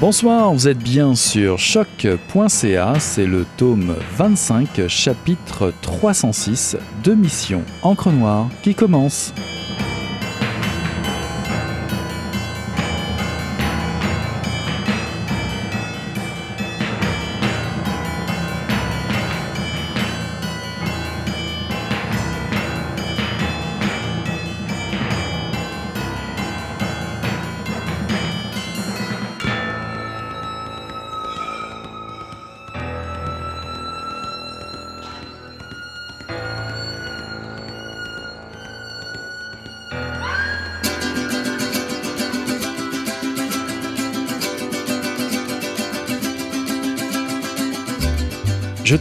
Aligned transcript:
Bonsoir, 0.00 0.54
vous 0.54 0.66
êtes 0.66 0.78
bien 0.78 1.14
sur 1.14 1.58
choc.ca, 1.58 2.94
c'est 2.98 3.26
le 3.26 3.44
tome 3.58 3.94
25, 4.16 4.88
chapitre 4.88 5.74
306 5.82 6.78
de 7.04 7.12
Mission 7.12 7.62
Encre 7.82 8.10
Noire 8.10 8.48
qui 8.62 8.74
commence. 8.74 9.34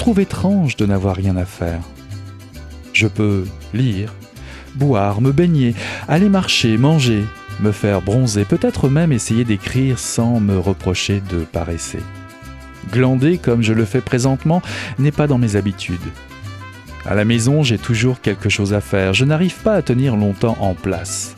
Trouve 0.09 0.21
étrange 0.21 0.75
de 0.75 0.88
n'avoir 0.88 1.15
rien 1.15 1.38
à 1.38 1.45
faire. 1.45 1.81
Je 2.93 3.05
peux 3.05 3.45
lire, 3.75 4.11
boire, 4.73 5.21
me 5.21 5.31
baigner, 5.31 5.75
aller 6.07 6.29
marcher, 6.29 6.79
manger, 6.79 7.23
me 7.59 7.71
faire 7.71 8.02
bronzer, 8.02 8.43
peut-être 8.43 8.89
même 8.89 9.11
essayer 9.11 9.43
d'écrire 9.43 9.99
sans 9.99 10.39
me 10.39 10.57
reprocher 10.57 11.21
de 11.30 11.41
paresser. 11.41 11.99
Glander 12.91 13.37
comme 13.37 13.61
je 13.61 13.71
le 13.71 13.85
fais 13.85 14.02
présentement 14.02 14.63
n'est 14.97 15.11
pas 15.11 15.27
dans 15.27 15.37
mes 15.37 15.57
habitudes. 15.57 15.99
À 17.05 17.13
la 17.13 17.23
maison, 17.23 17.61
j'ai 17.61 17.77
toujours 17.77 18.19
quelque 18.19 18.49
chose 18.49 18.73
à 18.73 18.81
faire. 18.81 19.13
Je 19.13 19.25
n'arrive 19.25 19.57
pas 19.61 19.75
à 19.75 19.83
tenir 19.83 20.15
longtemps 20.15 20.57
en 20.59 20.73
place. 20.73 21.35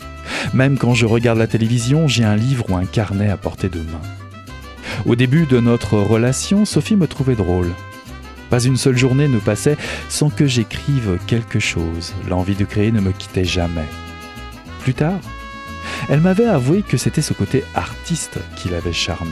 Même 0.53 0.77
quand 0.77 0.93
je 0.93 1.05
regarde 1.05 1.39
la 1.39 1.47
télévision, 1.47 2.07
j'ai 2.07 2.23
un 2.23 2.37
livre 2.37 2.69
ou 2.69 2.77
un 2.77 2.85
carnet 2.85 3.29
à 3.29 3.35
portée 3.35 3.67
de 3.67 3.79
main. 3.79 4.01
Au 5.05 5.17
début 5.17 5.45
de 5.45 5.59
notre 5.59 5.97
relation, 5.97 6.63
Sophie 6.63 6.95
me 6.95 7.07
trouvait 7.07 7.35
drôle. 7.35 7.67
Pas 8.51 8.61
une 8.61 8.75
seule 8.75 8.97
journée 8.97 9.29
ne 9.29 9.39
passait 9.39 9.77
sans 10.09 10.29
que 10.29 10.45
j'écrive 10.45 11.17
quelque 11.25 11.59
chose. 11.59 12.13
L'envie 12.29 12.55
de 12.55 12.65
créer 12.65 12.91
ne 12.91 12.99
me 12.99 13.13
quittait 13.13 13.45
jamais. 13.45 13.87
Plus 14.81 14.93
tard, 14.93 15.21
elle 16.09 16.19
m'avait 16.19 16.45
avoué 16.45 16.81
que 16.81 16.97
c'était 16.97 17.21
ce 17.21 17.33
côté 17.33 17.63
artiste 17.75 18.39
qui 18.57 18.67
l'avait 18.67 18.91
charmé. 18.91 19.31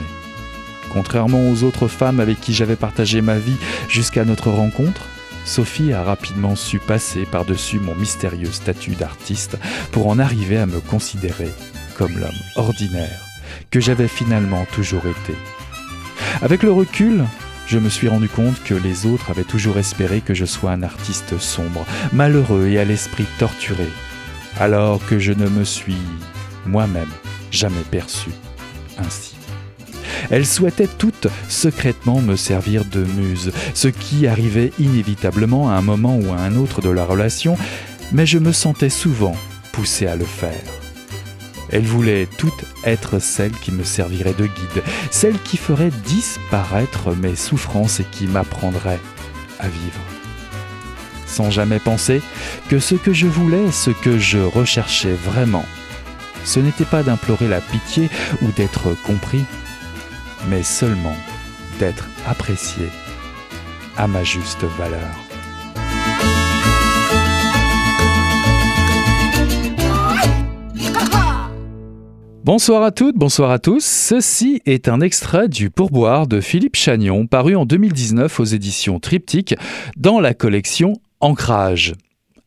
Contrairement 0.93 1.49
aux 1.51 1.63
autres 1.63 1.89
femmes 1.89 2.21
avec 2.21 2.39
qui 2.39 2.53
j'avais 2.53 2.77
partagé 2.77 3.19
ma 3.19 3.37
vie 3.37 3.57
jusqu'à 3.89 4.23
notre 4.23 4.51
rencontre, 4.51 5.01
Sophie 5.43 5.91
a 5.91 6.01
rapidement 6.01 6.55
su 6.55 6.79
passer 6.79 7.25
par-dessus 7.25 7.79
mon 7.79 7.95
mystérieux 7.95 8.51
statut 8.51 8.95
d'artiste 8.95 9.57
pour 9.91 10.07
en 10.07 10.17
arriver 10.17 10.57
à 10.57 10.65
me 10.65 10.79
considérer 10.79 11.49
comme 11.97 12.17
l'homme 12.17 12.29
ordinaire 12.55 13.25
que 13.69 13.81
j'avais 13.81 14.07
finalement 14.07 14.65
toujours 14.73 15.05
été. 15.05 15.37
Avec 16.41 16.63
le 16.63 16.71
recul, 16.71 17.25
je 17.69 17.77
me 17.77 17.89
suis 17.89 18.07
rendu 18.07 18.27
compte 18.27 18.61
que 18.63 18.73
les 18.73 19.05
autres 19.05 19.29
avaient 19.29 19.43
toujours 19.43 19.77
espéré 19.77 20.21
que 20.21 20.33
je 20.33 20.45
sois 20.45 20.71
un 20.71 20.81
artiste 20.81 21.37
sombre, 21.37 21.85
malheureux 22.11 22.67
et 22.67 22.79
à 22.79 22.83
l'esprit 22.83 23.27
torturé, 23.37 23.87
alors 24.59 25.05
que 25.05 25.19
je 25.19 25.33
ne 25.33 25.47
me 25.47 25.63
suis 25.63 26.01
moi-même 26.65 27.11
jamais 27.51 27.83
perçu 27.91 28.31
ainsi. 28.97 29.35
Elles 30.31 30.47
souhaitaient 30.47 30.89
toutes 30.97 31.27
secrètement 31.47 32.21
me 32.21 32.35
servir 32.35 32.85
de 32.85 33.03
muse, 33.03 33.51
ce 33.75 33.87
qui 33.87 34.25
arrivait 34.25 34.73
inévitablement 34.79 35.69
à 35.69 35.73
un 35.73 35.81
moment 35.81 36.17
ou 36.17 36.33
à 36.33 36.37
un 36.37 36.55
autre 36.55 36.81
de 36.81 36.89
la 36.89 37.05
relation, 37.05 37.55
mais 38.11 38.25
je 38.25 38.39
me 38.39 38.51
sentais 38.51 38.89
souvent 38.89 39.35
poussé 39.71 40.07
à 40.07 40.15
le 40.15 40.25
faire. 40.25 40.78
Elle 41.71 41.85
voulait 41.85 42.27
toutes 42.37 42.65
être 42.83 43.19
celle 43.19 43.51
qui 43.51 43.71
me 43.71 43.83
servirait 43.83 44.33
de 44.33 44.45
guide, 44.45 44.83
celle 45.11 45.39
qui 45.39 45.57
ferait 45.57 45.91
disparaître 46.05 47.15
mes 47.15 47.35
souffrances 47.35 47.99
et 47.99 48.05
qui 48.05 48.27
m'apprendrait 48.27 48.99
à 49.59 49.67
vivre. 49.67 49.99
Sans 51.27 51.51
jamais 51.51 51.79
penser 51.79 52.21
que 52.69 52.79
ce 52.79 52.95
que 52.95 53.13
je 53.13 53.27
voulais, 53.27 53.71
ce 53.71 53.91
que 53.91 54.17
je 54.17 54.39
recherchais 54.39 55.13
vraiment, 55.13 55.65
ce 56.43 56.59
n'était 56.59 56.85
pas 56.85 57.03
d'implorer 57.03 57.47
la 57.47 57.61
pitié 57.61 58.09
ou 58.41 58.51
d'être 58.51 58.95
compris, 59.05 59.43
mais 60.47 60.63
seulement 60.63 61.15
d'être 61.77 62.07
apprécié 62.27 62.89
à 63.95 64.07
ma 64.07 64.23
juste 64.23 64.63
valeur. 64.77 65.28
Bonsoir 72.45 72.83
à 72.83 72.91
toutes, 72.91 73.17
bonsoir 73.17 73.51
à 73.51 73.59
tous. 73.59 73.83
Ceci 73.83 74.61
est 74.65 74.87
un 74.87 75.01
extrait 75.01 75.49
du 75.49 75.69
pourboire 75.69 76.25
de 76.25 76.39
Philippe 76.39 76.77
Chagnon, 76.77 77.27
paru 77.27 77.55
en 77.57 77.65
2019 77.65 78.39
aux 78.39 78.45
éditions 78.45 78.99
Triptyque, 78.99 79.55
dans 79.97 80.21
la 80.21 80.33
collection 80.33 80.93
Ancrage. 81.19 81.93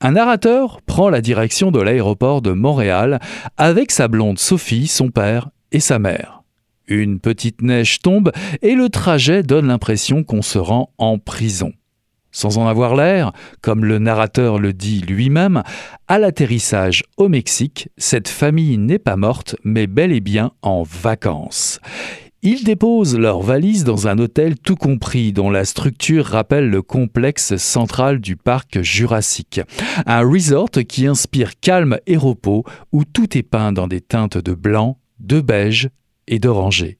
Un 0.01 0.13
narrateur 0.13 0.81
prend 0.81 1.11
la 1.11 1.21
direction 1.21 1.71
de 1.71 1.81
l'aéroport 1.81 2.41
de 2.41 2.53
Montréal 2.53 3.21
avec 3.59 3.91
sa 3.91 4.09
blonde 4.09 4.39
Sophie, 4.39 4.89
son 4.89 5.11
père 5.11 5.51
et 5.73 5.81
sa 5.81 5.99
mère. 5.99 6.43
Une 6.89 7.21
petite 7.21 7.61
neige 7.61 8.01
tombe 8.01 8.33
et 8.63 8.75
le 8.75 8.89
trajet 8.89 9.43
donne 9.43 9.67
l'impression 9.67 10.25
qu'on 10.25 10.43
se 10.43 10.59
rend 10.59 10.91
en 10.97 11.19
prison. 11.19 11.73
Sans 12.33 12.59
en 12.59 12.67
avoir 12.67 12.97
l'air, 12.97 13.33
comme 13.61 13.85
le 13.85 13.99
narrateur 13.99 14.59
le 14.59 14.73
dit 14.73 15.01
lui-même, 15.01 15.63
à 16.09 16.19
l'atterrissage 16.19 17.05
au 17.17 17.29
Mexique, 17.29 17.91
cette 17.99 18.29
famille 18.29 18.79
n'est 18.79 18.99
pas 18.99 19.17
morte, 19.17 19.55
mais 19.65 19.87
bel 19.87 20.13
et 20.13 20.21
bien 20.21 20.53
en 20.63 20.83
vacances. 20.83 21.79
Ils 22.45 22.65
déposent 22.65 23.17
leurs 23.17 23.41
valises 23.41 23.85
dans 23.85 24.09
un 24.09 24.19
hôtel 24.19 24.59
tout 24.59 24.75
compris 24.75 25.33
dont 25.33 25.49
la 25.49 25.65
structure 25.65 26.25
rappelle 26.25 26.71
le 26.71 26.83
complexe 26.83 27.57
central 27.57 28.19
du 28.19 28.35
parc 28.35 28.83
jurassique. 28.83 29.61
Un 30.07 30.29
resort 30.29 30.71
qui 30.89 31.07
inspire 31.07 31.61
calme 31.61 31.99
et 32.09 32.17
repos 32.17 32.65
où 32.91 33.05
tout 33.05 33.39
est 33.39 33.45
peint 33.45 33.73
dans 33.73 33.87
des 33.87 34.01
teintes 34.01 34.39
de 34.39 34.55
blanc, 34.55 34.99
de 35.21 35.41
beige 35.41 35.91
et 36.27 36.41
d'oranger. 36.41 36.99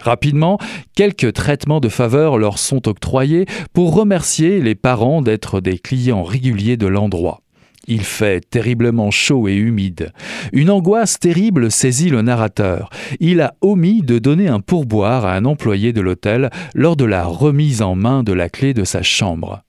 Rapidement, 0.00 0.58
quelques 0.94 1.32
traitements 1.32 1.80
de 1.80 1.88
faveur 1.88 2.38
leur 2.38 2.58
sont 2.58 2.88
octroyés 2.88 3.46
pour 3.72 3.94
remercier 3.94 4.60
les 4.60 4.74
parents 4.74 5.22
d'être 5.22 5.60
des 5.60 5.78
clients 5.78 6.22
réguliers 6.22 6.76
de 6.76 6.86
l'endroit. 6.86 7.42
Il 7.86 8.02
fait 8.02 8.48
terriblement 8.48 9.10
chaud 9.10 9.48
et 9.48 9.54
humide. 9.54 10.12
Une 10.52 10.70
angoisse 10.70 11.18
terrible 11.18 11.70
saisit 11.70 12.10
le 12.10 12.22
narrateur. 12.22 12.90
Il 13.20 13.40
a 13.40 13.54
omis 13.62 14.02
de 14.02 14.18
donner 14.18 14.48
un 14.48 14.60
pourboire 14.60 15.24
à 15.24 15.34
un 15.34 15.44
employé 15.44 15.92
de 15.92 16.00
l'hôtel 16.00 16.50
lors 16.74 16.96
de 16.96 17.04
la 17.04 17.24
remise 17.24 17.82
en 17.82 17.94
main 17.94 18.22
de 18.22 18.32
la 18.32 18.48
clé 18.48 18.74
de 18.74 18.84
sa 18.84 19.02
chambre. 19.02 19.62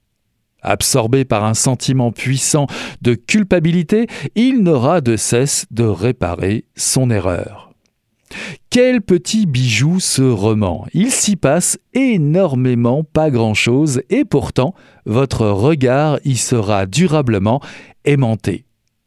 Absorbé 0.62 1.24
par 1.24 1.44
un 1.44 1.54
sentiment 1.54 2.12
puissant 2.12 2.66
de 3.00 3.14
culpabilité, 3.14 4.06
il 4.36 4.62
n'aura 4.62 5.00
de 5.00 5.16
cesse 5.16 5.66
de 5.72 5.82
réparer 5.82 6.66
son 6.76 7.10
erreur. 7.10 7.71
Quel 8.70 9.02
petit 9.02 9.46
bijou 9.46 10.00
ce 10.00 10.22
roman. 10.22 10.86
Il 10.94 11.10
s'y 11.10 11.36
passe 11.36 11.78
énormément, 11.94 13.04
pas 13.04 13.30
grand-chose, 13.30 14.02
et 14.10 14.24
pourtant, 14.24 14.74
votre 15.04 15.46
regard 15.46 16.18
y 16.24 16.36
sera 16.36 16.86
durablement 16.86 17.60
aimanté. 18.04 18.64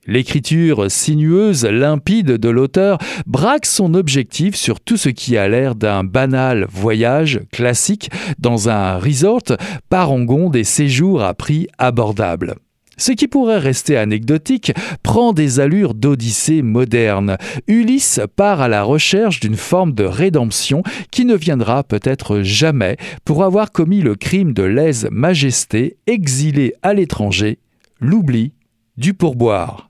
L'écriture 0.07 0.92
sinueuse, 0.92 1.66
limpide 1.66 2.33
de 2.33 2.50
l'auteur 2.50 3.00
braque 3.25 3.66
son 3.66 3.95
objectif 3.95 4.56
sur 4.56 4.80
tout 4.80 4.98
ce 4.98 5.10
qui 5.10 5.36
a 5.36 5.48
l'air 5.48 5.74
d'un 5.74 6.04
banal 6.04 6.68
voyage 6.69 7.42
classique 7.51 8.12
dans 8.38 8.69
un 8.69 9.00
resort 9.00 9.57
parangon 9.89 10.51
des 10.51 10.63
séjours 10.63 11.24
à 11.24 11.33
prix 11.33 11.68
abordables. 11.80 12.56
Ce 12.97 13.12
qui 13.12 13.27
pourrait 13.27 13.59
rester 13.59 13.97
anecdotique 13.97 14.74
prend 15.03 15.33
des 15.33 15.59
allures 15.59 15.94
d'odyssée 15.94 16.62
moderne. 16.62 17.38
Ulysse 17.68 18.21
part 18.36 18.62
à 18.62 18.68
la 18.68 18.83
recherche 18.83 19.39
d'une 19.39 19.57
forme 19.57 19.94
de 19.94 20.03
rédemption 20.03 20.83
qui 21.12 21.25
ne 21.25 21.36
viendra 21.36 21.83
peut-être 21.83 22.42
jamais 22.42 22.97
pour 23.25 23.44
avoir 23.44 23.71
commis 23.71 24.01
le 24.01 24.15
crime 24.15 24.53
de 24.53 24.63
lèse-majesté, 24.63 25.97
exilé 26.07 26.74
à 26.81 26.94
l'étranger, 26.94 27.59
l'oubli 28.00 28.53
du 28.97 29.13
pourboire. 29.13 29.89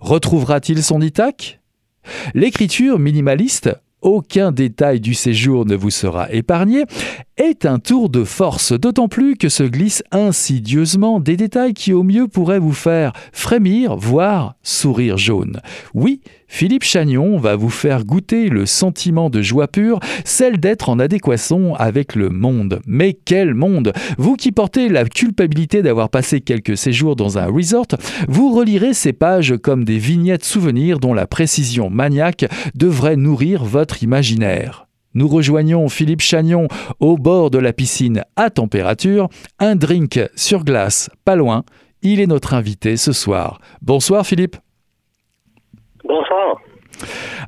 Retrouvera-t-il 0.00 0.82
son 0.82 1.00
Ithaque? 1.00 1.60
L'écriture 2.34 2.98
minimaliste 2.98 3.70
aucun 4.04 4.52
détail 4.52 5.00
du 5.00 5.14
séjour 5.14 5.64
ne 5.64 5.74
vous 5.74 5.90
sera 5.90 6.30
épargné, 6.30 6.84
est 7.36 7.66
un 7.66 7.78
tour 7.78 8.10
de 8.10 8.22
force, 8.22 8.72
d'autant 8.72 9.08
plus 9.08 9.36
que 9.36 9.48
se 9.48 9.64
glissent 9.64 10.04
insidieusement 10.12 11.18
des 11.18 11.36
détails 11.36 11.74
qui 11.74 11.92
au 11.92 12.02
mieux 12.02 12.28
pourraient 12.28 12.60
vous 12.60 12.72
faire 12.72 13.12
frémir, 13.32 13.96
voire 13.96 14.54
sourire 14.62 15.18
jaune. 15.18 15.60
Oui, 15.94 16.20
Philippe 16.46 16.84
Chagnon 16.84 17.38
va 17.38 17.56
vous 17.56 17.70
faire 17.70 18.04
goûter 18.04 18.48
le 18.48 18.66
sentiment 18.66 19.30
de 19.30 19.42
joie 19.42 19.66
pure, 19.66 19.98
celle 20.24 20.58
d'être 20.60 20.88
en 20.88 21.00
adéquation 21.00 21.74
avec 21.74 22.14
le 22.14 22.28
monde. 22.28 22.80
Mais 22.86 23.18
quel 23.24 23.54
monde 23.54 23.92
Vous 24.16 24.36
qui 24.36 24.52
portez 24.52 24.88
la 24.88 25.04
culpabilité 25.04 25.82
d'avoir 25.82 26.10
passé 26.10 26.40
quelques 26.40 26.76
séjours 26.76 27.16
dans 27.16 27.38
un 27.38 27.46
resort, 27.46 27.88
vous 28.28 28.54
relirez 28.54 28.94
ces 28.94 29.12
pages 29.12 29.56
comme 29.60 29.84
des 29.84 29.98
vignettes 29.98 30.44
souvenirs 30.44 31.00
dont 31.00 31.14
la 31.14 31.26
précision 31.26 31.90
maniaque 31.90 32.46
devrait 32.76 33.16
nourrir 33.16 33.64
votre 33.64 34.04
imaginaire. 34.04 34.86
Nous 35.14 35.28
rejoignons 35.28 35.88
Philippe 35.88 36.20
Chagnon 36.20 36.66
au 36.98 37.16
bord 37.16 37.50
de 37.50 37.58
la 37.58 37.72
piscine 37.72 38.24
à 38.36 38.50
température, 38.50 39.28
un 39.60 39.76
drink 39.76 40.20
sur 40.34 40.64
glace 40.64 41.08
pas 41.24 41.36
loin. 41.36 41.64
Il 42.02 42.20
est 42.20 42.26
notre 42.26 42.52
invité 42.54 42.96
ce 42.96 43.12
soir. 43.12 43.60
Bonsoir 43.80 44.26
Philippe. 44.26 44.56
Bonsoir. 46.04 46.60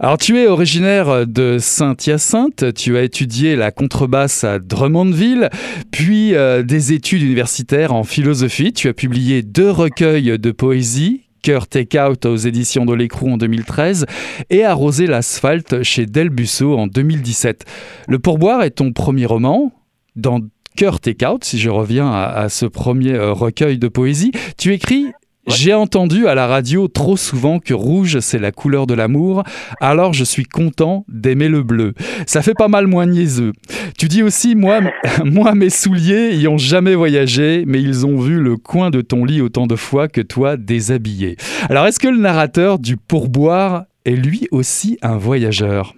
Alors 0.00 0.18
tu 0.18 0.38
es 0.38 0.46
originaire 0.46 1.26
de 1.26 1.58
Saint-Hyacinthe, 1.58 2.74
tu 2.74 2.96
as 2.96 3.02
étudié 3.02 3.56
la 3.56 3.70
contrebasse 3.70 4.44
à 4.44 4.58
Drummondville, 4.58 5.50
puis 5.90 6.34
euh, 6.34 6.62
des 6.62 6.92
études 6.92 7.22
universitaires 7.22 7.94
en 7.94 8.04
philosophie, 8.04 8.72
tu 8.72 8.88
as 8.88 8.94
publié 8.94 9.42
deux 9.42 9.70
recueils 9.70 10.38
de 10.38 10.50
poésie, 10.50 11.25
Cœur 11.46 11.68
Take-Out 11.68 12.26
aux 12.26 12.34
éditions 12.34 12.84
de 12.84 12.92
l'Écrou 12.92 13.30
en 13.30 13.36
2013 13.36 14.06
et 14.50 14.64
Arroser 14.64 15.06
l'asphalte 15.06 15.84
chez 15.84 16.04
Delbusso 16.04 16.76
en 16.76 16.88
2017. 16.88 17.64
Le 18.08 18.18
pourboire 18.18 18.64
est 18.64 18.72
ton 18.72 18.92
premier 18.92 19.26
roman. 19.26 19.70
Dans 20.16 20.40
Cœur 20.76 20.98
Take-Out, 20.98 21.44
si 21.44 21.60
je 21.60 21.70
reviens 21.70 22.10
à, 22.10 22.48
ce 22.48 22.66
premier 22.66 23.12
euh, 23.12 23.32
recueil 23.32 23.78
de 23.78 23.86
poésie, 23.86 24.32
tu 24.58 24.72
écris 24.72 25.12
j'ai 25.46 25.74
entendu 25.74 26.26
à 26.26 26.34
la 26.34 26.46
radio 26.46 26.88
trop 26.88 27.16
souvent 27.16 27.58
que 27.58 27.72
rouge 27.72 28.18
c'est 28.20 28.38
la 28.38 28.52
couleur 28.52 28.86
de 28.86 28.94
l'amour, 28.94 29.44
alors 29.80 30.12
je 30.12 30.24
suis 30.24 30.44
content 30.44 31.04
d'aimer 31.08 31.48
le 31.48 31.62
bleu. 31.62 31.94
Ça 32.26 32.42
fait 32.42 32.54
pas 32.54 32.68
mal 32.68 32.86
moins 32.86 33.06
niaiseux. 33.06 33.52
Tu 33.98 34.06
dis 34.06 34.22
aussi, 34.22 34.56
moi, 34.56 34.80
moi 35.24 35.54
mes 35.54 35.70
souliers 35.70 36.34
y 36.34 36.48
ont 36.48 36.58
jamais 36.58 36.94
voyagé, 36.94 37.64
mais 37.66 37.80
ils 37.80 38.06
ont 38.06 38.18
vu 38.18 38.40
le 38.40 38.56
coin 38.56 38.90
de 38.90 39.00
ton 39.00 39.24
lit 39.24 39.40
autant 39.40 39.66
de 39.66 39.76
fois 39.76 40.08
que 40.08 40.20
toi 40.20 40.56
déshabillé. 40.56 41.36
Alors 41.70 41.86
est-ce 41.86 42.00
que 42.00 42.08
le 42.08 42.18
narrateur 42.18 42.78
du 42.78 42.96
pourboire 42.96 43.84
est 44.04 44.16
lui 44.16 44.48
aussi 44.50 44.98
un 45.02 45.16
voyageur? 45.16 45.92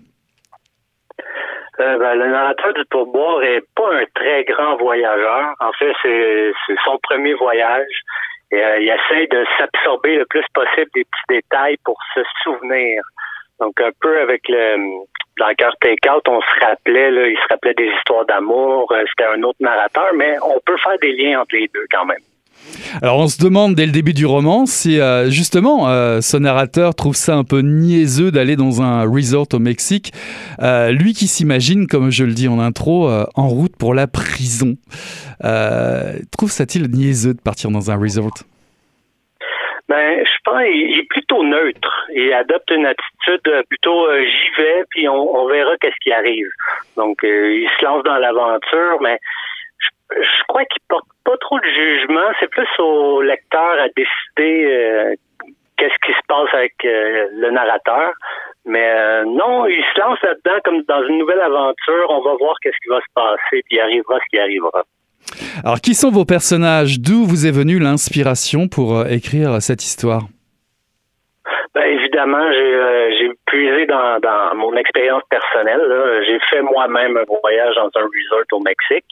Euh, 1.80 1.96
ben, 1.96 2.14
le 2.14 2.28
narrateur 2.28 2.72
du 2.74 2.84
pourboire 2.90 3.42
est 3.42 3.62
pas 3.76 3.94
un 3.94 4.04
très 4.14 4.44
grand 4.44 4.76
voyageur. 4.76 5.54
En 5.60 5.72
fait, 5.78 5.92
c'est 6.02 6.52
son 6.84 6.98
premier 7.02 7.34
voyage. 7.34 7.86
Et, 8.50 8.62
euh, 8.62 8.80
il 8.80 8.88
essaie 8.88 9.26
de 9.26 9.44
s'absorber 9.58 10.16
le 10.16 10.26
plus 10.26 10.44
possible 10.54 10.90
des 10.94 11.04
petits 11.04 11.28
détails 11.28 11.76
pour 11.84 11.98
se 12.14 12.20
souvenir. 12.42 13.02
Donc 13.60 13.80
un 13.80 13.90
peu 14.00 14.20
avec 14.20 14.48
le 14.48 15.04
dans 15.38 15.54
Cœur 15.54 15.74
Take-Out, 15.80 16.26
on 16.28 16.40
se 16.40 16.64
rappelait, 16.64 17.10
là, 17.10 17.28
il 17.28 17.36
se 17.36 17.46
rappelait 17.48 17.74
des 17.74 17.90
histoires 17.96 18.26
d'amour, 18.26 18.90
euh, 18.92 19.04
c'était 19.08 19.30
un 19.30 19.42
autre 19.44 19.58
narrateur, 19.60 20.12
mais 20.14 20.36
on 20.42 20.58
peut 20.66 20.76
faire 20.78 20.98
des 21.00 21.12
liens 21.12 21.40
entre 21.40 21.54
les 21.54 21.68
deux 21.72 21.86
quand 21.90 22.04
même. 22.04 22.18
Alors 23.02 23.18
on 23.18 23.28
se 23.28 23.42
demande 23.42 23.74
dès 23.74 23.86
le 23.86 23.92
début 23.92 24.14
du 24.14 24.26
roman 24.26 24.66
si 24.66 25.00
euh, 25.00 25.30
justement 25.30 25.88
euh, 25.88 26.20
ce 26.20 26.36
narrateur 26.36 26.94
trouve 26.94 27.14
ça 27.14 27.34
un 27.34 27.44
peu 27.44 27.60
niaiseux 27.60 28.30
d'aller 28.30 28.56
dans 28.56 28.82
un 28.82 29.02
resort 29.04 29.46
au 29.52 29.58
Mexique, 29.58 30.12
euh, 30.62 30.90
lui 30.90 31.12
qui 31.12 31.26
s'imagine, 31.26 31.86
comme 31.86 32.10
je 32.10 32.24
le 32.24 32.32
dis 32.32 32.48
en 32.48 32.58
intro, 32.58 33.08
euh, 33.08 33.24
en 33.34 33.48
route 33.48 33.76
pour 33.78 33.94
la 33.94 34.06
prison. 34.06 34.76
Trouve 36.36 36.50
ça-t-il 36.50 36.90
niaiseux 36.90 37.34
de 37.34 37.40
partir 37.40 37.70
dans 37.70 37.90
un 37.90 37.96
resort? 37.96 38.34
Ben, 39.88 40.22
je 40.22 40.38
pense 40.44 40.62
qu'il 40.62 40.98
est 40.98 41.08
plutôt 41.08 41.42
neutre. 41.44 42.06
Il 42.14 42.32
adopte 42.32 42.70
une 42.70 42.86
attitude 42.86 43.64
plutôt 43.68 44.06
j'y 44.20 44.62
vais, 44.62 44.84
puis 44.90 45.08
on, 45.08 45.46
verra 45.46 45.76
qu'est-ce 45.80 45.98
qui 46.02 46.12
arrive. 46.12 46.48
Donc, 46.96 47.18
il 47.22 47.68
se 47.78 47.84
lance 47.84 48.02
dans 48.04 48.18
l'aventure, 48.18 49.00
mais 49.00 49.18
je 50.10 50.44
crois 50.48 50.64
qu'il 50.64 50.82
porte 50.88 51.06
pas 51.28 51.36
trop 51.40 51.60
de 51.60 51.66
jugement. 51.66 52.28
C'est 52.40 52.48
plus 52.48 52.68
au 52.78 53.20
lecteur 53.20 53.72
à 53.78 53.88
décider 53.88 54.64
euh, 54.64 55.14
qu'est-ce 55.76 55.98
qui 56.06 56.12
se 56.12 56.26
passe 56.26 56.48
avec 56.54 56.72
euh, 56.84 57.28
le 57.32 57.50
narrateur. 57.50 58.12
Mais 58.64 58.88
euh, 58.88 59.24
non, 59.24 59.66
il 59.66 59.84
se 59.92 60.00
lance 60.00 60.18
là-dedans 60.22 60.58
comme 60.64 60.82
dans 60.88 61.06
une 61.06 61.18
nouvelle 61.18 61.40
aventure. 61.40 62.06
On 62.08 62.22
va 62.22 62.34
voir 62.40 62.54
qu'est-ce 62.62 62.78
qui 62.82 62.88
va 62.88 63.00
se 63.00 63.12
passer, 63.14 63.62
puis 63.66 63.76
il 63.76 63.80
arrivera 63.80 64.18
ce 64.18 64.30
qui 64.30 64.38
arrivera. 64.38 64.84
Alors 65.62 65.80
qui 65.80 65.94
sont 65.94 66.10
vos 66.10 66.24
personnages? 66.24 66.98
D'où 66.98 67.24
vous 67.24 67.46
est 67.46 67.54
venue 67.54 67.78
l'inspiration 67.78 68.68
pour 68.68 69.06
écrire 69.06 69.60
cette 69.60 69.84
histoire? 69.84 70.22
Ben, 71.74 71.82
évidemment, 71.82 72.50
j'ai 72.52 72.74
euh, 72.74 73.10
j'ai 73.18 73.30
puisé 73.46 73.86
dans, 73.86 74.18
dans 74.20 74.54
mon 74.56 74.74
expérience 74.76 75.22
personnelle. 75.28 75.80
là. 75.80 76.22
J'ai 76.24 76.38
fait 76.50 76.62
moi-même 76.62 77.16
un 77.18 77.24
voyage 77.42 77.74
dans 77.76 77.90
un 77.94 78.04
resort 78.04 78.44
au 78.52 78.60
Mexique. 78.60 79.06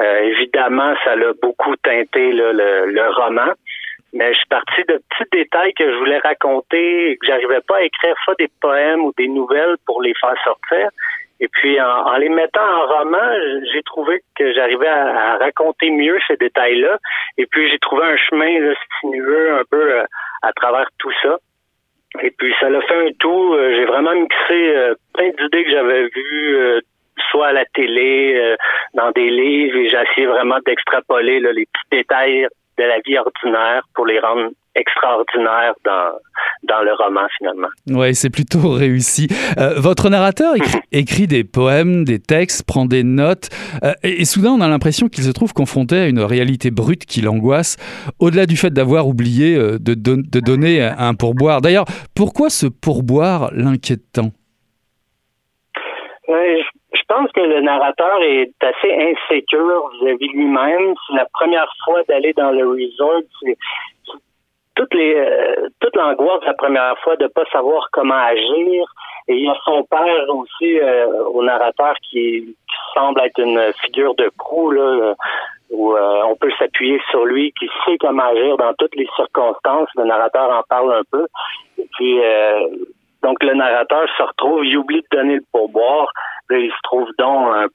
Euh, 0.00 0.20
évidemment, 0.22 0.94
ça 1.04 1.14
l'a 1.14 1.32
beaucoup 1.42 1.76
teinté 1.76 2.32
là, 2.32 2.52
le, 2.52 2.86
le 2.86 3.08
roman. 3.10 3.52
Mais 4.12 4.32
je 4.32 4.38
suis 4.38 4.48
parti 4.48 4.82
de 4.88 5.00
petits 5.08 5.30
détails 5.30 5.72
que 5.74 5.88
je 5.88 5.96
voulais 5.98 6.18
raconter 6.18 7.16
que 7.20 7.26
j'arrivais 7.26 7.60
pas 7.60 7.76
à 7.76 7.82
écrire 7.82 8.16
soit 8.24 8.34
des 8.38 8.48
poèmes 8.60 9.04
ou 9.04 9.12
des 9.16 9.28
nouvelles 9.28 9.76
pour 9.86 10.02
les 10.02 10.14
faire 10.20 10.34
sortir. 10.42 10.88
Et 11.38 11.48
puis, 11.48 11.80
en, 11.80 11.86
en 11.86 12.16
les 12.16 12.28
mettant 12.28 12.60
en 12.60 12.86
roman, 12.86 13.30
j'ai 13.72 13.82
trouvé 13.84 14.20
que 14.36 14.52
j'arrivais 14.52 14.88
à, 14.88 15.34
à 15.34 15.36
raconter 15.38 15.90
mieux 15.90 16.18
ces 16.26 16.36
détails-là. 16.36 16.98
Et 17.38 17.46
puis, 17.46 17.70
j'ai 17.70 17.78
trouvé 17.78 18.04
un 18.04 18.16
chemin 18.16 18.58
là, 18.58 18.74
sinueux 19.00 19.52
un 19.52 19.62
peu 19.70 19.98
euh, 19.98 20.04
à 20.42 20.52
travers 20.52 20.88
tout 20.98 21.12
ça. 21.22 21.36
Et 22.22 22.30
puis, 22.32 22.52
ça 22.58 22.68
l'a 22.68 22.80
fait 22.82 23.08
un 23.08 23.12
tout. 23.20 23.54
Euh, 23.54 23.74
J'ai 23.76 23.84
vraiment 23.84 24.14
mixé 24.14 24.74
plein 25.14 25.30
d'idées 25.30 25.64
que 25.64 25.70
j'avais 25.70 26.08
vues, 26.08 26.82
soit 27.30 27.48
à 27.48 27.52
la 27.52 27.64
télé, 27.74 28.34
euh, 28.36 28.56
dans 28.94 29.10
des 29.12 29.30
livres, 29.30 29.76
et 29.76 29.88
j'ai 29.90 29.96
essayé 30.10 30.26
vraiment 30.26 30.58
d'extrapoler 30.66 31.40
les 31.40 31.66
petits 31.66 31.88
détails 31.92 32.46
de 32.78 32.84
la 32.84 32.98
vie 33.06 33.18
ordinaire 33.18 33.82
pour 33.94 34.06
les 34.06 34.18
rendre 34.20 34.50
extraordinaires 34.76 35.74
dans, 35.84 36.12
dans 36.62 36.80
le 36.82 36.92
roman, 36.94 37.26
finalement. 37.36 37.68
Ouais, 37.90 38.14
c'est 38.14 38.30
plutôt 38.30 38.70
réussi. 38.70 39.26
Euh, 39.58 39.74
votre 39.78 40.08
narrateur 40.08 40.54
écrit, 40.56 40.78
écrit 40.92 41.26
des 41.26 41.42
poèmes, 41.44 42.04
des 42.04 42.20
textes, 42.20 42.64
prend 42.66 42.86
des 42.86 43.02
notes, 43.02 43.48
euh, 43.82 43.92
et, 44.04 44.22
et 44.22 44.24
soudain 44.24 44.50
on 44.52 44.60
a 44.60 44.68
l'impression 44.68 45.08
qu'il 45.08 45.24
se 45.24 45.32
trouve 45.32 45.52
confronté 45.52 45.96
à 45.96 46.06
une 46.06 46.20
réalité 46.20 46.70
brute 46.70 47.04
qui 47.04 47.20
l'angoisse, 47.20 47.76
au-delà 48.20 48.46
du 48.46 48.56
fait 48.56 48.70
d'avoir 48.70 49.08
oublié 49.08 49.56
euh, 49.56 49.78
de, 49.78 49.94
don- 49.94 50.22
de 50.24 50.40
donner 50.40 50.80
un 50.82 51.14
pourboire. 51.14 51.60
D'ailleurs, 51.60 51.84
pourquoi 52.16 52.48
ce 52.48 52.66
pourboire 52.66 53.50
l'inquiète 53.52 54.02
tant 54.12 54.30
Ouais, 56.28 56.60
pense 57.10 57.30
que 57.32 57.40
le 57.40 57.60
narrateur 57.60 58.22
est 58.22 58.52
assez 58.62 58.92
insécure 58.92 59.90
vis-à-vis 60.00 60.28
lui-même. 60.28 60.94
C'est 61.06 61.16
la 61.16 61.26
première 61.32 61.70
fois 61.84 62.02
d'aller 62.08 62.32
dans 62.34 62.52
le 62.52 62.68
resort. 62.68 63.22
C'est 63.42 63.56
euh, 64.94 65.68
toute 65.80 65.96
l'angoisse 65.96 66.42
la 66.46 66.54
première 66.54 66.96
fois 67.00 67.16
de 67.16 67.26
pas 67.26 67.44
savoir 67.52 67.88
comment 67.92 68.14
agir. 68.14 68.84
Et 69.28 69.34
il 69.34 69.44
y 69.44 69.48
a 69.48 69.56
son 69.64 69.82
père 69.84 70.24
aussi 70.28 70.78
euh, 70.80 71.24
au 71.34 71.42
narrateur 71.42 71.94
qui, 72.08 72.56
semble 72.94 73.20
être 73.20 73.38
une 73.38 73.72
figure 73.84 74.14
de 74.16 74.30
proue 74.36 74.72
euh, 74.72 75.14
où 75.70 75.94
on 75.96 76.34
peut 76.34 76.50
s'appuyer 76.58 77.00
sur 77.10 77.24
lui, 77.24 77.52
qui 77.58 77.68
sait 77.84 77.96
comment 77.98 78.24
agir 78.24 78.56
dans 78.56 78.74
toutes 78.74 78.96
les 78.96 79.08
circonstances. 79.14 79.88
Le 79.96 80.04
narrateur 80.04 80.50
en 80.50 80.62
parle 80.68 80.92
un 80.92 81.02
peu. 81.10 81.26
Et 81.78 81.86
puis 81.92 82.18
donc 83.22 83.42
le 83.42 83.54
narrateur 83.54 84.08
se 84.16 84.22
retrouve, 84.22 84.64
il 84.64 84.76
oublie 84.78 85.02
de 85.02 85.16
donner 85.16 85.36
le 85.36 85.44
pourboire. 85.52 86.10
Il 86.50 86.70
se 86.70 86.82
trouve 86.82 87.08
donc 87.18 87.54
un 87.54 87.66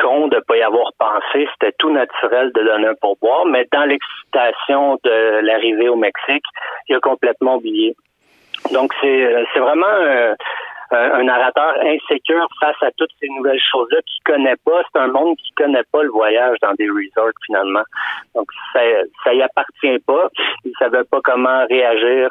con 0.00 0.28
de 0.28 0.40
pas 0.40 0.56
y 0.56 0.62
avoir 0.62 0.90
pensé. 0.98 1.48
C'était 1.52 1.74
tout 1.78 1.90
naturel 1.90 2.50
de 2.54 2.62
donner 2.62 2.88
un 2.88 2.94
pourboire, 2.94 3.46
mais 3.46 3.66
dans 3.72 3.84
l'excitation 3.84 4.98
de 5.04 5.40
l'arrivée 5.42 5.88
au 5.88 5.96
Mexique, 5.96 6.44
il 6.88 6.96
a 6.96 7.00
complètement 7.00 7.56
oublié. 7.56 7.94
Donc 8.72 8.92
c'est 9.00 9.44
c'est 9.52 9.60
vraiment 9.60 9.86
euh, 9.86 10.34
un, 10.90 11.22
narrateur 11.22 11.74
insécure 11.82 12.48
face 12.60 12.82
à 12.82 12.90
toutes 12.96 13.10
ces 13.20 13.28
nouvelles 13.28 13.60
choses-là 13.70 13.98
qu'il 14.02 14.22
connaît 14.24 14.56
pas. 14.64 14.82
C'est 14.92 15.00
un 15.00 15.08
monde 15.08 15.36
qui 15.36 15.52
connaît 15.52 15.84
pas 15.90 16.02
le 16.02 16.10
voyage 16.10 16.58
dans 16.60 16.74
des 16.74 16.88
resorts 16.88 17.32
finalement. 17.46 17.82
Donc 18.34 18.48
ça, 18.72 18.80
ça 19.24 19.32
y 19.32 19.42
appartient 19.42 19.98
pas. 20.06 20.28
Il 20.64 20.72
savait 20.78 21.04
pas 21.04 21.20
comment 21.22 21.66
réagir 21.66 22.30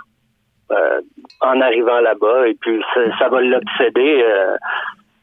euh, 0.72 1.02
en 1.42 1.60
arrivant 1.60 2.00
là-bas 2.00 2.48
et 2.48 2.56
puis 2.62 2.80
ça, 3.20 3.28
va 3.30 3.42
l'obséder. 3.42 4.24
Euh, 4.24 4.56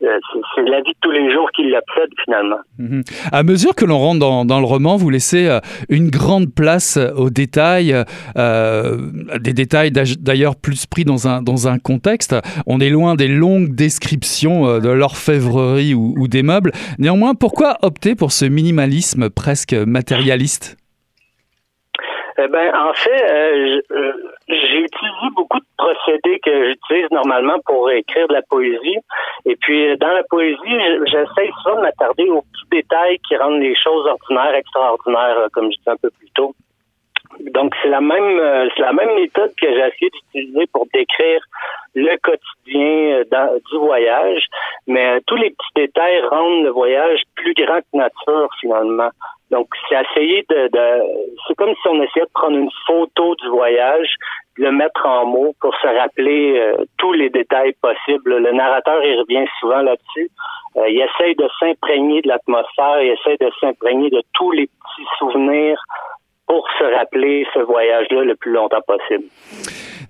euh, 0.02 0.19
c'est 0.55 0.62
la 0.62 0.81
vie 0.81 0.90
de 0.90 0.99
tous 1.00 1.11
les 1.11 1.33
jours 1.33 1.50
qui 1.52 1.62
l'obsède 1.64 2.11
finalement. 2.25 2.59
Mhm. 2.78 3.02
À 3.33 3.43
mesure 3.43 3.75
que 3.75 3.85
l'on 3.85 3.99
rentre 3.99 4.19
dans, 4.19 4.61
le 4.61 4.67
roman, 4.67 4.97
vous 4.97 5.11
laissez 5.11 5.49
une 5.88 6.11
grande 6.11 6.52
place 6.55 6.99
aux 7.17 7.31
détails, 7.31 7.95
des 8.37 9.52
détails 9.52 9.90
d'ailleurs 9.90 10.57
plus 10.57 10.87
pris 10.87 11.05
dans 11.05 11.28
un, 11.28 11.40
dans 11.40 11.67
un 11.67 11.78
contexte. 11.78 12.37
On 12.67 12.81
est 12.81 12.90
loin 12.90 13.14
des 13.14 13.28
longues 13.28 13.75
descriptions 13.75 14.78
de 14.81 14.88
l'orfèvrerie 14.90 15.95
ou 15.95 16.28
des 16.28 16.43
meubles. 16.43 16.73
Néanmoins, 16.99 17.35
pourquoi 17.35 17.78
opter 17.83 18.14
pour 18.14 18.33
ce 18.33 18.45
minimalisme 18.45 19.31
presque 19.31 19.73
matérialiste? 19.73 20.76
Eh 22.40 22.49
ben, 22.49 22.73
en 22.75 22.92
fait, 22.95 23.83
j'ai 24.49 24.78
utilisé 24.78 25.26
beaucoup 25.35 25.59
de 25.59 25.66
procédés 25.76 26.38
que 26.45 26.68
j'utilise 26.68 27.11
normalement 27.11 27.59
pour 27.64 27.90
écrire 27.90 28.28
de 28.28 28.35
la 28.35 28.42
poésie. 28.42 28.99
Et 29.45 29.57
puis, 29.57 29.97
dans 29.97 30.12
la 30.12 30.23
poésie, 30.25 30.78
j'essaie 31.07 31.50
souvent 31.62 31.76
de 31.76 31.83
m'attarder 31.83 32.28
aux 32.30 32.42
petits 32.42 32.68
détails 32.71 33.18
qui 33.26 33.37
rendent 33.37 33.61
les 33.61 33.75
choses 33.75 34.07
ordinaires 34.07 34.54
extraordinaires, 34.54 35.38
euh, 35.38 35.49
comme 35.52 35.71
je 35.73 35.78
disais 35.78 35.90
un 35.90 35.97
peu 35.97 36.11
plus 36.11 36.30
tôt. 36.35 36.54
Donc, 37.40 37.75
c'est 37.83 37.88
la 37.88 38.00
même, 38.00 38.38
euh, 38.38 38.68
c'est 38.76 38.83
la 38.83 38.92
même 38.92 39.14
méthode 39.14 39.52
que 39.61 39.66
j'ai 39.66 39.78
essayé 39.78 40.11
d'utiliser 40.11 40.66
pour 40.73 40.87
décrire 40.92 41.40
le 41.95 42.16
quotidien 42.18 43.23
euh, 43.33 43.59
du 43.71 43.78
voyage, 43.78 44.42
mais 44.87 45.21
tous 45.26 45.37
les 45.37 45.50
petits 45.50 45.87
détails 45.87 46.21
rendent 46.30 46.64
le 46.64 46.71
voyage 46.71 47.21
plus 47.37 47.54
grand 47.54 47.80
que 47.80 47.97
nature, 47.97 48.49
finalement. 48.61 49.11
Donc, 49.50 49.68
c'est 49.88 49.97
essayer 49.97 50.45
de, 50.50 50.68
de 50.68 51.02
c'est 51.47 51.54
comme 51.54 51.75
si 51.75 51.88
on 51.88 52.02
essayait 52.02 52.26
de 52.26 52.30
prendre 52.35 52.59
une 52.59 52.71
photo 52.87 53.35
du 53.37 53.49
voyage, 53.49 54.09
de 54.59 54.64
le 54.64 54.73
mettre 54.73 55.07
en 55.07 55.25
mots 55.25 55.54
pour 55.61 55.75
se 55.76 55.87
rappeler 55.87 56.59
euh, 56.59 56.85
tous 56.99 57.12
les 57.12 57.30
détails 57.30 57.75
possibles. 57.80 58.37
Le 58.38 58.52
narrateur, 58.52 59.02
il 59.02 59.18
revient 59.21 59.47
souvent 59.61 59.80
là-dessus. 59.80 60.30
Euh, 60.76 60.88
il 60.88 61.00
essaye 61.00 61.35
de 61.37 61.49
s'imprégner 61.59 62.21
de 62.23 62.28
l'atmosphère, 62.28 63.02
il 63.02 63.12
essaye 63.12 63.38
de 63.38 63.50
s'imprégner 63.61 64.11
de 64.11 64.23
tous 64.35 64.50
les 64.52 64.66
petits 64.66 65.09
souvenirs 65.18 65.83
pour 66.49 66.67
se 66.78 66.85
rappeler 66.97 67.47
ce 67.55 67.61
voyage-là 67.61 68.25
le 68.25 68.35
plus 68.37 68.52
longtemps 68.52 68.83
possible. 68.87 69.25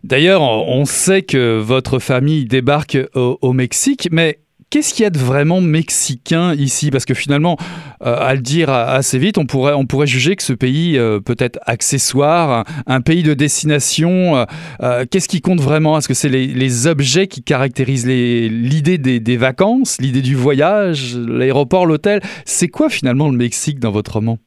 D'ailleurs, 0.04 0.42
on 0.42 0.84
sait 0.84 1.22
que 1.22 1.58
votre 1.58 1.98
famille 1.98 2.46
débarque 2.46 2.96
au 3.14 3.52
Mexique, 3.52 4.08
mais 4.12 4.38
Qu'est-ce 4.70 4.92
qu'il 4.92 5.04
y 5.04 5.06
a 5.06 5.10
de 5.10 5.18
vraiment 5.18 5.62
mexicain 5.62 6.52
ici? 6.54 6.90
Parce 6.90 7.06
que 7.06 7.14
finalement, 7.14 7.56
euh, 8.04 8.14
à 8.18 8.34
le 8.34 8.42
dire 8.42 8.68
assez 8.68 9.18
vite, 9.18 9.38
on 9.38 9.46
pourrait, 9.46 9.72
on 9.72 9.86
pourrait 9.86 10.06
juger 10.06 10.36
que 10.36 10.42
ce 10.42 10.52
pays 10.52 10.98
euh, 10.98 11.20
peut 11.20 11.36
être 11.38 11.58
accessoire, 11.64 12.66
un, 12.86 13.00
pays 13.00 13.22
de 13.22 13.32
destination. 13.32 14.44
Euh, 14.82 15.06
qu'est-ce 15.10 15.28
qui 15.28 15.40
compte 15.40 15.60
vraiment? 15.60 15.96
Est-ce 15.96 16.06
que 16.06 16.12
c'est 16.12 16.28
les, 16.28 16.86
objets 16.86 17.28
qui 17.28 17.42
caractérisent 17.42 18.06
l'idée 18.06 18.98
des, 18.98 19.20
des, 19.20 19.36
vacances, 19.38 19.96
l'idée 20.00 20.20
du 20.20 20.34
voyage, 20.34 21.16
l'aéroport, 21.16 21.86
l'hôtel? 21.86 22.20
C'est 22.44 22.68
quoi 22.68 22.90
finalement 22.90 23.30
le 23.30 23.36
Mexique 23.38 23.80
dans 23.80 23.90
votre 23.90 24.12
roman? 24.12 24.38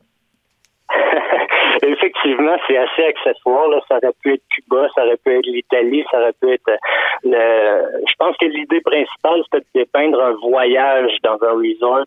C'est 2.68 2.78
assez 2.78 3.04
accessoire. 3.04 3.68
Là. 3.70 3.80
Ça 3.88 3.98
aurait 3.98 4.14
pu 4.22 4.34
être 4.34 4.44
Cuba, 4.50 4.88
ça 4.96 5.06
aurait 5.06 5.18
pu 5.18 5.38
être 5.38 5.46
l'Italie, 5.46 6.04
ça 6.12 6.20
aurait 6.20 6.34
pu 6.34 6.52
être 6.52 6.70
euh, 6.70 6.78
le. 7.24 8.06
Je 8.08 8.14
pense 8.18 8.36
que 8.38 8.46
l'idée 8.46 8.82
principale, 8.82 9.42
c'était 9.46 9.60
de 9.60 9.82
dépeindre 9.82 10.22
un 10.22 10.34
voyage 10.34 11.12
dans 11.24 11.38
un 11.42 11.54
resort 11.54 12.06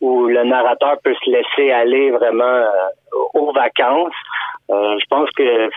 où 0.00 0.26
le 0.26 0.44
narrateur 0.44 0.96
peut 1.02 1.14
se 1.24 1.30
laisser 1.30 1.72
aller 1.72 2.10
vraiment 2.10 2.44
euh, 2.44 2.70
aux 3.34 3.52
vacances. 3.52 4.12
Euh, 4.70 4.98
je 4.98 5.06
pense 5.08 5.30
que 5.30 5.70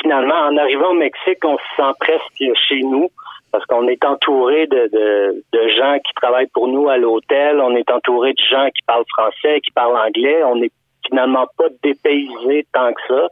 finalement, 0.00 0.34
en 0.34 0.56
arrivant 0.56 0.90
au 0.90 0.94
Mexique, 0.94 1.44
on 1.44 1.58
se 1.58 1.76
sent 1.76 1.92
presque 2.00 2.58
chez 2.68 2.80
nous 2.80 3.08
parce 3.52 3.64
qu'on 3.66 3.88
est 3.88 4.04
entouré 4.04 4.66
de, 4.66 4.88
de, 4.92 5.44
de, 5.52 5.68
gens 5.68 5.98
qui 6.04 6.12
travaillent 6.14 6.50
pour 6.52 6.68
nous 6.68 6.88
à 6.88 6.98
l'hôtel, 6.98 7.60
on 7.60 7.74
est 7.74 7.90
entouré 7.90 8.32
de 8.32 8.42
gens 8.50 8.66
qui 8.66 8.82
parlent 8.86 9.04
français, 9.16 9.60
qui 9.60 9.70
parlent 9.70 9.96
anglais, 9.96 10.42
on 10.44 10.60
est 10.62 10.72
finalement 11.08 11.46
pas 11.56 11.68
dépaysé 11.82 12.66
tant 12.72 12.92
que 12.92 13.00
ça. 13.08 13.28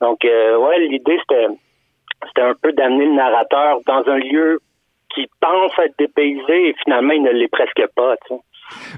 Donc, 0.00 0.24
euh, 0.24 0.56
ouais, 0.58 0.78
l'idée, 0.80 1.18
c'était, 1.20 1.46
c'était 2.26 2.42
un 2.42 2.54
peu 2.54 2.72
d'amener 2.72 3.06
le 3.06 3.14
narrateur 3.14 3.80
dans 3.86 4.02
un 4.08 4.18
lieu 4.18 4.60
qui 5.14 5.26
pense 5.40 5.72
être 5.78 5.98
dépaysé 5.98 6.68
et 6.68 6.74
finalement, 6.84 7.12
il 7.12 7.22
ne 7.22 7.30
l'est 7.30 7.48
presque 7.48 7.86
pas. 7.94 8.16
Tu 8.26 8.34
sais. 8.34 8.40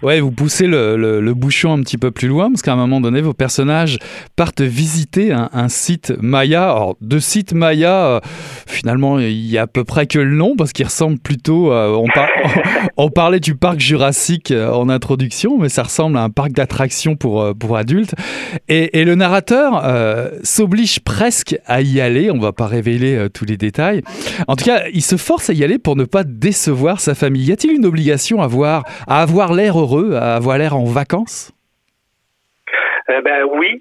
Ouais, 0.02 0.20
vous 0.20 0.32
poussez 0.32 0.66
le, 0.66 1.32
bouchon 1.34 1.72
un 1.72 1.80
petit 1.80 1.98
peu 1.98 2.10
plus 2.10 2.28
loin, 2.28 2.50
parce 2.50 2.62
qu'à 2.62 2.72
un 2.72 2.76
moment 2.76 3.00
donné, 3.00 3.20
vos 3.20 3.32
personnages 3.32 3.98
partent 4.36 4.60
visiter 4.60 5.32
un, 5.32 5.68
site 5.68 6.12
Maya. 6.20 6.64
Alors, 6.64 6.96
de 7.00 7.18
site 7.18 7.52
Maya, 7.52 8.04
euh, 8.04 8.20
finalement, 8.66 9.18
il 9.18 9.46
y 9.46 9.58
a 9.58 9.62
à 9.62 9.66
peu 9.66 9.84
près 9.84 10.06
que 10.06 10.18
le 10.18 10.34
nom, 10.34 10.56
parce 10.56 10.72
qu'il 10.72 10.84
ressemble 10.84 11.18
plutôt. 11.18 11.72
on, 11.72 12.06
on, 12.96 13.10
parlait 13.10 13.40
du 13.40 13.54
parc 13.54 13.80
jurassique 13.80 14.50
euh, 14.50 14.70
en 14.70 14.88
introduction, 14.88 15.58
mais 15.58 15.68
ça 15.68 15.84
ressemble 15.84 16.16
à 16.18 16.22
un 16.22 16.30
parc 16.30 16.52
d'attractions 16.52 17.16
pour, 17.16 17.42
euh, 17.42 17.54
pour 17.54 17.76
adultes. 17.76 18.14
Et, 18.68 19.02
le 19.02 19.16
narrateur 19.16 19.82
s'oblige 20.44 21.00
presque 21.00 21.56
à 21.66 21.82
y 21.82 22.00
aller. 22.00 22.30
On 22.30 22.38
va 22.38 22.52
pas 22.52 22.66
révéler 22.66 23.26
tous 23.34 23.44
les 23.44 23.56
détails. 23.56 24.02
En 24.46 24.54
tout 24.54 24.64
cas, 24.64 24.84
il 24.92 25.02
se 25.02 25.16
force 25.16 25.50
à 25.50 25.54
y 25.54 25.64
aller 25.64 25.78
pour 25.78 25.96
ne 25.96 26.04
pas 26.04 26.22
décevoir 26.22 27.00
sa 27.00 27.16
famille. 27.16 27.44
Y 27.44 27.52
a-t-il 27.52 27.74
une 27.74 27.84
obligation 27.84 28.40
à 28.40 28.44
avoir, 28.44 28.84
à 29.08 29.22
avoir 29.22 29.52
l'air 29.52 29.62
heureux, 29.71 30.14
à 30.14 30.37
avoir 30.37 30.59
l'air 30.59 30.76
en 30.76 30.85
vacances? 30.85 31.52
Euh, 33.11 33.21
ben 33.21 33.45
oui. 33.45 33.81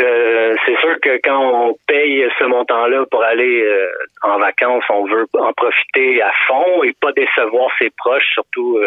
Euh, 0.00 0.54
c'est 0.66 0.78
sûr 0.80 1.00
que 1.00 1.18
quand 1.24 1.68
on 1.68 1.76
paye 1.86 2.28
ce 2.38 2.44
montant-là 2.44 3.06
pour 3.10 3.22
aller 3.22 3.62
euh, 3.62 3.88
en 4.22 4.38
vacances, 4.38 4.84
on 4.90 5.06
veut 5.06 5.26
en 5.38 5.52
profiter 5.54 6.20
à 6.20 6.30
fond 6.46 6.82
et 6.82 6.92
pas 7.00 7.12
décevoir 7.12 7.70
ses 7.78 7.90
proches, 7.96 8.26
surtout 8.32 8.78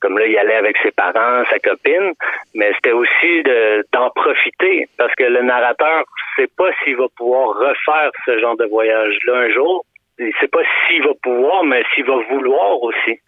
comme 0.00 0.18
là, 0.18 0.26
il 0.26 0.36
allait 0.36 0.56
avec 0.56 0.76
ses 0.82 0.90
parents, 0.90 1.44
sa 1.48 1.60
copine, 1.60 2.12
mais 2.54 2.72
c'était 2.74 2.90
aussi 2.90 3.44
d'en 3.92 4.10
profiter 4.10 4.88
parce 4.98 5.14
que 5.14 5.22
le 5.22 5.42
narrateur 5.42 6.02
sait 6.34 6.48
pas 6.56 6.70
s'il 6.82 6.96
va 6.96 7.06
pouvoir 7.16 7.56
refaire 7.56 8.10
ce 8.26 8.40
genre 8.40 8.56
de 8.56 8.64
voyage-là 8.64 9.36
un 9.36 9.50
jour. 9.50 9.84
Il 10.18 10.32
sait 10.40 10.48
pas 10.48 10.62
s'il 10.88 11.04
va 11.04 11.12
pouvoir, 11.22 11.62
mais 11.62 11.84
s'il 11.94 12.04
va 12.04 12.16
vouloir 12.30 12.82
aussi. 12.82 13.20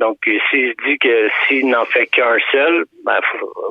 Donc, 0.00 0.18
s'il 0.24 0.40
se 0.72 0.88
dit 0.88 0.98
que 0.98 1.28
s'il 1.46 1.68
n'en 1.68 1.84
fait 1.84 2.06
qu'un 2.06 2.36
seul, 2.50 2.84
ben, 3.04 3.20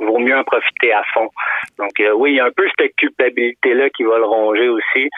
vaut 0.01 0.19
mieux 0.19 0.37
en 0.37 0.43
profiter 0.43 0.93
à 0.93 1.03
fond. 1.13 1.29
Donc, 1.77 1.99
euh, 1.99 2.11
oui, 2.11 2.31
il 2.31 2.35
y 2.37 2.39
a 2.39 2.45
un 2.45 2.51
peu 2.51 2.67
cette 2.79 2.95
culpabilité-là 2.95 3.89
qui 3.89 4.03
va 4.03 4.17
le 4.17 4.25
ronger 4.25 4.69
aussi, 4.69 5.09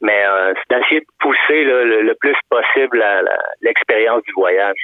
mais 0.00 0.24
euh, 0.24 0.54
c'est 0.56 0.78
d'essayer 0.78 1.00
de 1.00 1.06
pousser 1.20 1.64
le, 1.64 2.14
plus 2.14 2.36
possible 2.48 3.04
l'expérience 3.60 4.22
du 4.22 4.32
voyage. 4.32 4.78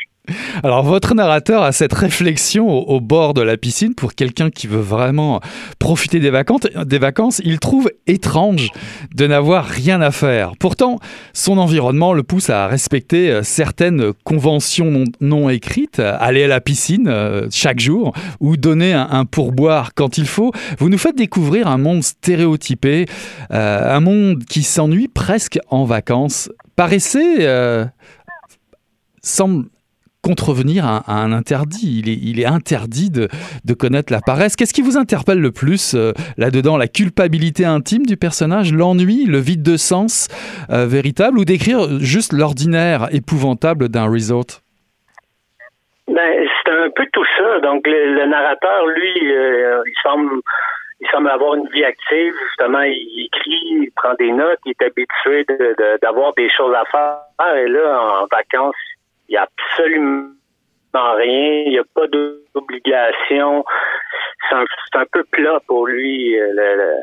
Alors 0.63 0.83
votre 0.83 1.15
narrateur 1.15 1.63
a 1.63 1.73
cette 1.73 1.93
réflexion 1.93 2.69
au, 2.69 3.01
bord 3.01 3.35
de 3.35 3.43
la 3.43 3.57
piscine 3.57 3.95
pour 3.95 4.15
quelqu'un 4.15 4.51
qui 4.51 4.67
veut 4.67 4.81
vraiment 4.81 5.41
profiter 5.79 6.21
des 6.21 6.31
vacances, 6.31 7.41
il 7.45 7.59
trouve 7.59 7.91
étrange 8.07 8.71
de 9.15 9.27
n'avoir 9.27 9.65
rien 9.65 10.01
à 10.01 10.11
faire. 10.11 10.53
Pourtant, 10.59 10.99
son 11.33 11.59
environnement 11.59 12.13
le 12.13 12.23
pousse 12.23 12.51
à 12.51 12.67
respecter 12.67 13.31
euh, 13.31 13.43
certaines 13.43 14.13
conventions 14.25 15.05
non, 15.21 15.49
écrites, 15.49 15.99
aller 16.01 16.45
à 16.45 16.49
la 16.49 16.61
piscine 16.61 17.09
euh, 17.09 17.49
chaque 17.51 17.81
jour 17.81 18.13
ou 18.41 18.57
donner 18.57 18.93
un, 18.93 19.25
pourboire 19.25 19.95
quand 19.95 20.19
il 20.19 20.27
faut. 20.27 20.53
Vous 20.79 20.89
nous 20.89 20.99
faites 20.99 21.17
découvrir 21.17 21.69
un 21.69 21.79
monde 21.79 22.03
stéréotypé, 22.03 23.07
euh, 23.53 23.97
un 23.97 24.01
monde 24.01 24.45
qui 24.45 24.63
s'ennuie 24.63 25.09
presque 25.09 25.59
en 25.69 25.85
vacances. 25.85 26.51
Paraissait 26.77 27.47
semble 29.23 29.67
contrevenir 30.23 30.85
à, 30.87 31.03
un 31.09 31.33
interdit. 31.33 32.03
Il 32.05 32.41
est, 32.41 32.47
interdit 32.47 33.11
de, 33.11 33.29
connaître 33.75 34.13
la 34.13 34.21
paresse. 34.21 34.57
Qu'est-ce 34.57 34.75
qui 34.75 34.83
vous 34.83 34.99
interpelle 34.99 35.41
le 35.41 35.53
plus 35.53 35.95
euh, 35.95 36.13
là-dedans? 36.37 36.77
La 36.77 36.89
culpabilité 36.89 37.65
intime 37.65 38.05
du 38.05 38.17
personnage, 38.17 38.73
l'ennui, 38.73 39.25
le 39.25 39.39
vide 39.39 39.63
de 39.63 39.77
sens 39.77 40.29
euh, 40.71 40.87
véritable 40.87 41.39
ou 41.39 41.45
d'écrire 41.45 42.01
juste 42.01 42.33
l'ordinaire 42.33 43.09
épouvantable 43.13 43.89
d'un 43.89 44.11
resort? 44.11 44.61
Ben, 46.09 46.47
c'est 46.65 46.73
un 46.73 46.91
peu 46.91 47.07
tout 47.13 47.25
ça. 47.39 47.61
Donc, 47.61 47.87
le, 47.87 48.27
narrateur, 48.27 48.87
lui, 48.87 49.33
euh, 49.33 49.83
il 49.87 49.95
semble 51.11 51.31
avoir 51.31 51.55
une 51.55 51.69
vie 51.69 51.85
active. 51.85 52.35
Justement, 52.49 52.83
il 52.83 53.27
écrit, 53.27 53.85
il 53.85 53.91
prend 53.95 54.15
des 54.15 54.33
notes, 54.33 54.59
il 54.67 54.75
est 54.79 54.85
habitué 54.85 55.47
d'avoir 56.03 56.35
des 56.35 56.51
choses 56.51 56.75
à 56.75 56.85
faire. 56.91 57.57
Et 57.57 57.69
là, 57.69 58.23
en 58.23 58.27
vacances, 58.31 58.75
il 59.31 59.35
n'y 59.35 59.37
a 59.37 59.49
absolument 59.49 60.33
rien. 60.95 61.63
Il 61.67 61.71
n'y 61.71 61.79
a 61.79 61.85
pas 61.95 62.07
d'obligation. 62.09 63.65
C'est 64.49 64.57
un, 64.99 65.07
peu 65.13 65.25
plat 65.31 65.61
pour 65.67 65.87
lui. 65.87 66.39
Euh, 66.39 66.51
le, 66.53 66.97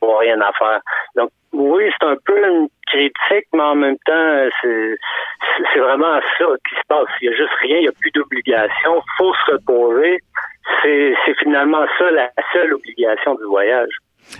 pour 0.00 0.18
rien 0.20 0.40
à 0.40 0.52
faire. 0.52 0.80
Donc, 1.16 1.30
oui, 1.52 1.90
c'est 1.98 2.06
un 2.06 2.16
peu 2.24 2.46
une 2.46 2.68
critique, 2.86 3.48
mais 3.52 3.62
en 3.62 3.74
même 3.74 3.96
temps, 4.04 4.48
c'est 4.62 5.78
vraiment 5.78 6.20
ça 6.38 6.44
qui 6.68 6.74
se 6.74 6.86
passe. 6.88 7.08
Il 7.20 7.28
n'y 7.28 7.34
a 7.34 7.36
juste 7.36 7.54
rien, 7.60 7.76
il 7.78 7.82
n'y 7.82 7.88
a 7.88 7.92
plus 7.92 8.10
d'obligation. 8.12 9.02
faut 9.16 9.34
se 9.34 9.52
reposer. 9.52 10.18
C'est 10.82 11.14
finalement 11.38 11.86
ça 11.98 12.10
la 12.10 12.30
seule 12.52 12.74
obligation 12.74 13.34
du 13.36 13.44
voyage. 13.44 13.90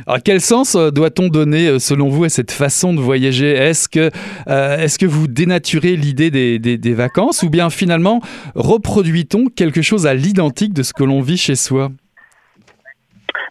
Alors, 0.06 0.18
quel 0.24 0.40
sens 0.40 0.74
euh, 0.74 0.90
doit-on 0.90 1.28
donner, 1.28 1.68
euh, 1.68 1.78
selon 1.78 2.08
vous, 2.08 2.24
à 2.24 2.28
cette 2.28 2.50
façon 2.50 2.94
de 2.94 3.00
voyager? 3.00 3.52
Est-ce 3.52 3.88
que, 3.88 4.10
euh, 4.48 4.76
est 4.76 4.98
que 4.98 5.06
vous 5.06 5.26
dénaturez 5.26 5.96
l'idée 5.96 6.30
des, 6.30 6.58
des, 6.58 6.94
vacances? 6.94 7.42
Ou 7.42 7.50
bien 7.50 7.70
finalement 7.70 8.20
reproduit-on 8.54 9.46
quelque 9.46 9.82
chose 9.82 10.06
à 10.06 10.14
l'identique 10.14 10.74
de 10.74 10.82
ce 10.82 10.92
que 10.92 11.04
l'on 11.04 11.20
vit 11.20 11.36
chez 11.36 11.54
soi? 11.54 11.88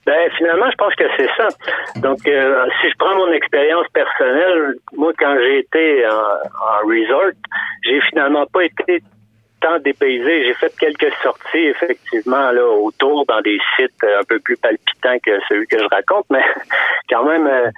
Ben, 0.05 0.29
finalement, 0.38 0.72
je 0.72 0.75
pense 0.77 0.96
que 0.96 1.03
c'est 1.17 1.29
ça. 1.36 1.48
Donc, 2.00 2.19
si 2.24 2.89
je 2.89 2.98
prends 2.98 3.15
mon 3.15 3.31
expérience 3.34 3.88
personnelle, 3.93 4.75
moi, 4.96 5.12
quand 5.19 5.36
j'ai 5.38 5.60
été 5.60 6.07
en, 6.07 6.12
en 6.12 6.88
resort, 6.88 7.31
j'ai 7.84 8.00
finalement 8.10 8.46
pas 8.46 8.63
été 8.63 9.01
tant 9.62 9.80
dépaysé. 9.80 10.46
J'ai 10.46 10.54
fait 10.56 10.74
quelques 10.78 11.14
sorties, 11.22 11.68
effectivement, 11.68 12.52
là, 12.52 12.66
autour 12.66 13.26
dans 13.26 13.42
des 13.42 13.60
sites 13.76 14.04
un 14.04 14.24
peu 14.28 14.40
plus 14.40 14.58
palpitants 14.58 15.18
que 15.24 15.40
celui 15.48 15.68
que 15.68 15.80
je 15.80 15.86
raconte, 15.86 16.26
mais 16.30 16.44
quand 17.10 17.24
même, 17.24 17.48
euh, 17.48 17.70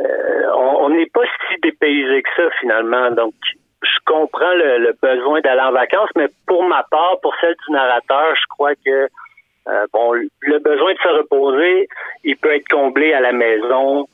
euh, 0.00 0.50
on 0.56 0.90
n'est 0.90 1.10
pas 1.12 1.24
si 1.48 1.60
dépaysé 1.62 2.22
que 2.22 2.28
ça, 2.36 2.50
finalement. 2.60 3.10
Donc, 3.10 3.34
je 3.82 3.98
comprends 4.06 4.54
le, 4.54 4.94
besoin 5.02 5.40
d'aller 5.40 5.60
en 5.60 5.72
vacances, 5.72 6.10
mais 6.16 6.28
pour 6.46 6.64
ma 6.64 6.84
part, 6.90 7.18
pour 7.22 7.34
celle 7.40 7.54
du 7.66 7.72
narrateur, 7.72 8.34
je 8.34 8.46
crois 8.50 8.74
que 8.74 9.08
euh, 9.68 9.86
bon, 9.92 10.12
le 10.12 10.58
besoin 10.58 10.92
de 10.92 10.98
se 10.98 11.08
reposer, 11.08 11.88
il 12.24 12.36
peut 12.36 12.54
être 12.54 12.68
comblé 12.68 13.12
à 13.12 13.20
la 13.20 13.32
maison, 13.32 14.06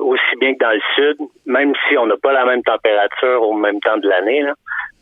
aussi 0.00 0.36
bien 0.40 0.54
que 0.54 0.58
dans 0.60 0.70
le 0.70 0.80
sud, 0.94 1.16
même 1.46 1.74
si 1.86 1.98
on 1.98 2.06
n'a 2.06 2.16
pas 2.16 2.32
la 2.32 2.44
même 2.46 2.62
température 2.62 3.42
au 3.42 3.52
même 3.52 3.80
temps 3.80 3.98
de 3.98 4.08
l'année. 4.08 4.42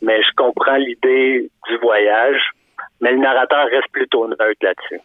Mais 0.01 0.21
je 0.23 0.31
comprends 0.35 0.77
l'idée 0.77 1.49
du 1.67 1.77
voyage, 1.77 2.41
mais 3.01 3.11
le 3.11 3.19
narrateur 3.19 3.65
reste 3.71 3.91
plutôt 3.91 4.27
neutre 4.27 4.43
là-dessus. 4.61 5.01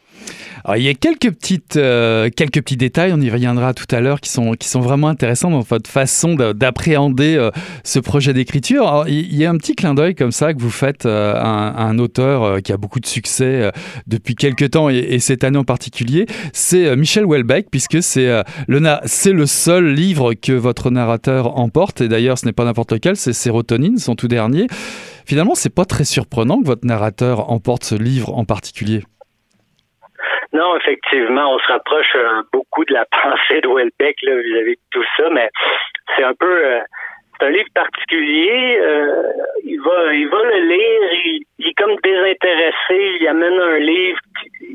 Il 0.77 0.83
y 0.83 0.89
a 0.89 0.95
quelques, 0.95 1.31
petites, 1.31 1.77
euh, 1.77 2.29
quelques 2.35 2.61
petits 2.61 2.77
détails, 2.77 3.13
on 3.15 3.21
y 3.21 3.31
reviendra 3.31 3.73
tout 3.73 3.87
à 3.91 4.01
l'heure, 4.01 4.21
qui 4.21 4.31
sont, 4.31 4.53
qui 4.53 4.69
sont 4.69 4.81
vraiment 4.81 5.09
intéressants 5.09 5.51
dans 5.51 5.61
votre 5.61 5.89
façon 5.89 6.35
d'appréhender 6.35 7.37
euh, 7.37 7.51
ce 7.85 8.01
projet 8.01 8.33
d'écriture. 8.33 9.05
Il 9.07 9.37
y 9.37 9.45
a 9.45 9.51
un 9.51 9.57
petit 9.59 9.77
clin 9.77 9.95
d'œil 9.95 10.15
comme 10.15 10.33
ça 10.33 10.55
que 10.55 10.61
vous 10.61 10.71
faites 10.71 11.07
euh, 11.07 11.35
à, 11.37 11.85
un, 11.85 11.99
auteur 11.99 12.61
qui 12.63 12.73
a 12.73 12.77
beaucoup 12.77 13.01
de 13.01 13.07
succès 13.07 13.71
depuis 14.07 14.35
quelques 14.35 14.73
temps 14.73 14.91
et, 14.91 15.19
cette 15.19 15.45
année 15.45 15.59
en 15.59 15.65
particulier. 15.65 16.27
C'est 16.53 16.95
Michel 16.97 17.25
Houellebecq, 17.25 17.69
puisque 17.71 18.03
c'est 18.03 18.43
le, 18.67 18.81
le 19.33 19.47
seul 19.47 19.87
livre 19.87 20.35
que 20.35 20.53
votre 20.53 20.91
narrateur 20.91 21.59
emporte. 21.59 22.01
Et 22.03 22.09
d'ailleurs, 22.09 22.39
ce 22.39 22.45
n'est 22.45 22.53
pas 22.53 22.65
n'importe 22.65 22.93
lequel, 22.93 23.17
c'est 23.17 23.33
Sérotonine, 23.33 23.99
son 23.99 24.15
tout 24.15 24.29
dernier. 24.29 24.67
Finalement, 25.27 25.55
c'est 25.57 25.75
pas 25.75 25.85
très 25.85 26.05
surprenant 26.05 26.61
que 26.63 26.67
votre 26.67 26.87
narrateur 26.87 27.51
emporte 27.51 27.83
ce 27.83 27.97
livre 27.97 28.33
en 28.33 28.45
particulier. 28.45 29.03
Non, 30.53 30.77
effectivement, 30.77 31.53
on 31.55 31.59
se 31.59 31.67
rapproche 31.67 32.15
euh, 32.15 32.43
beaucoup 32.53 32.85
de 32.85 32.95
la 32.95 33.05
pensée 33.11 33.61
de 33.61 33.69
Welbeck 33.69 34.17
vis-à-vis 34.23 34.77
de 34.77 34.81
tout 34.91 35.05
ça, 35.17 35.29
mais 35.31 35.51
c'est 36.15 36.23
un 36.23 36.35
peu 36.35 36.65
euh, 36.65 36.81
c'est 37.39 37.47
un 37.47 37.51
livre 37.51 37.69
particulier. 37.75 38.79
Euh, 38.81 39.23
il 39.65 39.81
va 39.81 40.15
il 40.15 40.29
va 40.29 40.43
le 40.45 40.69
lire, 40.69 41.45
il, 41.59 41.69
est 41.69 41.75
comme 41.75 41.97
désintéressé, 42.03 43.17
il 43.21 43.27
amène 43.29 43.59
un 43.59 43.79
livre, 43.79 44.21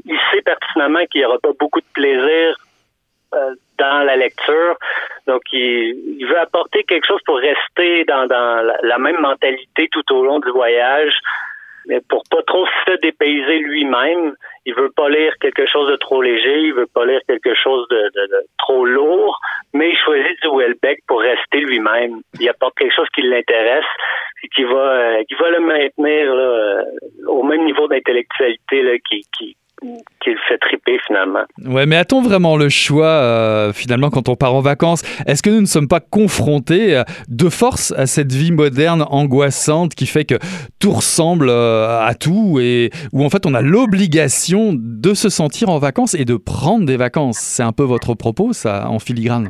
il 0.06 0.20
sait 0.32 0.42
pertinemment 0.42 1.06
qu'il 1.10 1.22
n'y 1.22 1.26
aura 1.26 1.40
pas 1.40 1.54
beaucoup 1.58 1.80
de 1.80 1.92
plaisir 1.94 2.56
dans 3.80 4.06
la 4.06 4.18
lecture. 4.18 4.76
Donc, 5.28 5.42
il, 5.52 6.26
veut 6.26 6.40
apporter 6.40 6.84
quelque 6.84 7.06
chose 7.06 7.22
pour 7.26 7.38
rester 7.38 8.06
dans, 8.06 8.28
la, 8.82 8.98
même 8.98 9.20
mentalité 9.20 9.88
tout 9.92 10.14
au 10.14 10.24
long 10.24 10.40
du 10.40 10.50
voyage, 10.50 11.14
mais 11.88 12.00
pour 12.10 12.24
pas 12.30 12.42
trop 12.44 12.66
se 12.88 13.00
dépayser 13.02 13.60
lui-même. 13.60 14.36
Il 14.66 14.76
veut 14.76 14.92
pas 14.96 15.10
lire 15.10 15.34
quelque 15.40 15.66
chose 15.66 15.90
de 15.90 15.96
trop 15.96 16.22
léger, 16.22 16.62
il 16.62 16.74
veut 16.74 16.90
pas 16.94 17.06
lire 17.06 17.22
quelque 17.28 17.56
chose 17.56 17.88
de, 17.90 18.12
trop 18.60 18.86
lourd, 18.86 19.40
mais 19.74 19.90
il 19.90 19.98
choisit 19.98 20.42
du 20.44 20.50
Welbeck 20.56 21.00
pour 21.08 21.22
rester 21.22 21.60
lui-même. 21.60 22.22
Il 22.40 22.48
apporte 22.50 22.78
quelque 22.78 22.96
chose 22.96 23.10
qui 23.14 23.22
l'intéresse 23.24 23.86
et 24.44 24.48
qui 24.50 24.64
va, 24.64 24.92
euh, 24.92 25.24
qui 25.28 25.36
va 25.36 25.50
le 25.50 25.60
maintenir 25.60 26.32
euh, 26.32 26.82
au 27.28 27.44
même 27.44 27.64
niveau 27.66 27.88
d'intellectualité 27.88 29.02
qui, 29.10 29.26
qui, 29.38 29.56
qui 29.82 30.30
le 30.30 30.38
fait 30.48 30.58
triper 30.60 31.00
finalement. 31.08 31.44
Ouais, 31.66 31.86
mais 31.86 31.96
a-t-on 31.96 32.22
vraiment 32.22 32.56
le 32.56 32.70
choix 32.70 33.08
euh, 33.08 33.74
finalement 33.74 34.10
quand 34.10 34.30
on 34.30 34.36
part 34.36 34.54
en 34.54 34.62
vacances? 34.62 35.02
Est-ce 35.26 35.42
que 35.42 35.50
nous 35.50 35.62
ne 35.62 35.66
sommes 35.66 35.88
pas 35.88 36.00
confrontés 36.00 36.96
euh, 36.96 37.04
de 37.28 37.50
force 37.50 37.92
à 37.98 38.06
cette 38.06 38.32
vie 38.32 38.52
moderne 38.52 39.04
angoissante 39.10 39.96
qui 39.96 40.06
fait 40.06 40.26
que 40.26 40.36
tout 40.80 40.92
ressemble 40.92 41.50
euh, 41.50 42.00
à 42.00 42.14
tout 42.14 42.60
et 42.62 42.92
où 43.12 43.26
en 43.26 43.30
fait 43.30 43.46
on 43.46 43.54
a 43.54 43.62
l'obligation 43.62 44.72
de 44.74 45.14
se 45.14 45.30
sentir 45.30 45.70
en 45.70 45.80
vacances 45.80 46.14
et 46.14 46.26
de 46.26 46.36
prendre 46.36 46.86
des 46.86 46.98
vacances? 46.98 47.38
C'est 47.40 47.64
un 47.64 47.74
peu 47.74 47.84
votre 47.84 48.14
propos, 48.14 48.54
ça, 48.54 48.88
en 48.88 49.00
filigrane? 49.00 49.50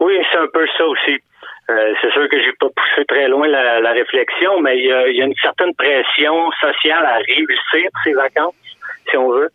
Oui, 0.00 0.14
c'est 0.32 0.38
un 0.38 0.48
peu 0.52 0.66
ça 0.78 0.84
aussi. 0.86 1.20
C'est 1.68 2.12
sûr 2.12 2.28
que 2.28 2.40
j'ai 2.40 2.52
pas 2.52 2.68
poussé 2.68 3.04
très 3.06 3.28
loin 3.28 3.48
la, 3.48 3.92
réflexion, 3.92 4.60
mais 4.60 4.78
il 4.78 4.86
y, 4.86 4.92
a, 4.92 5.24
une 5.24 5.34
certaine 5.36 5.74
pression 5.74 6.50
sociale 6.60 7.04
à 7.04 7.16
réussir 7.16 7.90
ces 8.04 8.12
vacances 8.12 8.54
si 9.10 9.16
on 9.16 9.30
veut. 9.30 9.50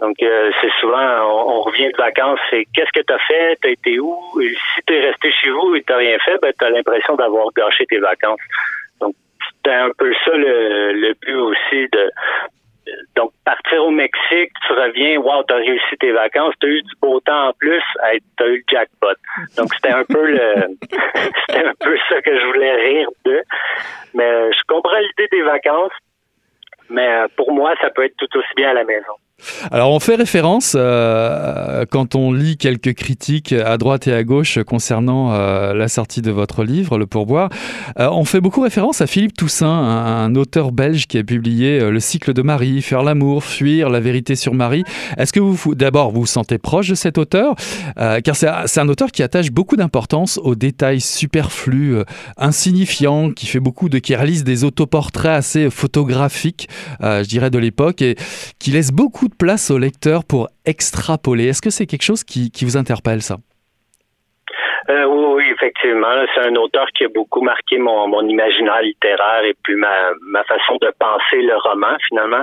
Donc, 0.00 0.16
euh, 0.22 0.50
c'est 0.60 0.70
souvent, 0.80 0.96
on, 1.26 1.60
revient 1.60 1.90
de 1.90 1.96
vacances, 1.96 2.38
c'est 2.48 2.64
qu'est-ce 2.72 2.92
que 2.98 3.04
tu 3.04 3.12
as 3.12 3.18
fait, 3.18 3.58
tu 3.62 3.70
été 3.70 4.00
où? 4.00 4.18
Et 4.40 4.48
si 4.48 4.82
tu 4.86 4.94
es 4.94 5.00
resté 5.00 5.30
chez 5.30 5.50
vous 5.50 5.74
et 5.74 5.82
tu 5.82 5.92
rien 5.92 6.18
fait, 6.24 6.38
ben, 6.40 6.52
tu 6.58 6.64
as 6.64 6.70
l'impression 6.70 7.16
d'avoir 7.16 7.48
gâché 7.54 7.84
tes 7.86 7.98
vacances. 7.98 8.40
Donc, 9.00 9.14
c'était 9.44 9.74
un 9.74 9.90
peu 9.98 10.10
ça 10.24 10.30
le, 10.32 10.92
le 10.92 11.14
but 11.20 11.34
aussi 11.34 11.88
de. 11.92 12.10
Donc, 13.16 13.32
partir 13.44 13.84
au 13.84 13.90
Mexique, 13.90 14.52
tu 14.66 14.72
reviens, 14.72 15.18
wow, 15.18 15.42
tu 15.44 15.54
as 15.54 15.58
réussi 15.58 15.96
tes 15.98 16.12
vacances, 16.12 16.54
tu 16.60 16.66
as 16.66 16.70
eu 16.70 16.82
du 16.82 16.94
beau 17.00 17.20
temps 17.20 17.48
en 17.48 17.52
plus, 17.52 17.82
tu 18.36 18.44
as 18.44 18.48
eu 18.48 18.56
le 18.56 18.62
jackpot. 18.70 19.14
Donc, 19.56 19.72
c'était 19.74 19.94
un 19.94 20.04
peu 20.04 20.26
le. 20.26 20.54
c'était 21.46 21.66
un 21.66 21.74
peu 21.78 21.96
ça 22.08 22.20
que 22.22 22.38
je 22.38 22.46
voulais 22.46 22.74
rire 22.74 23.08
de. 23.24 23.42
Mais 24.14 24.52
je 24.52 24.60
comprends 24.66 24.98
l'idée 24.98 25.28
des 25.30 25.42
vacances, 25.42 25.92
mais 26.88 27.08
euh, 27.08 27.28
pour 27.36 27.52
moi, 27.52 27.74
ça 27.80 27.90
peut 27.90 28.04
être 28.04 28.16
tout 28.16 28.38
aussi 28.38 28.54
bien 28.56 28.70
à 28.70 28.74
la 28.74 28.84
maison. 28.84 29.14
Alors 29.70 29.92
on 29.92 30.00
fait 30.00 30.14
référence 30.14 30.74
euh, 30.76 31.84
quand 31.90 32.14
on 32.14 32.32
lit 32.32 32.56
quelques 32.56 32.94
critiques 32.94 33.52
à 33.52 33.78
droite 33.78 34.06
et 34.06 34.12
à 34.12 34.24
gauche 34.24 34.58
concernant 34.62 35.32
euh, 35.32 35.74
la 35.74 35.88
sortie 35.88 36.22
de 36.22 36.30
votre 36.30 36.64
livre, 36.64 36.98
Le 36.98 37.06
Pourboire. 37.06 37.50
on 37.96 38.24
fait 38.24 38.40
beaucoup 38.40 38.60
référence 38.60 39.00
à 39.00 39.06
Philippe 39.06 39.36
Toussaint, 39.36 39.68
un, 39.68 40.34
auteur 40.34 40.72
belge 40.72 41.06
qui 41.06 41.18
a 41.18 41.24
publié 41.24 41.90
Le 41.90 42.00
cycle 42.00 42.32
de 42.32 42.42
Marie, 42.42 42.82
Faire 42.82 43.02
l'amour, 43.02 43.44
Fuir, 43.44 43.88
La 43.88 44.00
vérité 44.00 44.36
sur 44.36 44.54
Marie. 44.54 44.84
Est-ce 45.16 45.32
que 45.32 45.40
vous, 45.40 45.74
d'abord, 45.74 46.10
vous 46.10 46.20
vous 46.20 46.26
sentez 46.26 46.58
proche 46.58 46.88
de 46.88 46.94
cet 46.94 47.18
auteur? 47.18 47.54
Car 47.96 48.36
c'est 48.36 48.80
un 48.80 48.88
auteur 48.88 49.10
qui 49.10 49.22
attache 49.22 49.50
beaucoup 49.50 49.76
d'importance 49.76 50.38
aux 50.42 50.54
détails 50.54 51.00
superflus, 51.00 51.96
insignifiants, 52.36 53.30
qui 53.30 53.46
fait 53.46 53.60
beaucoup 53.60 53.88
de, 53.88 53.98
qui 53.98 54.14
réalise 54.14 54.44
des 54.44 54.64
autoportraits 54.64 55.32
assez 55.32 55.70
photographiques, 55.70 56.68
je 57.00 57.26
dirais, 57.26 57.50
de 57.50 57.58
l'époque, 57.58 58.02
et 58.02 58.16
qui 58.58 58.70
laisse 58.70 58.90
beaucoup 58.92 59.29
place 59.36 59.70
au 59.70 59.78
lecteur 59.78 60.24
pour 60.24 60.48
extrapoler. 60.64 61.48
Est-ce 61.48 61.62
que 61.62 61.70
c'est 61.70 61.86
quelque 61.86 62.02
chose 62.02 62.24
qui, 62.24 62.50
vous 62.62 62.76
interpelle, 62.76 63.22
ça? 63.22 63.36
Euh, 64.88 65.04
oui, 65.04 65.44
effectivement. 65.52 66.08
C'est 66.34 66.42
un 66.42 66.54
auteur 66.56 66.86
qui 66.96 67.04
a 67.04 67.08
beaucoup 67.08 67.42
marqué 67.42 67.78
mon, 67.78 68.28
imaginaire 68.28 68.82
littéraire 68.82 69.44
et 69.44 69.54
puis 69.62 69.76
ma, 69.76 70.44
façon 70.44 70.76
de 70.80 70.92
penser 70.98 71.42
le 71.42 71.56
roman, 71.56 71.96
finalement. 72.08 72.42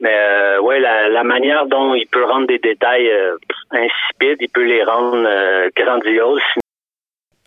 Mais 0.00 0.14
euh, 0.14 0.60
ouais, 0.60 0.80
la, 0.80 1.24
manière 1.24 1.66
dont 1.66 1.94
il 1.94 2.06
peut 2.06 2.24
rendre 2.24 2.46
des 2.46 2.58
détails 2.58 3.10
euh, 3.10 3.36
insipides, 3.70 4.38
il 4.40 4.48
peut 4.48 4.64
les 4.64 4.82
rendre 4.82 5.26
grandioses. 5.76 6.40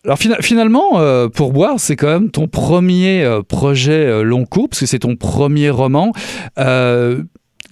Alors 0.06 0.18
finalement, 0.18 1.00
pour 1.34 1.54
boire, 1.54 1.76
c'est 1.78 1.96
quand 1.96 2.12
même 2.12 2.30
ton 2.30 2.48
premier 2.48 3.26
projet 3.48 4.22
long 4.24 4.46
cours, 4.46 4.68
parce 4.70 4.82
que 4.82 4.86
c'est 4.86 5.00
ton 5.00 5.16
premier 5.16 5.70
roman. 5.70 6.12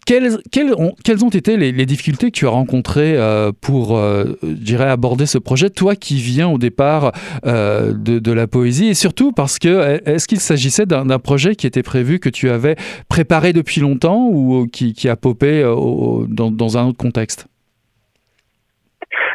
Quelles, 0.05 0.39
ont, 0.75 1.29
été 1.29 1.57
les, 1.57 1.85
difficultés 1.85 2.31
que 2.31 2.37
tu 2.37 2.47
as 2.47 2.49
rencontrées 2.49 3.15
euh, 3.17 3.51
pour, 3.61 3.97
euh, 3.97 4.37
dirais, 4.43 4.89
aborder 4.89 5.25
ce 5.25 5.37
projet, 5.37 5.69
toi 5.69 5.95
qui 5.95 6.15
viens 6.15 6.49
au 6.49 6.57
départ 6.57 7.11
euh, 7.45 7.93
de, 7.93 8.31
la 8.31 8.47
poésie, 8.47 8.87
et 8.87 8.93
surtout 8.93 9.31
parce 9.31 9.59
que 9.59 10.01
est-ce 10.05 10.27
qu'il 10.27 10.39
s'agissait 10.39 10.85
d'un 10.85 11.19
projet 11.19 11.55
qui 11.55 11.67
était 11.67 11.83
prévu, 11.83 12.19
que 12.19 12.29
tu 12.29 12.49
avais 12.49 12.75
préparé 13.09 13.53
depuis 13.53 13.81
longtemps 13.81 14.27
ou 14.27 14.67
qui, 14.67 15.07
a 15.07 15.15
popé 15.15 15.61
dans 16.29 16.77
un 16.77 16.87
autre 16.87 16.97
contexte? 16.97 17.47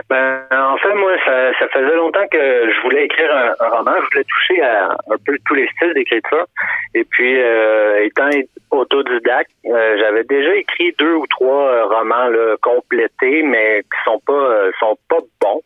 Ben, 0.08 0.42
en 0.50 0.76
fait, 0.78 0.94
moi, 0.94 1.12
ça, 1.24 1.68
faisait 1.68 1.96
longtemps 1.96 2.26
que 2.30 2.38
je 2.38 2.80
voulais 2.82 3.04
écrire 3.04 3.30
un, 3.34 3.68
roman. 3.68 3.92
Je 4.02 4.06
voulais 4.10 4.24
toucher 4.24 4.62
à 4.62 4.92
un 4.92 5.16
peu 5.24 5.36
tous 5.44 5.54
les 5.54 5.68
styles 5.68 5.94
d'écriture. 5.94 6.46
Et 6.94 7.04
puis, 7.04 7.40
euh, 7.40 8.04
étant 8.04 8.30
autodidacte, 8.70 9.50
euh, 9.66 9.96
j'avais 9.98 10.24
déjà 10.24 10.54
écrit 10.54 10.94
deux 10.98 11.14
ou 11.14 11.26
trois 11.26 11.68
euh, 11.68 11.86
romans 11.86 12.28
là, 12.28 12.56
complétés, 12.62 13.42
mais 13.42 13.82
qui 13.82 14.04
sont 14.04 14.20
pas 14.26 14.70
sont 14.78 14.96
pas 15.08 15.18
bons. 15.40 15.62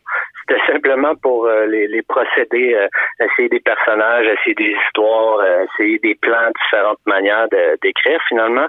C'était 0.50 0.72
simplement 0.72 1.14
pour 1.16 1.46
euh, 1.46 1.66
les, 1.66 1.86
les, 1.86 2.02
procédés, 2.02 2.74
euh, 2.74 2.88
essayer 3.24 3.48
des 3.48 3.60
personnages, 3.60 4.26
essayer 4.26 4.54
des 4.54 4.74
histoires, 4.86 5.44
essayer 5.74 5.98
des 5.98 6.14
plans, 6.16 6.50
différentes 6.64 7.00
manières 7.06 7.46
d'écrire 7.82 8.20
finalement. 8.28 8.66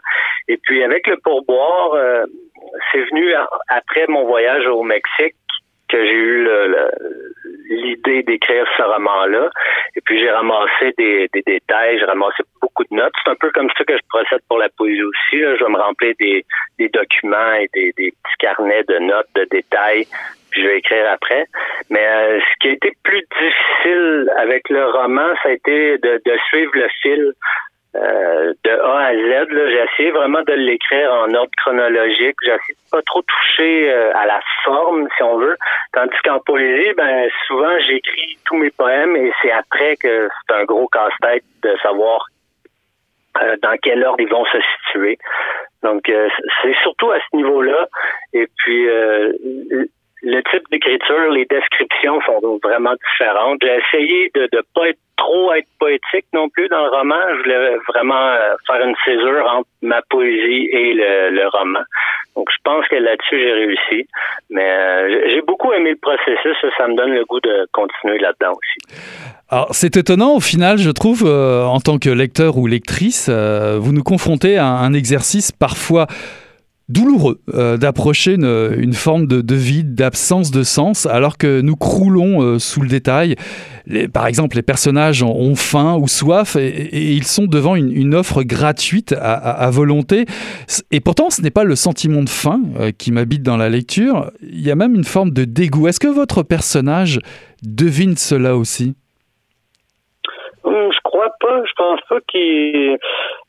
Et 0.48 0.58
puis 0.58 0.84
avec 0.84 1.08
le 1.08 1.17
pourboire, 1.24 1.91
c'est 2.91 3.02
venu 3.02 3.34
après 3.70 4.06
mon 4.08 4.26
voyage 4.26 4.65
au 4.67 4.84
Mexique 4.84 5.36
que 5.89 5.98
j'ai 6.06 6.13
eu 6.13 6.48
l'idée 7.70 8.24
d'écrire 8.24 8.65
ce 8.78 8.84
roman-là. 8.84 9.50
Et 9.96 10.02
puis 10.02 10.20
j'ai 10.20 10.32
ramassé 10.32 10.94
des, 10.98 11.30
détails, 11.34 12.00
j'ai 12.00 12.06
ramassé 12.06 12.44
beaucoup 12.62 12.84
de 12.89 12.96
notes. 12.96 13.13
C'est 13.24 13.32
un 13.32 13.36
peu 13.36 13.52
comme 13.52 13.70
ça 13.78 13.84
que 13.84 13.96
je 13.96 14.04
procède 14.10 14.41
pour 14.48 14.58
la 14.58 14.70
poésie 14.70 15.04
aussi. 15.04 15.39
Je 15.39 15.63
vais 15.63 15.70
me 15.70 15.78
remplir 15.78 16.13
des, 16.20 16.46
documents 16.89 17.54
et 17.54 17.70
des, 17.74 17.94
petits 17.94 18.38
carnets 18.39 18.84
de 18.88 19.00
notes, 19.00 19.28
de 19.36 19.46
détails, 19.52 20.06
puis 20.52 20.62
je 20.62 20.68
vais 20.68 20.78
écrire 20.78 21.10
après. 21.10 21.46
Mais 21.90 22.06
euh, 22.06 22.40
ce 22.40 22.60
qui 22.60 22.68
a 22.70 22.72
été 22.72 22.94
plus 23.04 23.24
difficile 23.40 24.32
avec 24.38 24.70
le 24.70 24.86
roman, 24.86 25.34
ça 25.42 25.50
a 25.50 25.52
été 25.54 25.98
de, 25.98 26.22
de 26.24 26.38
suivre 26.50 26.72
le 26.76 26.88
fil 27.02 27.34
euh, 27.94 28.54
de 28.64 28.72
A 28.72 29.00
à 29.08 29.14
Z. 29.14 29.48
J'ai 29.50 29.84
essayé 29.84 30.12
vraiment 30.12 30.42
de 30.44 30.54
l'écrire 30.54 31.12
en 31.12 31.34
ordre 31.34 31.52
chronologique. 31.58 32.38
J'ai 32.42 32.52
essayé 32.52 32.74
de 32.74 32.90
pas 32.90 33.02
trop 33.02 33.22
toucher 33.22 33.92
euh, 33.92 34.16
à 34.16 34.26
la 34.26 34.40
forme, 34.64 35.10
si 35.18 35.24
on 35.24 35.38
veut. 35.38 35.58
Tandis 35.92 36.16
qu'en 36.24 36.40
poésie, 36.40 36.94
ben 36.96 37.30
souvent 37.48 37.78
j'écris 37.80 38.38
tous 38.46 38.56
mes 38.56 38.70
poèmes 38.70 39.18
et 39.18 39.34
c'est 39.42 39.52
après 39.52 39.98
que 39.98 40.30
c'est 40.30 40.56
un 40.56 40.64
gros 40.64 40.88
casse-tête 40.88 41.44
de 41.64 41.76
savoir 41.84 42.28
euh, 43.42 43.58
dans 43.62 43.76
quel 43.82 44.06
ordre 44.06 44.22
ils 44.22 44.30
vont 44.30 44.46
se 44.46 44.60
situer. 44.86 45.18
Donc 45.84 46.04
c'est 46.62 46.76
surtout 46.84 47.12
à 47.12 47.20
ce 47.20 47.36
niveau-là. 47.36 47.88
Et 48.34 48.48
puis 48.58 48.88
le 50.24 50.42
type 50.52 50.64
d'écriture, 50.72 51.32
les 51.32 51.46
descriptions 51.46 52.22
sont 52.22 52.60
vraiment 52.64 52.94
différentes. 53.10 53.60
J'ai 53.64 53.80
essayé 53.80 54.32
de 54.36 54.48
ne 54.54 54.62
pas 54.76 54.90
être 54.90 55.00
trop 55.18 55.54
être 55.54 55.68
poétique 55.80 56.26
non 56.34 56.50
plus 56.50 56.68
dans 56.70 56.84
le 56.84 56.90
roman. 56.90 57.16
Je 57.38 57.44
voulais 57.44 57.78
vraiment 57.88 58.28
euh, 58.28 58.56
faire 58.68 58.86
une 58.86 58.96
césure 59.06 59.46
entre 59.48 59.70
ma 59.82 60.02
poésie 60.10 60.70
et 60.72 60.94
le, 60.94 61.48
roman. 61.52 61.82
Donc 62.36 62.50
je 62.52 62.58
pense 62.64 62.88
que 62.88 62.96
là-dessus 62.96 63.40
j'ai 63.40 63.52
réussi. 63.52 64.08
Mais 64.50 64.70
euh, 64.70 65.30
j'ai 65.34 65.42
beaucoup 65.42 65.72
aimé 65.74 65.92
le 65.92 65.98
processus. 65.98 66.56
Ça 66.78 66.88
me 66.88 66.96
donne 66.96 67.12
le 67.14 67.26
goût 67.26 67.40
de 67.40 67.68
continuer 67.72 68.20
là-dedans 68.20 68.54
aussi. 68.54 69.02
Alors 69.50 69.70
c'est 69.72 69.98
étonnant 69.98 70.36
au 70.36 70.40
final, 70.40 70.78
je 70.78 70.92
trouve, 70.92 71.24
euh, 71.26 71.66
en 71.66 71.80
tant 71.80 71.98
que 71.98 72.10
lecteur 72.10 72.58
ou 72.58 72.68
lectrice, 72.68 73.30
vous 73.30 73.92
nous 73.92 74.04
confrontez 74.04 74.58
à 74.58 74.66
un 74.66 74.94
exercice 74.94 75.52
parfois 75.52 76.08
douloureux 76.91 77.39
euh, 77.54 77.77
d'approcher 77.77 78.34
une, 78.34 78.93
forme 78.93 79.27
de, 79.27 79.56
vide, 79.56 79.95
d'absence 79.95 80.51
de 80.51 80.63
sens, 80.63 81.06
alors 81.06 81.38
que 81.38 81.62
nous 81.62 81.75
croulons 81.75 82.41
euh, 82.41 82.60
sous 82.60 82.82
le 82.82 82.88
détail. 82.88 83.36
par 84.13 84.27
exemple, 84.27 84.56
les 84.56 84.62
personnages 84.62 85.23
ont, 85.23 85.56
faim 85.56 85.97
ou 85.99 86.08
soif 86.08 86.56
et, 86.56 87.13
ils 87.13 87.25
sont 87.25 87.45
devant 87.45 87.75
une, 87.75 88.15
offre 88.15 88.43
gratuite 88.43 89.15
à, 89.19 89.69
volonté. 89.71 90.25
Et 90.91 90.99
pourtant, 90.99 91.30
ce 91.30 91.41
n'est 91.41 91.51
pas 91.51 91.63
le 91.63 91.75
sentiment 91.75 92.23
de 92.23 92.30
faim 92.30 92.62
euh, 92.80 92.91
qui 92.91 93.12
m'habite 93.12 93.43
dans 93.43 93.58
la 93.58 93.69
lecture. 93.69 94.32
Il 94.41 94.62
y 94.62 94.71
a 94.71 94.75
même 94.75 94.95
une 94.95 95.04
forme 95.04 95.32
de 95.32 95.45
dégoût. 95.45 95.88
Est-ce 95.88 95.99
que 95.99 96.08
votre 96.08 96.43
personnage 96.43 97.19
devine 97.63 98.17
cela 98.17 98.56
aussi? 98.56 98.95
Hum, 100.63 100.89
Je 100.91 100.99
crois 101.04 101.32
pas. 101.39 101.63
Je 101.65 101.73
pense 101.77 101.99
pas 102.10 102.19
qu'il 102.27 102.97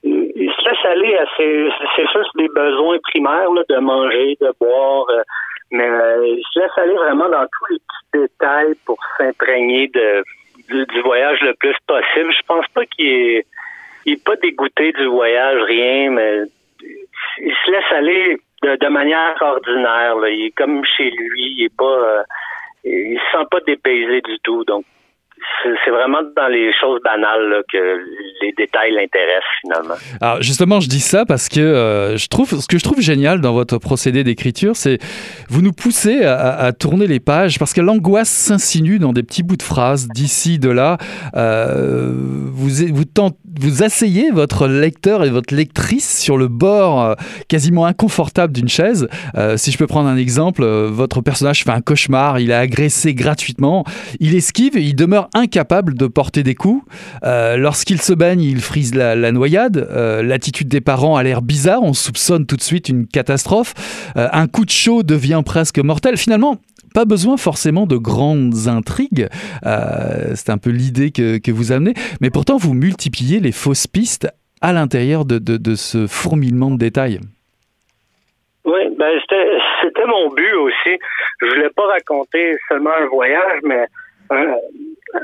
il 0.02 0.50
se 0.50 0.68
laisse 0.68 0.84
aller 0.84 1.16
à 1.16 1.26
ses, 1.36 1.68
c'est 1.96 2.08
juste 2.12 2.36
des 2.36 2.48
besoins 2.48 2.98
primaires 2.98 3.50
de 3.50 3.78
manger, 3.78 4.36
de 4.40 4.52
boire, 4.60 5.06
euh, 5.10 5.22
mais 5.70 5.88
euh, 5.88 6.26
il 6.26 6.42
se 6.52 6.58
laisse 6.58 6.76
aller 6.76 6.94
vraiment 6.94 7.28
dans 7.28 7.46
tous 7.46 7.72
les 7.72 7.78
petits 7.78 8.20
détails 8.28 8.74
pour 8.84 8.98
s'imprégner 9.16 9.88
de 9.88 10.24
du, 10.68 11.00
voyage 11.02 11.40
le 11.42 11.54
plus 11.54 11.74
possible. 11.86 12.32
Je 12.32 12.46
pense 12.46 12.66
pas 12.74 12.84
qu'il 12.86 13.06
est, 13.06 13.46
il 14.06 14.14
est 14.14 14.24
pas 14.24 14.36
dégoûté 14.36 14.92
du 14.92 15.06
voyage, 15.06 15.62
rien, 15.62 16.10
mais 16.10 16.42
il 17.38 17.54
se 17.64 17.70
laisse 17.70 17.92
aller 17.92 18.38
de, 18.62 18.88
manière 18.88 19.36
ordinaire. 19.40 20.16
Là. 20.16 20.30
Il 20.30 20.46
est 20.46 20.50
comme 20.50 20.84
chez 20.84 21.10
lui, 21.10 21.54
il 21.58 21.64
est 21.64 21.76
pas, 21.76 21.84
euh, 21.84 22.22
il 22.84 23.18
se 23.18 23.38
sent 23.38 23.44
pas 23.50 23.60
dépaysé 23.60 24.20
du 24.22 24.38
tout. 24.40 24.64
Donc 24.64 24.84
c'est 25.62 25.90
vraiment 25.90 26.20
dans 26.36 26.48
les 26.48 26.72
choses 26.80 27.00
banales 27.04 27.62
que 27.72 27.98
les 28.42 28.52
détails 28.56 28.92
l'intéressent 28.92 29.42
finalement. 29.60 29.94
Alors 30.20 30.42
justement, 30.42 30.80
je 30.80 30.88
dis 30.88 31.00
ça 31.00 31.24
parce 31.24 31.48
que 31.48 31.60
euh, 31.60 32.16
je 32.16 32.28
trouve 32.28 32.60
ce 32.60 32.66
que 32.66 32.78
je 32.78 32.84
trouve 32.84 33.00
génial 33.00 33.40
dans 33.40 33.52
votre 33.52 33.78
procédé 33.78 34.24
d'écriture, 34.24 34.76
c'est 34.76 34.98
vous 35.48 35.62
nous 35.62 35.72
poussez 35.72 36.24
à, 36.24 36.72
tourner 36.72 37.06
les 37.06 37.20
pages 37.20 37.58
parce 37.58 37.72
que 37.72 37.80
l'angoisse 37.80 38.28
s'insinue 38.28 38.98
dans 38.98 39.12
des 39.12 39.22
petits 39.22 39.42
bouts 39.42 39.56
de 39.56 39.62
phrases 39.62 40.08
d'ici 40.08 40.58
de 40.58 40.70
là. 40.70 40.98
Euh, 41.36 42.12
vous 42.14 42.68
vous, 42.92 43.04
vous 43.60 43.82
asseyez 43.82 44.30
votre 44.30 44.66
lecteur 44.66 45.24
et 45.24 45.30
votre 45.30 45.54
lectrice 45.54 46.20
sur 46.20 46.36
le 46.36 46.48
bord 46.48 47.02
euh, 47.02 47.14
quasiment 47.48 47.86
inconfortable 47.86 48.52
d'une 48.52 48.68
chaise. 48.68 49.08
si 49.56 49.70
je 49.70 49.78
peux 49.78 49.86
prendre 49.86 50.08
un 50.08 50.16
exemple, 50.16 50.64
votre 50.64 51.20
personnage 51.20 51.64
fait 51.64 51.70
un 51.70 51.80
cauchemar, 51.80 52.40
il 52.40 52.50
est 52.50 52.54
agressé 52.54 53.14
gratuitement, 53.14 53.84
il 54.20 54.34
esquive 54.34 54.76
et 54.76 54.82
il 54.82 54.94
demeure 54.94 55.28
incapable 55.34 55.94
de 55.94 56.06
porter 56.06 56.42
des 56.42 56.54
coups. 56.54 56.84
Euh, 57.24 57.56
lorsqu'il 57.56 58.00
se 58.00 58.12
baigne, 58.12 58.42
il 58.42 58.60
frise 58.60 58.94
la, 58.94 59.32
noyade. 59.32 59.76
Euh, 59.90 60.22
l'attitude 60.22 60.68
des 60.68 60.80
parents 60.80 61.16
a 61.16 61.22
l'air 61.22 61.42
bizarre. 61.42 61.82
On 61.82 61.94
soupçonne 61.94 62.46
tout 62.46 62.56
de 62.56 62.62
suite 62.62 62.88
une 62.88 63.06
catastrophe. 63.06 63.74
Euh, 64.16 64.28
un 64.32 64.46
coup 64.46 64.64
de 64.64 64.70
chaud 64.70 65.02
devient 65.02 65.42
presque 65.44 65.78
mortel. 65.78 66.16
Finalement, 66.16 66.56
pas 66.94 67.04
besoin 67.04 67.36
forcément 67.36 67.86
de 67.86 67.96
grandes 67.96 68.68
intrigues. 68.68 69.28
C'est 69.62 70.50
un 70.50 70.58
peu 70.58 70.70
l'idée 70.70 71.10
que, 71.10 71.50
vous 71.50 71.72
amenez. 71.72 71.94
Mais 72.20 72.30
pourtant, 72.30 72.56
vous 72.58 72.74
multipliez 72.74 73.40
les 73.40 73.52
fausses 73.52 73.86
pistes 73.86 74.28
à 74.60 74.72
l'intérieur 74.72 75.24
de, 75.24 75.74
ce 75.74 76.06
fourmillement 76.06 76.70
de 76.70 76.76
détails. 76.76 77.20
Oui, 78.64 78.80
ben 78.96 79.18
c'était 79.82 80.06
mon 80.06 80.32
but 80.34 80.52
aussi. 80.54 80.98
Je 81.40 81.46
voulais 81.46 81.70
pas 81.74 81.86
raconter 81.86 82.56
seulement 82.68 82.92
un 82.96 83.06
voyage, 83.06 83.60
mais 83.64 83.86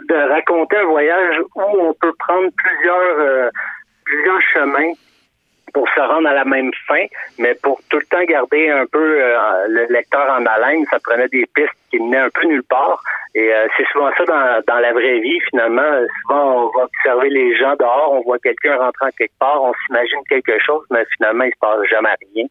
de 0.09 0.31
raconter 0.31 0.77
un 0.77 0.85
voyage 0.85 1.41
où 1.55 1.63
on 1.63 1.95
peut 1.95 2.13
prendre 2.19 2.49
plusieurs, 2.57 3.19
euh, 3.19 3.51
plusieurs 4.05 4.41
chemins 4.53 4.93
pour 5.73 5.89
se 5.91 6.01
rendre 6.01 6.29
à 6.29 6.35
la 6.35 6.45
même 6.45 6.71
fin, 6.87 7.05
mais 7.39 7.55
pour 7.63 7.81
tout 7.91 7.99
le 7.99 8.07
temps 8.07 8.25
garder 8.25 8.71
un 8.71 8.87
peu 8.87 9.21
euh, 9.21 9.67
le 9.69 9.87
lecteur 9.93 10.29
en 10.31 10.45
haleine, 10.47 10.85
ça 10.91 10.99
prenait 10.99 11.29
des 11.29 11.47
pistes 11.55 11.73
qui 11.91 11.99
menaient 11.99 12.19
un 12.19 12.31
peu 12.31 12.47
nulle 12.47 12.65
part. 12.65 13.03
Et 13.35 13.53
euh, 13.53 13.67
c'est 13.77 13.87
souvent 13.93 14.11
ça 14.17 14.25
dans, 14.25 14.63
dans 14.67 14.81
la 14.81 14.93
vraie 14.93 15.21
vie, 15.21 15.41
finalement. 15.51 16.01
Souvent, 16.23 16.65
on 16.65 16.79
va 16.79 16.85
observer 16.85 17.29
les 17.29 17.57
gens 17.57 17.75
dehors, 17.77 18.13
on 18.13 18.23
voit 18.23 18.39
quelqu'un 18.39 18.77
rentrer 18.77 19.11
quelque 19.17 19.39
part, 19.39 19.63
on 19.63 19.73
s'imagine 19.87 20.21
quelque 20.29 20.59
chose, 20.61 20.85
mais 20.91 21.05
finalement, 21.17 21.45
il 21.45 21.53
se 21.53 21.59
passe 21.61 21.81
jamais 21.91 22.15
rien. 22.35 22.47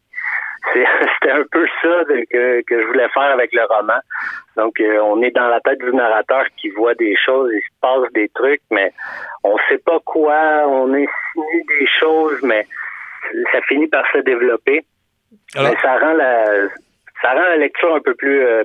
C'était 0.74 1.32
un 1.32 1.44
peu 1.50 1.66
ça 1.82 2.04
que, 2.30 2.62
que 2.62 2.82
je 2.82 2.86
voulais 2.86 3.08
faire 3.10 3.30
avec 3.30 3.52
le 3.52 3.64
roman. 3.64 3.98
Donc, 4.56 4.80
euh, 4.80 4.98
on 5.02 5.22
est 5.22 5.30
dans 5.30 5.48
la 5.48 5.60
tête 5.60 5.78
du 5.78 5.92
narrateur 5.92 6.44
qui 6.56 6.68
voit 6.70 6.94
des 6.94 7.16
choses, 7.16 7.50
il 7.52 7.60
se 7.60 7.80
passe 7.80 8.12
des 8.12 8.28
trucs, 8.30 8.62
mais 8.70 8.92
on 9.44 9.56
sait 9.68 9.78
pas 9.78 10.00
quoi, 10.04 10.66
on 10.66 10.92
insinue 10.92 11.64
des 11.68 11.86
choses, 11.86 12.42
mais 12.42 12.66
ça 13.52 13.60
finit 13.62 13.86
par 13.86 14.04
se 14.12 14.18
développer. 14.18 14.84
mais 15.54 15.76
ça 15.82 15.98
rend 15.98 16.14
la 16.14 16.44
ça 17.22 17.32
rend 17.32 17.42
la 17.42 17.56
lecture 17.56 17.94
un 17.94 18.00
peu 18.00 18.14
plus 18.14 18.42
euh, 18.42 18.64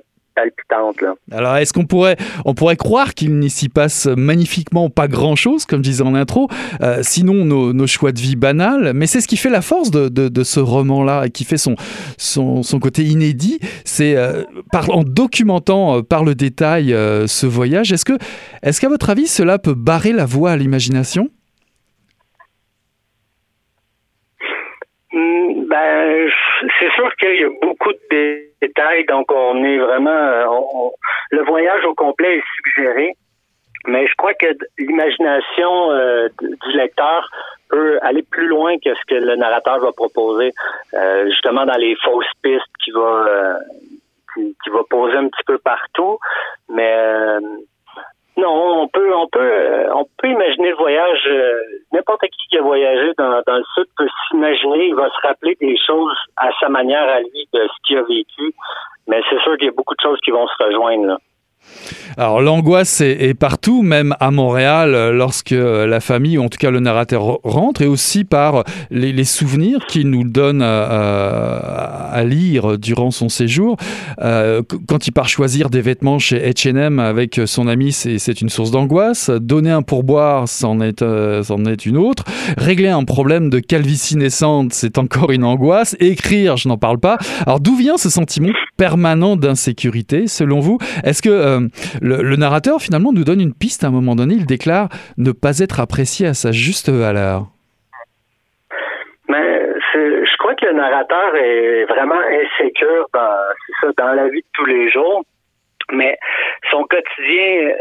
Alors, 1.32 1.56
est-ce 1.58 1.74
qu'on 1.74 1.86
pourrait, 1.86 2.17
on 2.46 2.54
pourrait 2.54 2.76
croire 2.76 3.13
qu'il 3.13 3.38
n'y 3.38 3.50
s'y 3.50 3.69
passe 3.69 4.08
magnifiquement 4.08 4.89
pas 4.89 5.08
grand-chose, 5.08 5.65
comme 5.65 5.84
je 5.84 5.89
disais 5.89 6.04
en 6.04 6.15
intro, 6.15 6.48
euh, 6.82 7.00
sinon 7.02 7.46
nos, 7.46 7.88
choix 7.88 8.12
de 8.12 8.19
vie 8.19 8.36
banals, 8.36 8.93
mais 8.96 9.08
c'est 9.08 9.22
ce 9.22 9.28
qui 9.28 9.38
fait 9.38 9.50
la 9.50 9.62
force 9.62 9.91
de, 9.91 10.43
ce 10.43 10.60
roman-là, 10.60 11.26
et 11.26 11.30
qui 11.30 11.43
fait 11.43 11.58
son, 11.58 11.76
son, 12.17 12.80
côté 12.80 13.04
inédit, 13.04 13.60
c'est 13.86 14.15
euh, 14.15 14.43
en 14.89 15.04
documentant 15.04 15.98
euh, 15.98 16.02
par 16.02 16.24
le 16.24 16.36
détail 16.36 16.89
ce 16.89 17.46
voyage, 17.46 17.91
est-ce 17.91 18.04
est-ce 18.63 18.82
qu'à 18.82 18.89
votre 18.89 19.10
avis, 19.10 19.28
cela 19.28 19.60
peut 19.60 19.74
barrer 19.74 20.12
la 20.12 20.26
voie 20.26 20.52
à 20.52 20.58
l'imagination? 20.58 21.30
Ben, 25.73 26.29
c'est 26.79 26.91
sûr 26.91 27.09
qu'il 27.15 27.41
y 27.41 27.43
a 27.43 27.49
beaucoup 27.63 27.91
de 27.91 28.43
détails, 28.62 29.05
donc 29.05 29.31
on 29.31 29.63
est 29.63 29.79
vraiment... 29.79 30.09
Euh, 30.09 30.89
le 31.31 31.43
voyage 31.45 31.83
au 31.86 31.95
complet 31.95 32.38
est 32.38 32.43
suggéré, 32.57 33.15
mais 33.88 34.05
je 34.05 34.13
crois 34.15 34.36
que 34.36 34.45
l'imagination 34.77 35.91
euh, 35.91 36.27
du 36.39 36.77
lecteur 36.77 37.27
peut 37.69 37.97
aller 38.03 38.21
plus 38.21 38.45
loin 38.45 38.75
que 38.77 38.93
ce 38.93 39.05
que 39.07 39.15
le 39.15 39.36
narrateur 39.36 39.79
va 39.79 39.91
proposer, 39.93 40.51
euh, 40.93 41.25
justement 41.31 41.65
dans 41.65 41.79
les 41.79 41.95
fausses 42.03 42.31
pistes 42.43 42.62
qu'il 42.83 42.93
va, 42.93 43.57
qui, 44.36 44.69
va 44.69 44.81
poser 44.88 45.17
un 45.17 45.27
petit 45.27 45.43
peu 45.47 45.57
partout, 45.57 46.19
mais 46.69 46.95
non, 48.36 48.82
on 48.82 48.88
peut, 48.88 49.13
on 49.13 49.28
peut, 49.28 49.39
euh, 49.39 49.93
on 49.93 50.06
peut 50.17 50.30
imaginer 50.30 50.69
le 50.72 50.76
voyage. 50.76 51.28
Euh, 51.28 51.54
n'importe 51.91 52.22
qui 52.22 52.48
qui 52.50 52.58
a 52.58 52.62
voyagé 52.62 53.13
dans, 53.17 53.41
dans 53.46 53.58
le 53.58 53.63
sud 53.76 53.86
peut 53.96 54.08
s'imaginer, 54.28 54.88
il 54.88 54.96
va 54.96 55.10
se 55.10 55.28
rappeler 55.28 55.56
des 55.62 55.78
choses 55.78 56.17
à 56.38 56.50
sa 56.60 56.69
manière 56.69 57.08
à 57.10 57.19
lui 57.19 57.48
de 57.54 57.67
ce 57.67 57.88
qu'il 57.88 57.98
a 57.98 58.04
vécu. 58.04 58.54
Mais 59.08 59.22
c'est 59.30 59.39
sûr 59.41 59.56
qu'il 59.58 59.65
y 59.67 59.69
a 59.69 59.74
beaucoup 59.74 59.96
de 59.96 60.02
choses 60.02 60.19
qui 60.24 60.32
vont 60.32 60.48
se 60.48 60.63
rejoindre 60.63 61.06
là. 61.06 61.17
Alors 62.17 62.41
l'angoisse 62.41 63.02
est, 63.02 63.34
partout, 63.34 63.82
même 63.82 64.15
à 64.19 64.30
Montréal, 64.32 64.93
euh, 64.93 65.12
lorsque 65.12 65.52
la 65.52 65.99
famille, 65.99 66.38
ou 66.38 66.43
en 66.43 66.49
tout 66.49 66.58
cas 66.58 66.69
le 66.69 66.80
narrateur 66.80 67.39
rentre, 67.43 67.82
et 67.82 67.88
aussi 67.88 68.23
par 68.23 68.63
les, 68.91 69.23
souvenirs 69.23 69.86
qu'il 69.88 70.10
nous 70.10 70.23
donne 70.23 70.62
à, 70.62 72.23
lire 72.26 72.78
durant 72.78 73.12
son 73.12 73.30
séjour. 73.30 73.78
Euh, 74.21 74.62
quand 74.88 75.08
il 75.08 75.12
part 75.12 75.28
choisir 75.28 75.69
des 75.69 75.82
vêtements 75.82 76.19
chez 76.19 76.38
H&M 76.52 76.99
avec 76.99 77.41
son 77.45 77.67
ami, 77.67 77.91
c'est 77.91 78.41
une 78.41 78.49
source 78.49 78.71
d'angoisse. 78.71 79.30
Donner 79.30 79.71
un 79.71 79.82
pourboire, 79.82 80.47
c'en 80.47 80.82
est, 80.82 81.02
euh, 81.02 81.41
est 81.43 81.86
une 81.86 81.97
autre. 81.97 82.23
Régler 82.58 82.89
un 82.89 83.04
problème 83.04 83.49
de 83.49 83.60
calvitie 83.60 84.17
naissante, 84.17 84.73
c'est 84.73 84.97
encore 84.97 85.32
une 85.32 85.43
angoisse. 85.43 85.95
Écrire, 85.99 86.58
je 86.58 86.67
n'en 86.67 86.78
parle 86.78 86.99
pas. 86.99 87.17
Alors 87.45 87.60
d'où 87.60 87.76
vient 87.76 87.97
ce 87.97 88.10
sentiment 88.10 88.49
permanent 88.78 89.36
d'insécurité, 89.36 90.28
selon 90.28 90.60
vous? 90.60 90.78
Est-ce 91.04 91.21
que 91.21 91.52
le, 92.01 92.35
narrateur 92.35 92.81
finalement 92.81 93.11
nous 93.11 93.23
donne 93.23 93.41
une 93.41 93.53
piste 93.53 93.83
à 93.83 93.87
un 93.87 93.91
moment 93.91 94.15
donné. 94.15 94.35
Il 94.35 94.45
déclare 94.45 94.89
ne 95.17 95.31
pas 95.31 95.59
être 95.59 95.79
apprécié 95.79 96.27
à 96.27 96.33
sa 96.33 96.51
juste 96.51 96.89
valeur. 96.89 97.47
Mais 99.29 99.59
je 99.93 100.37
crois 100.37 100.55
que 100.55 100.65
le 100.65 100.73
narrateur 100.73 101.35
est 101.35 101.85
vraiment 101.85 102.19
insécure 102.19 103.07
dans, 103.13 103.93
dans 103.97 104.13
la 104.13 104.27
vie 104.29 104.41
de 104.41 104.47
tous 104.53 104.65
les 104.65 104.91
jours. 104.91 105.23
Mais 105.91 106.17
son 106.71 106.83
quotidien, 106.83 107.73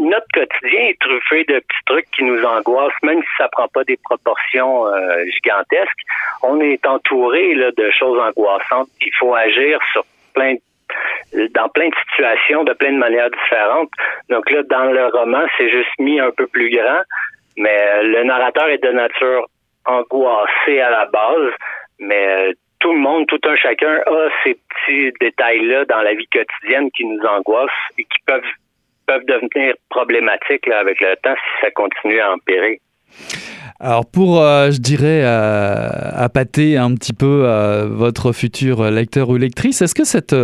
notre 0.00 0.26
quotidien 0.32 0.80
est 0.88 0.98
truffé 1.00 1.44
de 1.44 1.58
petits 1.58 1.84
trucs 1.86 2.10
qui 2.10 2.24
nous 2.24 2.42
angoissent, 2.44 2.92
même 3.02 3.20
si 3.20 3.28
ça 3.38 3.48
prend 3.48 3.68
pas 3.68 3.84
des 3.84 3.98
proportions 3.98 4.86
euh, 4.86 5.24
gigantesques. 5.26 6.02
On 6.42 6.60
est 6.60 6.84
entouré 6.86 7.54
de 7.54 7.90
choses 7.90 8.18
angoissantes. 8.18 8.88
Il 9.00 9.12
faut 9.18 9.34
agir 9.34 9.78
sur 9.92 10.04
plein 10.34 10.54
de 10.54 10.60
dans 11.54 11.68
plein 11.70 11.88
de 11.88 11.94
situations, 12.10 12.64
de 12.64 12.72
plein 12.74 12.92
de 12.92 12.98
manières 12.98 13.30
différentes. 13.30 13.90
Donc 14.28 14.50
là, 14.50 14.62
dans 14.64 14.84
le 14.84 15.06
roman, 15.06 15.44
c'est 15.56 15.70
juste 15.70 15.98
mis 15.98 16.20
un 16.20 16.30
peu 16.30 16.46
plus 16.46 16.70
grand, 16.70 17.02
mais 17.56 18.02
le 18.02 18.24
narrateur 18.24 18.68
est 18.68 18.82
de 18.82 18.90
nature 18.90 19.46
angoissée 19.86 20.80
à 20.80 20.90
la 20.90 21.06
base, 21.06 21.52
mais 21.98 22.26
euh, 22.26 22.52
tout 22.80 22.92
le 22.92 22.98
monde, 22.98 23.26
tout 23.26 23.40
un 23.44 23.56
chacun 23.56 24.00
a 24.06 24.28
ces 24.44 24.54
petits 24.54 25.12
détails-là 25.20 25.84
dans 25.86 26.02
la 26.02 26.14
vie 26.14 26.26
quotidienne 26.26 26.90
qui 26.90 27.04
nous 27.04 27.20
angoissent 27.24 27.70
et 27.98 28.04
qui 28.04 28.18
peuvent 28.26 28.42
peuvent 29.04 29.24
devenir 29.26 29.74
problématiques 29.90 30.68
avec 30.68 31.00
le 31.00 31.16
temps 31.24 31.34
si 31.34 31.60
ça 31.60 31.70
continue 31.72 32.20
à 32.20 32.34
empirer. 32.34 32.80
Alors 33.80 34.06
pour, 34.08 34.40
euh, 34.40 34.70
je 34.70 34.78
dirais, 34.78 35.22
euh, 35.24 35.88
appâter 36.14 36.76
un 36.76 36.94
petit 36.94 37.12
peu 37.12 37.44
votre 37.90 38.32
futur 38.32 38.90
lecteur 38.92 39.28
ou 39.28 39.36
lectrice, 39.36 39.82
est-ce 39.82 39.96
que 39.96 40.04
cette 40.04 40.36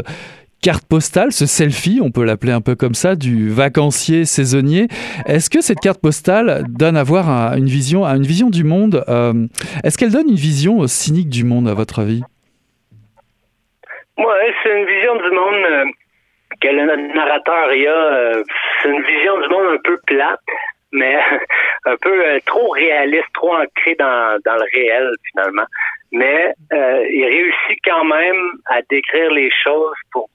carte 0.63 0.85
postale, 0.89 1.33
ce 1.33 1.47
selfie, 1.47 2.01
on 2.03 2.11
peut 2.11 2.25
l'appeler 2.25 2.53
un 2.53 2.61
peu 2.61 2.75
comme 2.75 2.95
ça, 2.95 3.15
du 3.15 3.51
vacancier 3.51 4.25
saisonnier. 4.25 4.89
Est-ce 5.27 5.51
que 5.51 5.61
cette 5.61 5.79
carte 5.81 6.01
postale 6.01 6.65
donne 6.69 6.97
à 6.97 7.05
voir 7.05 7.55
une 7.57 7.67
vision, 7.67 8.05
à 8.05 8.17
une 8.17 8.27
vision 8.27 8.51
du 8.51 8.65
monde 8.65 9.05
euh, 9.09 9.47
Est-ce 9.85 9.97
qu'elle 9.99 10.13
donne 10.13 10.29
une 10.29 10.35
vision 10.35 10.87
cynique 10.87 11.29
du 11.29 11.45
monde, 11.45 11.69
à 11.69 11.75
votre 11.75 12.01
avis? 12.01 12.23
Oui, 14.17 14.25
c'est 14.63 14.81
une 14.81 14.87
vision 14.87 15.15
du 15.15 15.31
monde 15.31 15.65
euh, 15.71 15.85
que 16.61 16.69
le 16.69 17.15
narrateur 17.15 17.73
y 17.75 17.87
a. 17.87 17.93
Euh, 17.93 18.43
c'est 18.83 18.89
une 18.89 19.03
vision 19.03 19.41
du 19.41 19.49
monde 19.49 19.75
un 19.75 19.79
peu 19.85 19.97
plate, 20.07 20.41
mais 20.91 21.17
un 21.87 21.97
peu 22.03 22.41
trop 22.47 22.69
réaliste, 22.71 23.29
trop 23.35 23.55
ancrée 23.55 23.95
dans 23.99 24.39
le 24.45 24.67
réel, 24.75 25.09
finalement. 25.31 25.67
Mais 26.11 26.53
il 26.73 27.25
réussit 27.25 27.79
quand 27.85 28.05
même 28.05 28.51
à 28.67 28.81
décrire 28.91 29.31
les 29.31 29.51
choses 29.63 29.95
pour 30.11 30.29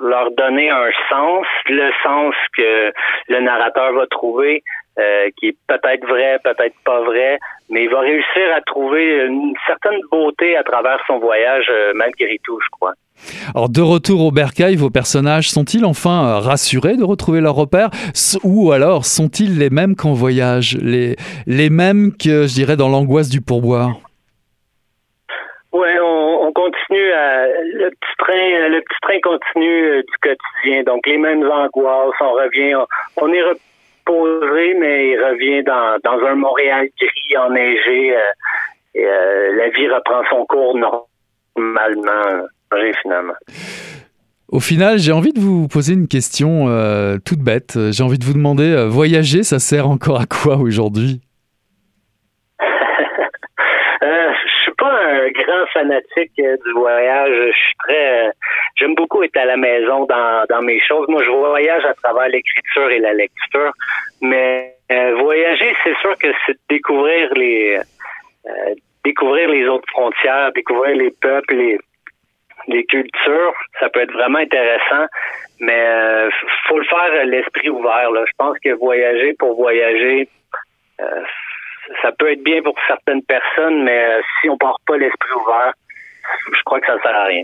leur 0.00 0.30
donner 0.32 0.70
un 0.70 0.90
sens, 1.10 1.46
le 1.68 1.90
sens 2.02 2.34
que 2.56 2.92
le 3.28 3.40
narrateur 3.40 3.92
va 3.92 4.06
trouver, 4.06 4.62
euh, 4.98 5.28
qui 5.38 5.48
est 5.48 5.56
peut-être 5.66 6.06
vrai, 6.06 6.38
peut-être 6.44 6.74
pas 6.84 7.00
vrai, 7.02 7.38
mais 7.70 7.84
il 7.84 7.90
va 7.90 8.00
réussir 8.00 8.42
à 8.54 8.60
trouver 8.60 9.24
une 9.26 9.54
certaine 9.66 9.98
beauté 10.10 10.56
à 10.56 10.62
travers 10.62 10.98
son 11.06 11.18
voyage, 11.18 11.64
euh, 11.70 11.92
malgré 11.94 12.38
tout, 12.44 12.58
je 12.62 12.68
crois. 12.72 12.92
Alors, 13.54 13.68
de 13.68 13.80
retour 13.80 14.24
au 14.26 14.30
bercail, 14.30 14.76
vos 14.76 14.90
personnages 14.90 15.48
sont-ils 15.50 15.84
enfin 15.84 16.26
euh, 16.26 16.38
rassurés 16.40 16.96
de 16.96 17.04
retrouver 17.04 17.40
leur 17.40 17.54
repère? 17.54 17.88
Ou 18.44 18.72
alors 18.72 19.06
sont-ils 19.06 19.58
les 19.58 19.70
mêmes 19.70 19.96
qu'en 19.96 20.12
voyage? 20.12 20.76
Les, 20.82 21.16
les 21.46 21.70
mêmes 21.70 22.12
que, 22.12 22.46
je 22.46 22.54
dirais, 22.54 22.76
dans 22.76 22.88
l'angoisse 22.88 23.30
du 23.30 23.40
pourboire? 23.40 23.92
On, 25.72 25.78
on, 25.78 26.11
à. 26.96 27.46
Le 27.46 27.90
petit 27.90 28.16
train, 28.18 28.68
le 28.68 28.80
petit 28.80 29.00
train 29.02 29.20
continue 29.22 29.84
euh, 29.84 30.02
du 30.02 30.14
quotidien. 30.20 30.82
Donc, 30.84 31.06
les 31.06 31.18
mêmes 31.18 31.44
angoisses. 31.44 32.14
On 32.20 32.32
revient. 32.32 32.74
On, 33.16 33.32
est 33.32 33.42
reposé, 33.42 34.74
mais 34.74 35.10
il 35.10 35.18
revient 35.18 35.62
dans, 35.64 36.26
un 36.26 36.34
Montréal 36.34 36.88
gris, 37.00 37.36
enneigé. 37.38 38.16
Euh, 38.16 38.20
euh, 38.96 39.56
la 39.56 39.68
vie 39.70 39.88
reprend 39.88 40.22
son 40.30 40.44
cours 40.46 40.76
normalement, 40.76 42.46
finalement. 43.02 43.34
Au 44.48 44.60
final, 44.60 44.98
j'ai 44.98 45.12
envie 45.12 45.32
de 45.32 45.40
vous 45.40 45.66
poser 45.66 45.94
une 45.94 46.08
question 46.08 46.66
toute 47.24 47.38
bête. 47.38 47.78
J'ai 47.90 48.02
envie 48.02 48.18
de 48.18 48.24
vous 48.24 48.34
demander, 48.34 48.86
voyager, 48.90 49.44
ça 49.44 49.58
sert 49.58 49.88
encore 49.88 50.20
à 50.20 50.26
quoi 50.26 50.56
aujourd'hui? 50.56 51.22
Un 55.22 55.30
grand 55.30 55.66
fanatique 55.72 56.32
euh, 56.40 56.56
du 56.64 56.72
voyage. 56.72 57.30
Je 57.30 57.52
suis 57.52 57.74
très, 57.78 58.26
euh, 58.26 58.30
j'aime 58.76 58.94
beaucoup 58.94 59.22
être 59.22 59.36
à 59.36 59.44
la 59.44 59.56
maison 59.56 60.06
dans, 60.06 60.62
mes 60.62 60.80
choses. 60.80 61.06
Moi, 61.08 61.22
je 61.24 61.30
voyage 61.30 61.84
à 61.84 61.94
travers 61.94 62.28
l'écriture 62.28 62.90
et 62.90 62.98
la 62.98 63.14
lecture, 63.14 63.72
mais 64.20 64.74
euh, 64.90 65.14
voyager, 65.16 65.74
c'est 65.84 65.96
sûr 65.98 66.16
que 66.18 66.28
c'est 66.46 66.56
découvrir 66.68 67.32
les, 67.34 67.80
découvrir 69.04 69.48
les 69.48 69.66
autres 69.66 69.88
frontières, 69.90 70.52
découvrir 70.52 70.96
les 70.96 71.10
peuples, 71.10 71.54
les, 71.54 71.78
les 72.68 72.84
cultures. 72.84 73.54
Ça 73.80 73.88
peut 73.88 74.00
être 74.00 74.12
vraiment 74.12 74.38
intéressant, 74.38 75.06
mais 75.60 76.28
faut 76.68 76.78
le 76.78 76.84
faire 76.84 77.24
l'esprit 77.24 77.70
ouvert. 77.70 78.10
Je 78.14 78.32
pense 78.36 78.58
que 78.58 78.70
voyager 78.74 79.34
pour 79.38 79.56
voyager 79.56 80.28
ça 82.02 82.10
peut 82.18 82.30
être 82.32 82.42
bien 82.42 82.62
pour 82.62 82.74
certaines 82.86 83.22
personnes, 83.22 83.84
mais 83.84 83.98
euh, 83.98 84.20
si 84.40 84.48
on 84.48 84.56
part 84.56 84.76
pas 84.86 84.96
l'esprit 84.96 85.32
ouvert, 85.40 85.72
je 86.52 86.62
crois 86.64 86.80
que 86.80 86.86
ça 86.86 86.94
ne 86.94 87.00
sert 87.00 87.14
à 87.14 87.24
rien. 87.24 87.42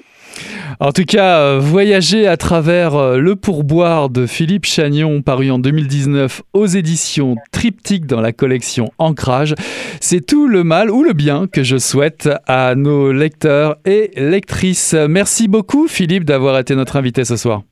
En 0.81 0.92
tout 0.92 1.05
cas, 1.05 1.40
euh, 1.40 1.59
voyager 1.61 2.27
à 2.27 2.37
travers 2.37 2.94
euh, 2.94 3.18
le 3.18 3.35
pourboire 3.35 4.09
de 4.09 4.27
Philippe 4.27 4.66
Chagnon, 4.66 5.22
paru 5.22 5.51
en 5.51 5.59
2019 5.59 6.42
aux 6.53 6.66
éditions 6.66 7.37
Triptyque 7.53 8.07
dans 8.07 8.20
la 8.20 8.33
collection 8.33 8.90
Ancrage, 8.98 9.55
c'est 10.01 10.24
tout 10.24 10.46
le 10.46 10.62
mal 10.64 10.90
ou 10.90 11.03
le 11.03 11.12
bien 11.12 11.46
que 11.53 11.62
je 11.62 11.77
souhaite 11.77 12.29
à 12.46 12.74
nos 12.74 13.12
lecteurs 13.12 13.77
et 13.85 14.11
lectrices. 14.16 14.94
Merci 14.94 15.48
beaucoup 15.48 15.88
Philippe 15.88 16.24
d'avoir 16.24 16.59
été 16.59 16.74
notre 16.74 16.96
invité 16.96 17.24
ce 17.24 17.37
soir. 17.37 17.62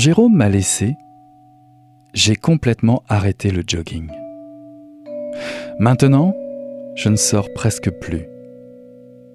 Jérôme 0.00 0.34
m'a 0.34 0.48
laissé, 0.48 0.96
j'ai 2.14 2.34
complètement 2.34 3.02
arrêté 3.06 3.50
le 3.50 3.62
jogging. 3.66 4.10
Maintenant, 5.78 6.34
je 6.94 7.10
ne 7.10 7.16
sors 7.16 7.52
presque 7.52 7.90
plus. 7.90 8.24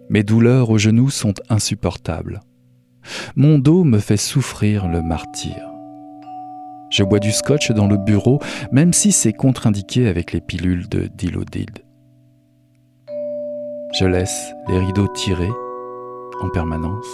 Mes 0.10 0.23
douleurs 0.23 0.71
aux 0.71 0.80
genoux 0.80 1.12
sont 1.12 1.36
insupportables. 1.49 2.41
Mon 3.36 3.60
dos 3.60 3.84
me 3.84 3.99
fait 3.99 4.17
souffrir 4.17 4.88
le 4.88 5.04
martyr. 5.04 5.69
Je 6.89 7.04
bois 7.04 7.19
du 7.19 7.32
scotch 7.32 7.71
dans 7.71 7.86
le 7.86 7.97
bureau, 7.97 8.39
même 8.71 8.91
si 8.91 9.12
c'est 9.12 9.34
contre-indiqué 9.34 10.08
avec 10.08 10.32
les 10.32 10.41
pilules 10.41 10.89
de 10.89 11.06
Dilodid. 11.15 11.78
Je 13.99 14.06
laisse 14.08 14.51
les 14.67 14.80
rideaux 14.80 15.10
tirés 15.13 15.54
en 16.41 16.49
permanence 16.49 17.06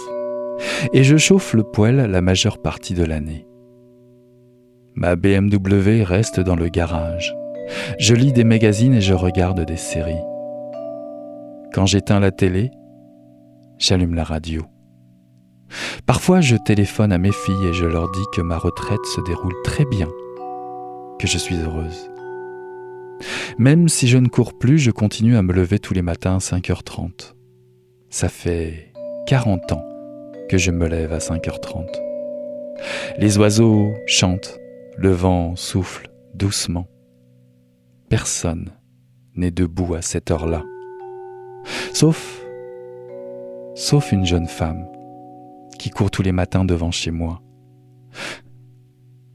et 0.92 1.04
je 1.04 1.16
chauffe 1.16 1.54
le 1.54 1.62
poêle 1.62 2.10
la 2.10 2.20
majeure 2.20 2.60
partie 2.60 2.94
de 2.94 3.04
l'année. 3.04 3.46
Ma 4.94 5.16
BMW 5.16 6.02
reste 6.02 6.40
dans 6.40 6.56
le 6.56 6.68
garage. 6.68 7.34
Je 7.98 8.14
lis 8.14 8.32
des 8.32 8.44
magazines 8.44 8.94
et 8.94 9.00
je 9.00 9.14
regarde 9.14 9.64
des 9.64 9.76
séries. 9.76 10.14
Quand 11.72 11.86
j'éteins 11.86 12.20
la 12.20 12.30
télé, 12.30 12.70
j'allume 13.78 14.14
la 14.14 14.24
radio. 14.24 14.62
Parfois, 16.04 16.42
je 16.42 16.56
téléphone 16.56 17.12
à 17.12 17.18
mes 17.18 17.32
filles 17.32 17.66
et 17.66 17.72
je 17.72 17.86
leur 17.86 18.10
dis 18.10 18.24
que 18.34 18.42
ma 18.42 18.58
retraite 18.58 19.04
se 19.06 19.22
déroule 19.22 19.54
très 19.64 19.86
bien, 19.86 20.08
que 21.18 21.26
je 21.26 21.38
suis 21.38 21.56
heureuse. 21.56 22.10
Même 23.56 23.88
si 23.88 24.08
je 24.08 24.18
ne 24.18 24.28
cours 24.28 24.58
plus, 24.58 24.78
je 24.78 24.90
continue 24.90 25.36
à 25.36 25.42
me 25.42 25.52
lever 25.52 25.78
tous 25.78 25.94
les 25.94 26.02
matins 26.02 26.34
à 26.34 26.38
5h30. 26.38 27.34
Ça 28.10 28.28
fait 28.28 28.92
40 29.26 29.72
ans 29.72 29.91
je 30.58 30.70
me 30.70 30.86
lève 30.86 31.12
à 31.12 31.18
5h30. 31.18 31.86
Les 33.18 33.38
oiseaux 33.38 33.92
chantent, 34.06 34.58
le 34.96 35.10
vent 35.10 35.56
souffle 35.56 36.10
doucement. 36.34 36.86
Personne 38.08 38.70
n'est 39.34 39.50
debout 39.50 39.94
à 39.94 40.02
cette 40.02 40.30
heure-là. 40.30 40.62
Sauf, 41.92 42.42
sauf 43.74 44.12
une 44.12 44.26
jeune 44.26 44.48
femme 44.48 44.86
qui 45.78 45.90
court 45.90 46.10
tous 46.10 46.22
les 46.22 46.32
matins 46.32 46.64
devant 46.64 46.90
chez 46.90 47.10
moi. 47.10 47.42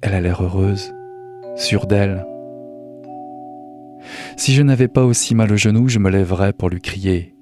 Elle 0.01 0.13
a 0.13 0.21
l'air 0.21 0.43
heureuse, 0.43 0.93
sûre 1.55 1.87
d'elle. 1.87 2.25
Si 4.37 4.53
je 4.53 4.61
n'avais 4.61 4.87
pas 4.87 5.03
aussi 5.03 5.33
mal 5.35 5.51
au 5.51 5.57
genou, 5.57 5.87
je 5.87 5.99
me 5.99 6.09
lèverais 6.09 6.53
pour 6.53 6.69
lui 6.69 6.81
crier 6.81 7.33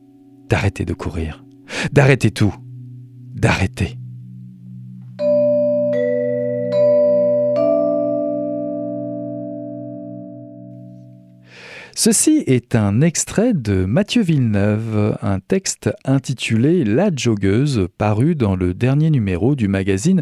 d'arrêter 0.50 0.86
de 0.86 0.93
courir, 0.93 1.43
d'arrêter 1.91 2.32
tout, 2.32 2.56
d'arrêter. 3.36 3.98
Ceci 11.98 12.44
est 12.46 12.76
un 12.76 13.00
extrait 13.00 13.54
de 13.54 13.86
Mathieu 13.86 14.22
Villeneuve, 14.22 15.18
un 15.22 15.40
texte 15.40 15.90
intitulé 16.04 16.84
La 16.84 17.10
joggeuse, 17.16 17.88
paru 17.98 18.36
dans 18.36 18.58
le 18.58 18.74
dernier 18.74 19.10
numéro 19.10 19.56
du 19.56 19.70
magazine 19.70 20.22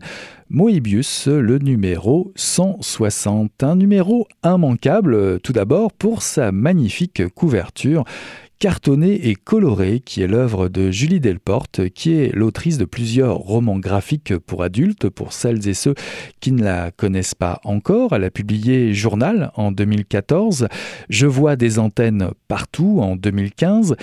Moebius, 0.49 1.27
le 1.27 1.57
numéro 1.57 2.31
160. 2.35 3.63
Un 3.63 3.75
numéro 3.75 4.27
immanquable, 4.45 5.39
tout 5.39 5.51
d'abord, 5.51 5.91
pour 5.91 6.21
sa 6.21 6.51
magnifique 6.51 7.27
couverture 7.29 8.03
cartonné 8.59 9.29
et 9.29 9.35
coloré, 9.35 9.99
qui 9.99 10.21
est 10.21 10.27
l'œuvre 10.27 10.69
de 10.69 10.91
Julie 10.91 11.19
Delporte, 11.19 11.89
qui 11.89 12.13
est 12.13 12.33
l'autrice 12.33 12.77
de 12.77 12.85
plusieurs 12.85 13.37
romans 13.37 13.79
graphiques 13.79 14.37
pour 14.37 14.63
adultes, 14.63 15.09
pour 15.09 15.33
celles 15.33 15.67
et 15.67 15.73
ceux 15.73 15.95
qui 16.39 16.51
ne 16.51 16.63
la 16.63 16.91
connaissent 16.91 17.35
pas 17.35 17.59
encore. 17.63 18.13
Elle 18.13 18.23
a 18.23 18.31
publié 18.31 18.93
Journal 18.93 19.51
en 19.55 19.71
2014, 19.71 20.67
Je 21.09 21.27
vois 21.27 21.55
des 21.55 21.79
antennes 21.79 22.29
partout 22.47 22.99
en 23.01 23.15
2015, 23.15 23.95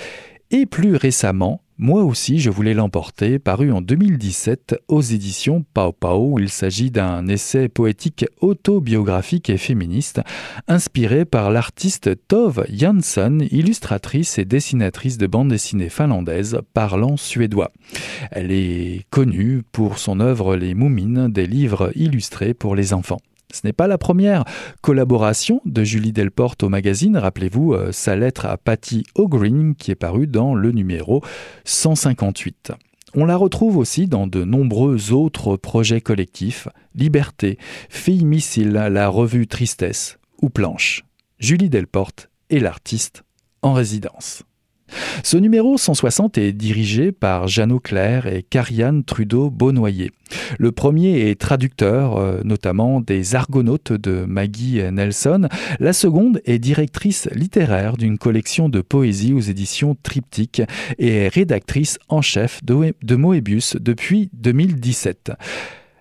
et 0.51 0.65
plus 0.65 0.95
récemment, 0.95 1.61
moi 1.83 2.03
aussi, 2.03 2.37
je 2.37 2.51
voulais 2.51 2.75
l'emporter, 2.75 3.39
paru 3.39 3.71
en 3.71 3.81
2017 3.81 4.75
aux 4.87 5.01
éditions 5.01 5.65
Pao 5.73 5.91
Pao. 5.91 6.37
Il 6.37 6.49
s'agit 6.49 6.91
d'un 6.91 7.25
essai 7.27 7.69
poétique 7.69 8.23
autobiographique 8.39 9.49
et 9.49 9.57
féministe, 9.57 10.21
inspiré 10.67 11.25
par 11.25 11.49
l'artiste 11.49 12.11
Tove 12.27 12.67
Jansson, 12.71 13.39
illustratrice 13.49 14.37
et 14.37 14.45
dessinatrice 14.45 15.17
de 15.17 15.25
bande 15.25 15.49
dessinée 15.49 15.89
finlandaise 15.89 16.59
parlant 16.75 17.17
suédois. 17.17 17.71
Elle 18.29 18.51
est 18.51 19.07
connue 19.09 19.63
pour 19.71 19.97
son 19.97 20.19
œuvre 20.19 20.55
Les 20.55 20.75
Moumines, 20.75 21.29
des 21.29 21.47
livres 21.47 21.91
illustrés 21.95 22.53
pour 22.53 22.75
les 22.75 22.93
enfants. 22.93 23.21
Ce 23.53 23.61
n'est 23.63 23.73
pas 23.73 23.87
la 23.87 23.97
première 23.97 24.45
collaboration 24.81 25.61
de 25.65 25.83
Julie 25.83 26.13
Delporte 26.13 26.63
au 26.63 26.69
magazine. 26.69 27.17
Rappelez-vous 27.17 27.73
euh, 27.73 27.91
sa 27.91 28.15
lettre 28.15 28.45
à 28.45 28.57
Patty 28.57 29.03
O'Green 29.15 29.75
qui 29.75 29.91
est 29.91 29.95
parue 29.95 30.27
dans 30.27 30.55
le 30.55 30.71
numéro 30.71 31.21
158. 31.65 32.71
On 33.13 33.25
la 33.25 33.35
retrouve 33.35 33.77
aussi 33.77 34.07
dans 34.07 34.25
de 34.25 34.43
nombreux 34.43 35.11
autres 35.11 35.57
projets 35.57 35.99
collectifs, 35.99 36.69
Liberté, 36.95 37.57
Fille 37.89 38.23
Missile, 38.23 38.71
la 38.71 39.09
revue 39.09 39.47
Tristesse 39.47 40.17
ou 40.41 40.49
Planche. 40.49 41.03
Julie 41.37 41.69
Delporte 41.69 42.29
est 42.49 42.59
l'artiste 42.59 43.23
en 43.61 43.73
résidence. 43.73 44.43
Ce 45.23 45.37
numéro 45.37 45.77
160 45.77 46.37
est 46.37 46.53
dirigé 46.53 47.11
par 47.11 47.47
Jeannot 47.47 47.79
Claire 47.79 48.27
et 48.27 48.43
Carianne 48.43 49.03
Trudeau-Beaunoyer. 49.03 50.11
Le 50.57 50.71
premier 50.71 51.29
est 51.29 51.39
traducteur, 51.39 52.17
euh, 52.17 52.41
notamment 52.43 53.01
des 53.01 53.35
Argonautes 53.35 53.93
de 53.93 54.25
Maggie 54.27 54.81
Nelson. 54.91 55.47
La 55.79 55.93
seconde 55.93 56.41
est 56.45 56.59
directrice 56.59 57.29
littéraire 57.33 57.97
d'une 57.97 58.17
collection 58.17 58.69
de 58.69 58.81
poésie 58.81 59.33
aux 59.33 59.39
éditions 59.39 59.95
Triptyque 60.01 60.61
et 60.97 61.27
rédactrice 61.27 61.99
en 62.07 62.21
chef 62.21 62.61
de 62.63 63.15
Moebius 63.15 63.77
depuis 63.79 64.29
2017. 64.33 65.31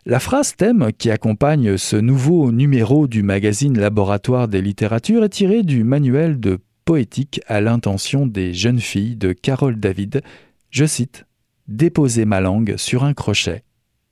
La 0.07 0.19
phrase 0.19 0.57
thème 0.57 0.91
qui 0.97 1.11
accompagne 1.11 1.77
ce 1.77 1.97
nouveau 1.97 2.53
numéro 2.53 3.07
du 3.07 3.23
magazine 3.23 3.79
Laboratoire 3.79 4.49
des 4.49 4.63
littératures 4.63 5.25
est 5.25 5.29
tirée 5.29 5.63
du 5.63 5.85
manuel 5.85 6.41
de 6.41 6.59
poétique 6.91 7.41
à 7.47 7.61
l'intention 7.61 8.27
des 8.27 8.53
jeunes 8.53 8.81
filles 8.81 9.15
de 9.15 9.33
Carole 9.33 9.79
David, 9.79 10.23
je 10.71 10.85
cite 10.85 11.25
Déposer 11.69 12.25
ma 12.25 12.41
langue 12.41 12.75
sur 12.79 13.05
un 13.05 13.15
crochet, 13.15 13.63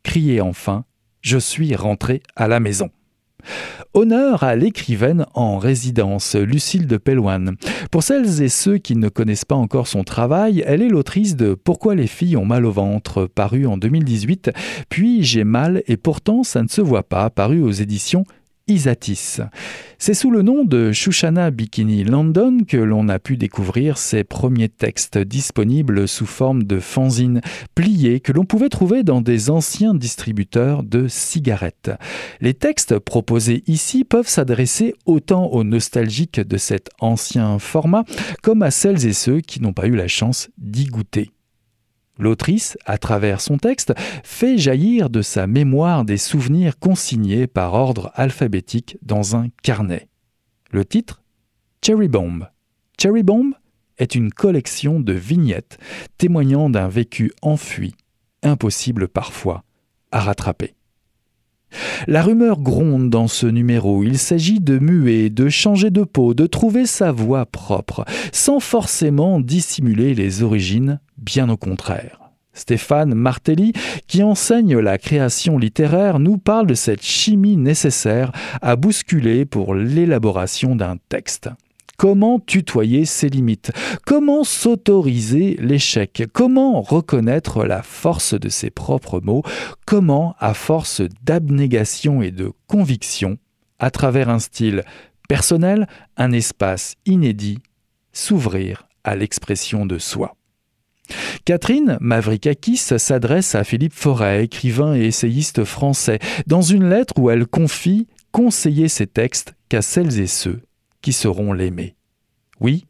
crier 0.04 0.40
enfin 0.40 0.84
Je 1.20 1.38
suis 1.38 1.74
rentré 1.74 2.22
à 2.36 2.46
la 2.46 2.60
maison. 2.60 2.90
Honneur 3.94 4.44
à 4.44 4.54
l'écrivaine 4.54 5.26
en 5.34 5.58
résidence, 5.58 6.36
Lucille 6.36 6.86
de 6.86 6.98
Pellouane. 6.98 7.56
Pour 7.90 8.04
celles 8.04 8.42
et 8.42 8.48
ceux 8.48 8.78
qui 8.78 8.94
ne 8.94 9.08
connaissent 9.08 9.44
pas 9.44 9.56
encore 9.56 9.88
son 9.88 10.04
travail, 10.04 10.62
elle 10.64 10.80
est 10.80 10.88
l'autrice 10.88 11.34
de 11.34 11.54
Pourquoi 11.54 11.96
les 11.96 12.06
filles 12.06 12.36
ont 12.36 12.46
mal 12.46 12.64
au 12.64 12.70
ventre, 12.70 13.26
paru 13.26 13.66
en 13.66 13.76
2018, 13.76 14.52
puis 14.88 15.24
J'ai 15.24 15.42
mal 15.42 15.82
et 15.88 15.96
pourtant 15.96 16.44
ça 16.44 16.62
ne 16.62 16.68
se 16.68 16.80
voit 16.80 17.08
pas, 17.08 17.28
paru 17.28 17.60
aux 17.60 17.72
éditions 17.72 18.24
C'est 19.98 20.14
sous 20.14 20.30
le 20.30 20.42
nom 20.42 20.64
de 20.64 20.92
Shushana 20.92 21.50
Bikini 21.50 22.04
London 22.04 22.58
que 22.66 22.76
l'on 22.76 23.08
a 23.08 23.18
pu 23.18 23.36
découvrir 23.36 23.96
ses 23.96 24.24
premiers 24.24 24.68
textes 24.68 25.18
disponibles 25.18 26.06
sous 26.06 26.26
forme 26.26 26.64
de 26.64 26.78
fanzines 26.78 27.40
pliés 27.74 28.20
que 28.20 28.32
l'on 28.32 28.44
pouvait 28.44 28.68
trouver 28.68 29.02
dans 29.02 29.20
des 29.20 29.48
anciens 29.48 29.94
distributeurs 29.94 30.82
de 30.82 31.08
cigarettes. 31.08 31.90
Les 32.40 32.54
textes 32.54 32.98
proposés 32.98 33.64
ici 33.66 34.04
peuvent 34.04 34.28
s'adresser 34.28 34.94
autant 35.06 35.46
aux 35.46 35.64
nostalgiques 35.64 36.40
de 36.40 36.56
cet 36.58 36.90
ancien 37.00 37.58
format 37.58 38.04
comme 38.42 38.62
à 38.62 38.70
celles 38.70 39.06
et 39.06 39.14
ceux 39.14 39.40
qui 39.40 39.62
n'ont 39.62 39.72
pas 39.72 39.86
eu 39.86 39.96
la 39.96 40.08
chance 40.08 40.50
d'y 40.58 40.84
goûter. 40.84 41.30
L'autrice, 42.18 42.76
à 42.84 42.98
travers 42.98 43.40
son 43.40 43.58
texte, 43.58 43.94
fait 44.24 44.58
jaillir 44.58 45.08
de 45.08 45.22
sa 45.22 45.46
mémoire 45.46 46.04
des 46.04 46.16
souvenirs 46.16 46.78
consignés 46.78 47.46
par 47.46 47.74
ordre 47.74 48.10
alphabétique 48.14 48.98
dans 49.02 49.36
un 49.36 49.48
carnet. 49.62 50.08
Le 50.70 50.84
titre 50.84 51.22
Cherry 51.84 52.08
Bomb. 52.08 52.48
Cherry 53.00 53.22
Bomb 53.22 53.54
est 53.98 54.14
une 54.14 54.32
collection 54.32 55.00
de 55.00 55.12
vignettes 55.12 55.78
témoignant 56.18 56.70
d'un 56.70 56.88
vécu 56.88 57.32
enfui, 57.42 57.94
impossible 58.42 59.08
parfois 59.08 59.64
à 60.10 60.20
rattraper. 60.20 60.74
La 62.06 62.22
rumeur 62.22 62.60
gronde 62.60 63.10
dans 63.10 63.28
ce 63.28 63.46
numéro. 63.46 64.02
Il 64.02 64.18
s'agit 64.18 64.60
de 64.60 64.78
muer, 64.78 65.30
de 65.30 65.48
changer 65.48 65.90
de 65.90 66.02
peau, 66.04 66.34
de 66.34 66.46
trouver 66.46 66.86
sa 66.86 67.12
voix 67.12 67.46
propre, 67.46 68.04
sans 68.32 68.60
forcément 68.60 69.40
dissimuler 69.40 70.14
les 70.14 70.42
origines, 70.42 71.00
bien 71.16 71.48
au 71.48 71.56
contraire. 71.56 72.20
Stéphane 72.54 73.14
Martelly, 73.14 73.72
qui 74.06 74.22
enseigne 74.22 74.78
la 74.78 74.98
création 74.98 75.58
littéraire, 75.58 76.18
nous 76.18 76.38
parle 76.38 76.66
de 76.66 76.74
cette 76.74 77.04
chimie 77.04 77.56
nécessaire 77.56 78.32
à 78.62 78.74
bousculer 78.76 79.44
pour 79.44 79.74
l'élaboration 79.74 80.74
d'un 80.74 80.96
texte. 81.08 81.50
Comment 81.98 82.38
tutoyer 82.38 83.04
ses 83.04 83.28
limites? 83.28 83.72
Comment 84.06 84.44
s'autoriser 84.44 85.56
l'échec? 85.60 86.22
Comment 86.32 86.80
reconnaître 86.80 87.64
la 87.64 87.82
force 87.82 88.34
de 88.34 88.48
ses 88.48 88.70
propres 88.70 89.20
mots? 89.20 89.42
Comment, 89.84 90.36
à 90.38 90.54
force 90.54 91.02
d'abnégation 91.24 92.22
et 92.22 92.30
de 92.30 92.52
conviction, 92.68 93.36
à 93.80 93.90
travers 93.90 94.28
un 94.28 94.38
style 94.38 94.84
personnel, 95.28 95.88
un 96.16 96.30
espace 96.30 96.94
inédit, 97.04 97.58
s'ouvrir 98.12 98.86
à 99.02 99.16
l'expression 99.16 99.84
de 99.84 99.98
soi? 99.98 100.36
Catherine 101.44 101.98
Mavrikakis 102.00 102.76
s'adresse 102.76 103.56
à 103.56 103.64
Philippe 103.64 103.94
Forêt, 103.94 104.44
écrivain 104.44 104.94
et 104.94 105.06
essayiste 105.06 105.64
français, 105.64 106.20
dans 106.46 106.62
une 106.62 106.88
lettre 106.88 107.14
où 107.18 107.28
elle 107.28 107.48
confie 107.48 108.06
conseiller 108.30 108.86
ses 108.86 109.08
textes 109.08 109.54
qu'à 109.68 109.82
celles 109.82 110.20
et 110.20 110.28
ceux 110.28 110.60
qui 111.00 111.12
seront 111.12 111.52
l'aimer. 111.52 111.96
Oui, 112.60 112.86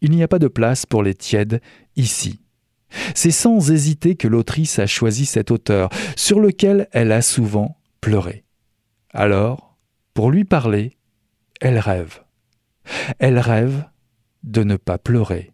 il 0.00 0.10
n'y 0.10 0.22
a 0.22 0.28
pas 0.28 0.38
de 0.38 0.48
place 0.48 0.86
pour 0.86 1.02
les 1.02 1.14
tièdes 1.14 1.60
ici. 1.96 2.40
C'est 3.14 3.30
sans 3.30 3.70
hésiter 3.70 4.16
que 4.16 4.28
l'autrice 4.28 4.78
a 4.78 4.86
choisi 4.86 5.26
cet 5.26 5.50
auteur, 5.50 5.88
sur 6.16 6.40
lequel 6.40 6.88
elle 6.92 7.12
a 7.12 7.22
souvent 7.22 7.78
pleuré. 8.00 8.44
Alors, 9.12 9.76
pour 10.14 10.30
lui 10.30 10.44
parler, 10.44 10.96
elle 11.60 11.78
rêve. 11.78 12.22
Elle 13.18 13.38
rêve 13.38 13.84
de 14.44 14.62
ne 14.62 14.76
pas 14.76 14.98
pleurer 14.98 15.52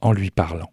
en 0.00 0.12
lui 0.12 0.30
parlant. 0.30 0.70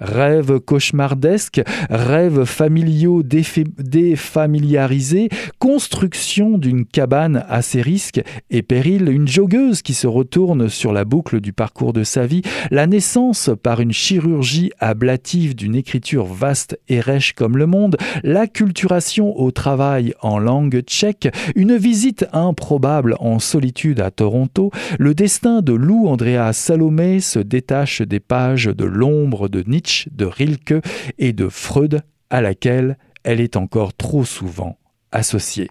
Rêves 0.00 0.58
cauchemardesques, 0.60 1.60
rêves 1.90 2.44
familiaux 2.44 3.22
défamiliarisés, 3.22 5.28
construction 5.58 6.56
d'une 6.56 6.86
cabane 6.86 7.44
à 7.48 7.60
ses 7.60 7.82
risques 7.82 8.22
et 8.50 8.62
périls, 8.62 9.10
une 9.10 9.28
joggeuse 9.28 9.82
qui 9.82 9.92
se 9.92 10.06
retourne 10.06 10.70
sur 10.70 10.94
la 10.94 11.04
boucle 11.04 11.40
du 11.40 11.52
parcours 11.52 11.92
de 11.92 12.02
sa 12.02 12.24
vie, 12.24 12.40
la 12.70 12.86
naissance 12.86 13.50
par 13.62 13.80
une 13.80 13.92
chirurgie 13.92 14.70
ablative 14.78 15.54
d'une 15.54 15.74
écriture 15.74 16.24
vaste 16.24 16.80
et 16.88 17.00
rêche 17.00 17.34
comme 17.34 17.58
le 17.58 17.66
monde, 17.66 17.98
l'acculturation 18.22 19.38
au 19.38 19.50
travail 19.50 20.14
en 20.22 20.38
langue 20.38 20.80
tchèque, 20.80 21.28
une 21.54 21.76
visite 21.76 22.24
improbable 22.32 23.16
en 23.20 23.38
solitude 23.38 24.00
à 24.00 24.10
Toronto, 24.10 24.70
le 24.98 25.14
destin 25.14 25.60
de 25.60 25.74
Lou 25.74 26.08
Andrea 26.08 26.54
Salomé 26.54 27.20
se 27.20 27.38
détache 27.38 28.00
des 28.00 28.20
pages 28.20 28.64
de 28.64 28.86
l'ombre 28.86 29.48
de 29.48 29.62
Nietzsche 29.66 29.89
de 30.10 30.24
Rilke 30.24 30.84
et 31.18 31.32
de 31.32 31.48
Freud 31.48 32.02
à 32.30 32.40
laquelle 32.40 32.96
elle 33.24 33.40
est 33.40 33.56
encore 33.56 33.94
trop 33.94 34.24
souvent 34.24 34.78
associée. 35.12 35.70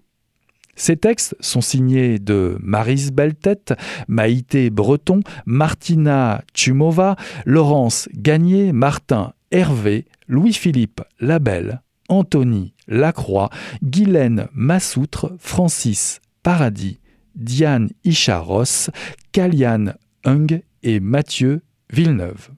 Ces 0.75 0.95
textes 0.95 1.35
sont 1.41 1.61
signés 1.61 2.19
de 2.19 2.57
Marise 2.61 3.11
Beltet, 3.11 3.73
Maïté 4.07 4.69
Breton, 4.69 5.21
Martina 5.45 6.41
Tchumova, 6.53 7.17
Laurence 7.45 8.07
Gagné, 8.13 8.71
Martin 8.71 9.33
Hervé, 9.51 10.05
Louis-Philippe 10.27 11.01
Labelle, 11.19 11.81
Anthony 12.07 12.73
Lacroix, 12.87 13.49
Guylaine 13.83 14.47
Massoutre, 14.53 15.33
Francis 15.37 16.21
Paradis, 16.43 16.99
Diane 17.35 17.89
Icharos, 18.05 18.89
Kaliane 19.33 19.95
Hung 20.25 20.61
et 20.83 20.99
Mathieu 21.01 21.61
Villeneuve. 21.91 22.51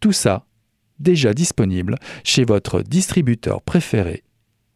Tout 0.00 0.12
ça 0.12 0.46
déjà 1.02 1.34
disponible 1.34 1.96
chez 2.24 2.44
votre 2.44 2.82
distributeur 2.82 3.60
préféré. 3.62 4.22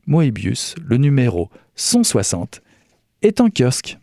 Moebius, 0.07 0.75
le 0.85 0.99
numéro 0.99 1.51
160, 1.77 2.61
est 3.23 3.41
en 3.41 3.49
kiosque. 3.49 3.99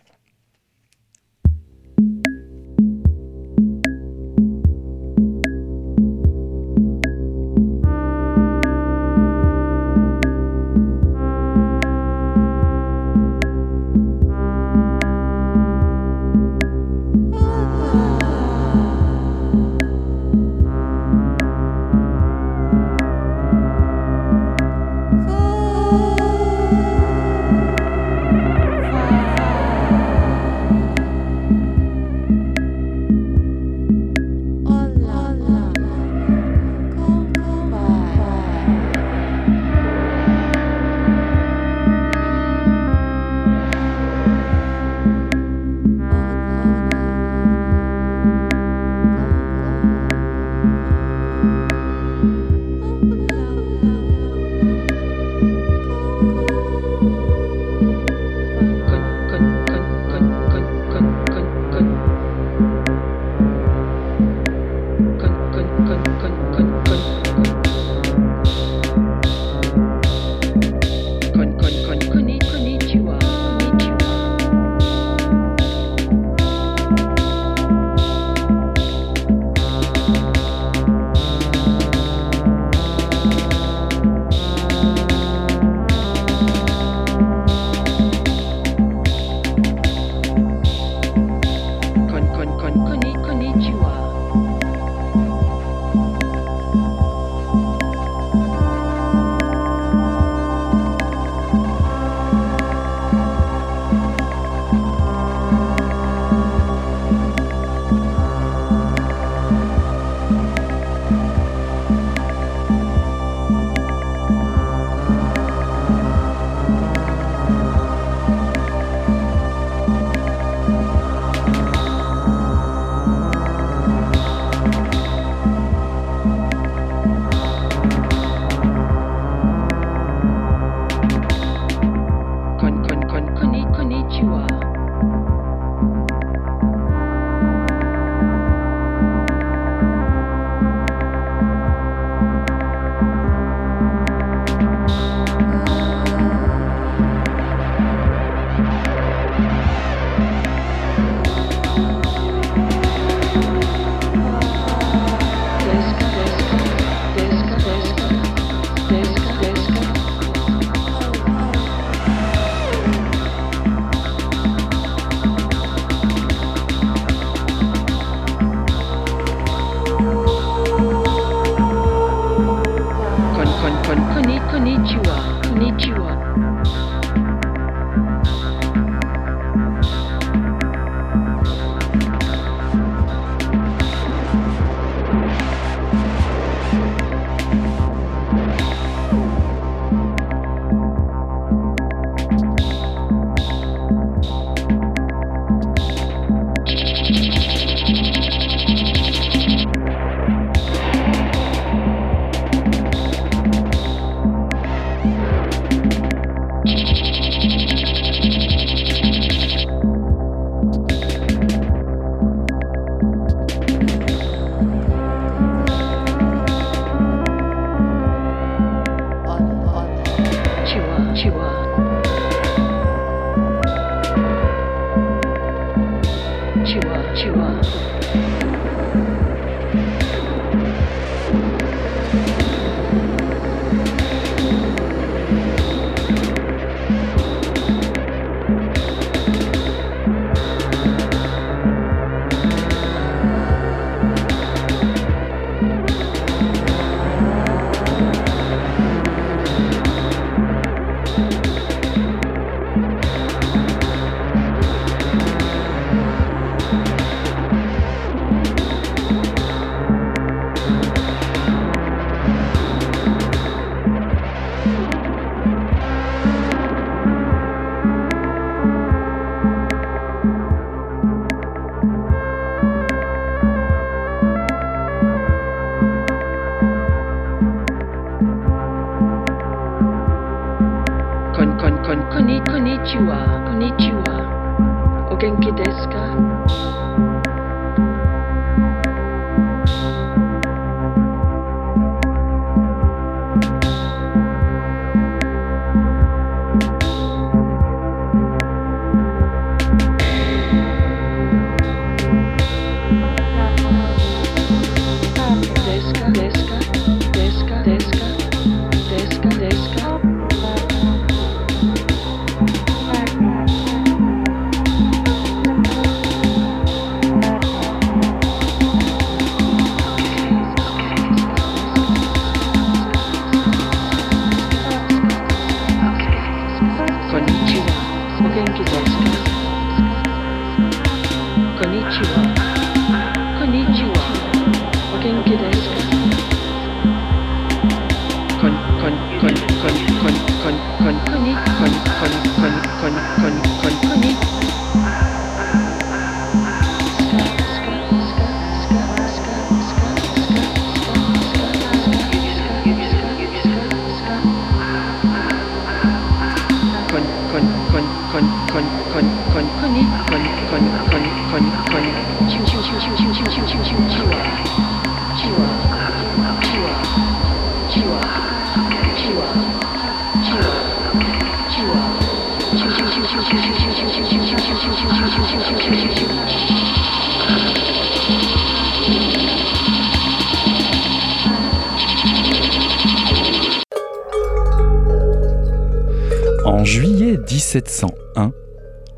En 386.46 386.66
juillet 386.66 387.18
1701, 387.18 388.32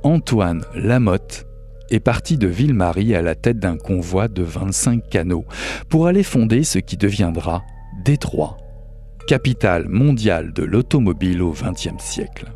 Antoine 0.04 0.64
Lamotte 0.76 1.46
est 1.90 2.00
parti 2.00 2.38
de 2.38 2.48
Ville-Marie 2.48 3.16
à 3.16 3.22
la 3.22 3.36
tête 3.36 3.60
d'un 3.60 3.78
convoi 3.78 4.28
de 4.28 4.44
25 4.44 5.10
canots 5.10 5.46
pour 5.90 6.08
aller 6.08 6.24
fonder 6.24 6.64
ce 6.64 6.80
qui 6.80 6.98
deviendra 6.98 7.64
Détroit, 8.04 8.58
capitale 9.28 9.88
mondiale 9.88 10.54
de 10.54 10.64
l'automobile 10.64 11.42
au 11.42 11.52
XXe 11.52 12.04
siècle. 12.04 12.52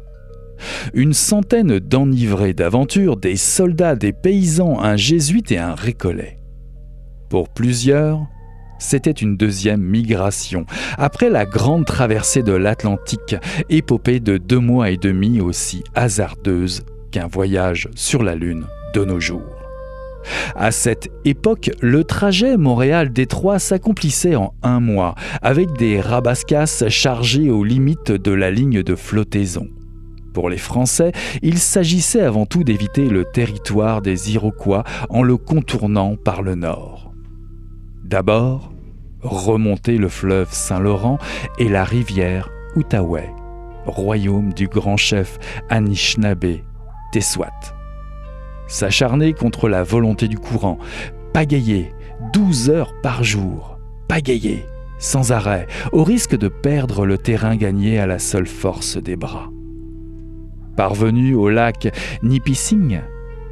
Une 0.94 1.14
centaine 1.14 1.80
d'enivrés 1.80 2.54
d'aventure, 2.54 3.18
des 3.18 3.38
soldats, 3.38 3.96
des 3.96 4.14
paysans, 4.14 4.80
un 4.80 4.98
jésuite 4.98 5.52
et 5.52 5.58
un 5.58 5.74
récollet. 5.76 6.38
Pour 7.30 7.50
plusieurs, 7.50 8.28
c'était 8.80 9.12
une 9.12 9.38
deuxième 9.38 9.82
migration, 9.82 10.66
après 10.98 11.30
la 11.30 11.46
grande 11.46 11.86
traversée 11.86 12.44
de 12.44 12.54
l'Atlantique, 12.54 13.36
épopée 13.70 14.20
de 14.20 14.38
deux 14.38 14.60
mois 14.60 14.90
et 14.90 14.98
demi 14.98 15.42
aussi 15.42 15.84
hasardeuse 15.96 16.84
qu'un 17.12 17.28
voyage 17.28 17.90
sur 17.96 18.24
la 18.24 18.36
Lune 18.36 18.66
de 18.94 19.06
nos 19.06 19.20
jours. 19.20 19.59
À 20.56 20.72
cette 20.72 21.10
époque, 21.26 21.72
le 21.82 22.04
trajet 22.04 22.58
Montréal-Détroit 22.58 23.60
s'accomplissait 23.60 24.36
en 24.36 24.54
un 24.64 24.80
mois, 24.80 25.16
avec 25.42 25.74
des 25.78 26.02
rabascasses 26.02 26.88
chargées 26.90 27.50
aux 27.50 27.64
limites 27.64 28.12
de 28.12 28.32
la 28.32 28.52
ligne 28.52 28.84
de 28.84 28.96
flottaison. 28.96 29.68
Pour 30.34 30.50
les 30.50 30.58
Français, 30.58 31.12
il 31.42 31.58
s'agissait 31.58 32.22
avant 32.22 32.46
tout 32.46 32.64
d'éviter 32.64 33.10
le 33.10 33.26
territoire 33.26 34.02
des 34.02 34.34
Iroquois 34.34 34.84
en 35.10 35.24
le 35.24 35.38
contournant 35.38 36.16
par 36.16 36.42
le 36.42 36.56
nord. 36.56 37.12
D'abord, 38.04 38.72
remonter 39.22 39.98
le 39.98 40.10
fleuve 40.10 40.50
Saint-Laurent 40.52 41.18
et 41.58 41.68
la 41.68 41.84
rivière 41.84 42.50
Outaouais, 42.76 43.30
royaume 43.86 44.54
du 44.54 44.68
grand 44.68 44.98
chef 44.98 45.38
Anishinaabe 45.70 46.60
Tesswat. 47.12 47.79
S'acharner 48.70 49.34
contre 49.34 49.68
la 49.68 49.84
volonté 49.84 50.28
du 50.28 50.38
courant, 50.38 50.78
pagayer 51.34 51.92
12 52.34 52.70
heures 52.70 52.94
par 53.02 53.24
jour, 53.24 53.80
pagayer 54.08 54.64
sans 55.00 55.32
arrêt, 55.32 55.66
au 55.92 56.04
risque 56.04 56.38
de 56.38 56.50
perdre 56.50 57.06
le 57.06 57.18
terrain 57.18 57.56
gagné 57.56 58.00
à 58.00 58.06
la 58.06 58.20
seule 58.20 58.48
force 58.48 58.98
des 58.98 59.16
bras. 59.16 59.50
Parvenu 60.76 61.34
au 61.34 61.50
lac 61.50 61.92
Nipissing, 62.22 63.00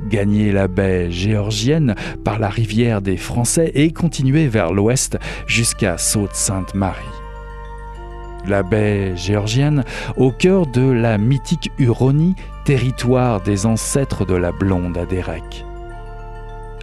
gagner 0.08 0.52
la 0.52 0.68
baie 0.68 1.10
géorgienne 1.10 1.96
par 2.24 2.38
la 2.38 2.50
rivière 2.50 3.02
des 3.02 3.18
Français 3.18 3.72
et 3.74 3.92
continuer 3.92 4.48
vers 4.48 4.72
l'ouest 4.72 5.18
jusqu'à 5.48 5.98
Saute-Sainte-Marie. 5.98 7.27
La 8.46 8.64
baie 8.64 9.16
géorgienne, 9.16 9.84
au 10.16 10.32
cœur 10.32 10.68
de 10.68 10.90
la 10.90 11.18
mythique 11.18 11.72
Huronie, 11.78 12.36
territoire 12.66 13.42
des 13.42 13.66
ancêtres 13.66 14.26
de 14.26 14.36
la 14.36 14.52
blonde 14.52 14.98
Adérec. 14.98 15.66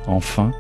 Enfin, 0.07 0.51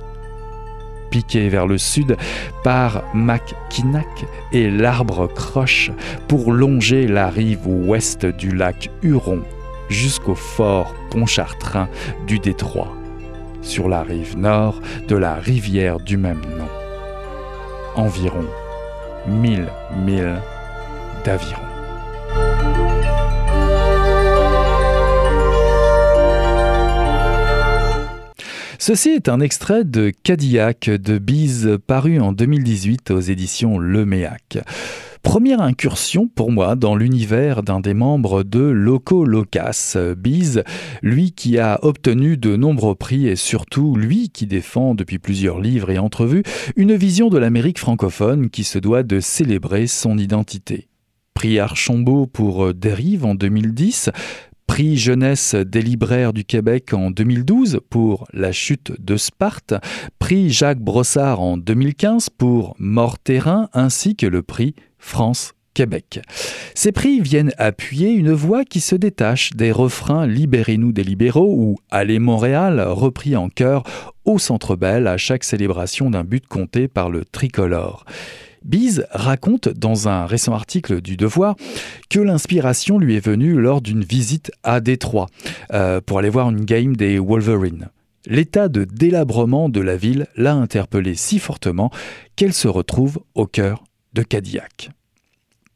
piqué 1.11 1.49
vers 1.49 1.67
le 1.67 1.79
sud 1.79 2.17
par 2.63 3.05
Mackinac 3.15 4.27
et 4.53 4.71
l'arbre 4.71 5.27
croche 5.27 5.93
pour 6.29 6.53
longer 6.53 7.07
la 7.07 7.29
rive 7.29 7.67
ouest 7.67 8.27
du 8.27 8.51
lac 8.51 8.91
Huron 9.03 9.43
jusqu'au 9.89 10.35
fort 10.35 10.95
Pontchartrain 11.11 11.89
du 12.27 12.39
détroit, 12.39 12.93
sur 13.63 13.89
la 13.89 14.03
rive 14.03 14.37
nord 14.37 14.81
de 15.07 15.17
la 15.17 15.35
rivière 15.35 16.01
du 16.01 16.17
même 16.17 16.43
nom. 16.59 16.69
Environ 17.95 18.45
1000 19.29 19.67
milles 20.05 20.41
Ceci 28.79 29.09
est 29.09 29.31
un 29.31 29.41
extrait 29.41 29.85
de 29.85 30.13
Cadillac 30.23 30.91
de 30.91 31.17
Bise 31.17 31.79
paru 31.87 32.21
en 32.21 32.33
2018 32.33 33.11
aux 33.13 33.21
éditions 33.21 33.79
Le 33.79 34.05
Première 35.23 35.63
incursion 35.63 36.29
pour 36.29 36.53
moi 36.53 36.77
dans 36.77 36.95
l'univers 36.95 37.63
d'un 37.63 37.81
des 37.81 37.95
membres 37.95 38.43
de 38.43 38.61
Loco 38.61 39.25
Locas, 39.25 39.97
Biz, 40.19 40.63
lui 41.01 41.33
qui 41.33 41.59
a 41.59 41.79
obtenu 41.83 42.37
de 42.37 42.57
nombreux 42.57 42.95
prix 42.95 43.29
et 43.29 43.37
surtout 43.37 43.97
lui 43.97 44.29
qui 44.29 44.47
défend 44.47 44.95
depuis 44.95 45.19
plusieurs 45.19 45.59
livres 45.59 45.89
et 45.89 45.99
entrevues 45.99 46.43
une 46.77 46.95
vision 46.95 47.31
de 47.31 47.39
l'Amérique 47.39 47.79
francophone 47.79 48.51
qui 48.51 48.65
se 48.65 48.79
doit 48.79 49.03
de 49.03 49.21
célébrer 49.21 49.87
son 49.87 50.19
identité. 50.19 50.89
Prix 51.35 51.59
Archambault 51.59 52.27
pour 52.27 52.73
Dérive 52.73 53.25
en 53.25 53.35
2010, 53.35 54.11
Prix 54.67 54.97
jeunesse 54.97 55.55
des 55.55 55.83
libraires 55.83 56.33
du 56.33 56.45
Québec 56.45 56.95
en 56.95 57.11
2012 57.11 57.81
pour 57.91 58.27
La 58.33 58.51
chute 58.51 58.93
de 58.99 59.17
Sparte, 59.17 59.75
prix 60.19 60.51
Jacques 60.51 60.81
Brossard 60.81 61.41
en 61.41 61.57
2015 61.59 62.31
pour 62.31 62.75
Mort 62.79 63.19
Terrain 63.19 63.69
ainsi 63.73 64.17
que 64.17 64.27
le 64.27 64.43
prix 64.43 64.75
France 64.99 65.53
Québec. 65.75 66.21
Ces 66.75 66.93
prix 66.93 67.21
viennent 67.21 67.53
appuyer 67.59 68.11
une 68.13 68.33
voix 68.33 68.65
qui 68.65 68.81
se 68.81 68.97
détache 68.97 69.53
des 69.53 69.71
refrains 69.71 70.27
Libérez-nous 70.27 70.93
des 70.93 71.05
libéraux 71.05 71.55
ou 71.55 71.77
Allez 71.91 72.19
Montréal, 72.19 72.81
repris 72.81 73.37
en 73.37 73.49
chœur 73.49 73.83
au 74.25 74.39
Centre 74.39 74.77
Bell 74.77 75.07
à 75.07 75.19
chaque 75.19 75.45
célébration 75.45 76.11
d'un 76.11 76.25
but 76.25 76.47
compté 76.47 76.89
par 76.89 77.11
le 77.11 77.25
tricolore. 77.25 78.05
Bise 78.65 79.07
raconte 79.11 79.69
dans 79.69 80.09
un 80.09 80.25
récent 80.25 80.55
article 80.55 81.03
du 81.03 81.19
Devoir 81.19 81.55
que 82.09 82.19
l'inspiration 82.19 82.99
lui 82.99 83.15
est 83.15 83.25
venue 83.25 83.61
lors 83.61 83.83
d'une 83.83 84.03
visite 84.03 84.51
à 84.63 84.81
Détroit 84.81 85.27
euh, 85.75 86.01
pour 86.01 86.19
aller 86.19 86.31
voir 86.31 86.49
une 86.49 86.65
game 86.65 86.97
des 86.97 87.19
Wolverines. 87.19 87.91
L'état 88.27 88.69
de 88.69 88.85
délabrement 88.85 89.69
de 89.69 89.81
la 89.81 89.99
ville 89.99 90.27
l'a 90.35 90.55
interpellée 90.55 91.15
si 91.15 91.39
fortement 91.39 91.91
qu'elle 92.37 92.55
se 92.55 92.67
retrouve 92.67 93.19
au 93.35 93.47
cœur 93.47 93.85
de 94.15 94.23
Cadillac. 94.23 94.91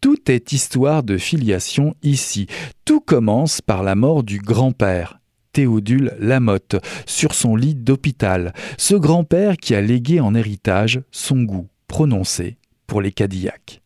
Tout 0.01 0.31
est 0.31 0.53
histoire 0.53 1.03
de 1.03 1.19
filiation 1.19 1.95
ici. 2.03 2.47
Tout 2.87 3.01
commence 3.01 3.61
par 3.61 3.83
la 3.83 3.97
mort 3.97 4.23
du 4.23 4.39
grand-père, 4.39 5.21
Théodule 5.53 6.15
Lamotte, 6.21 6.77
sur 7.05 7.35
son 7.35 7.55
lit 7.55 7.75
d'hôpital. 7.75 8.55
Ce 8.79 8.95
grand-père 8.95 9.59
qui 9.59 9.75
a 9.75 9.83
légué 9.83 10.21
en 10.21 10.35
héritage 10.35 11.03
son 11.11 11.43
goût 11.43 11.69
prononcé 11.87 12.57
pour 12.89 13.01
les 13.01 13.13
Cadillacs. 13.13 13.81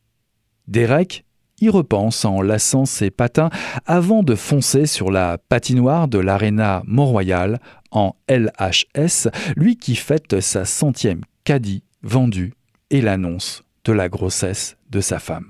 Derek 0.68 1.26
y 1.60 1.68
repense 1.68 2.24
en 2.24 2.40
lassant 2.40 2.86
ses 2.86 3.10
patins 3.10 3.50
avant 3.84 4.22
de 4.22 4.34
foncer 4.34 4.86
sur 4.86 5.10
la 5.10 5.36
patinoire 5.36 6.08
de 6.08 6.18
l'Arena 6.18 6.82
Mont-Royal 6.86 7.60
en 7.90 8.16
LHS, 8.28 9.28
lui 9.56 9.76
qui 9.76 9.94
fête 9.94 10.40
sa 10.40 10.64
centième 10.64 11.20
caddie 11.44 11.84
vendue 12.02 12.54
et 12.90 13.00
l'annonce 13.00 13.62
de 13.84 13.92
la 13.92 14.08
grossesse 14.08 14.76
de 14.90 15.00
sa 15.00 15.18
femme. 15.18 15.48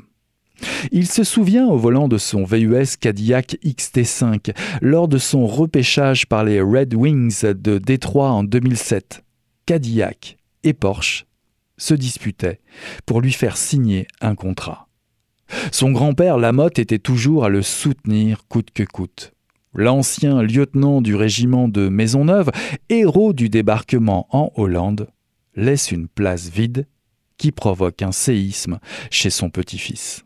Il 0.90 1.06
se 1.06 1.24
souvient 1.24 1.66
au 1.66 1.76
volant 1.76 2.08
de 2.08 2.18
son 2.18 2.44
VUS 2.44 2.96
Cadillac 3.00 3.56
XT5 3.64 4.54
lors 4.80 5.08
de 5.08 5.18
son 5.18 5.46
repêchage 5.46 6.26
par 6.26 6.44
les 6.44 6.60
Red 6.60 6.94
Wings 6.94 7.42
de 7.44 7.78
Détroit 7.78 8.30
en 8.30 8.44
2007. 8.44 9.24
Cadillac 9.66 10.36
et 10.62 10.72
Porsche 10.72 11.26
se 11.82 11.94
disputaient 11.94 12.60
pour 13.06 13.20
lui 13.20 13.32
faire 13.32 13.56
signer 13.56 14.06
un 14.20 14.34
contrat. 14.34 14.88
Son 15.72 15.90
grand-père 15.90 16.38
Lamotte 16.38 16.78
était 16.78 16.98
toujours 16.98 17.44
à 17.44 17.48
le 17.48 17.62
soutenir 17.62 18.46
coûte 18.48 18.70
que 18.72 18.84
coûte. 18.84 19.32
L'ancien 19.74 20.42
lieutenant 20.42 21.00
du 21.00 21.16
régiment 21.16 21.66
de 21.66 21.88
Maisonneuve, 21.88 22.50
héros 22.88 23.32
du 23.32 23.48
débarquement 23.48 24.26
en 24.30 24.52
Hollande, 24.54 25.08
laisse 25.56 25.90
une 25.90 26.08
place 26.08 26.48
vide 26.48 26.86
qui 27.36 27.52
provoque 27.52 28.02
un 28.02 28.12
séisme 28.12 28.78
chez 29.10 29.30
son 29.30 29.50
petit-fils. 29.50 30.24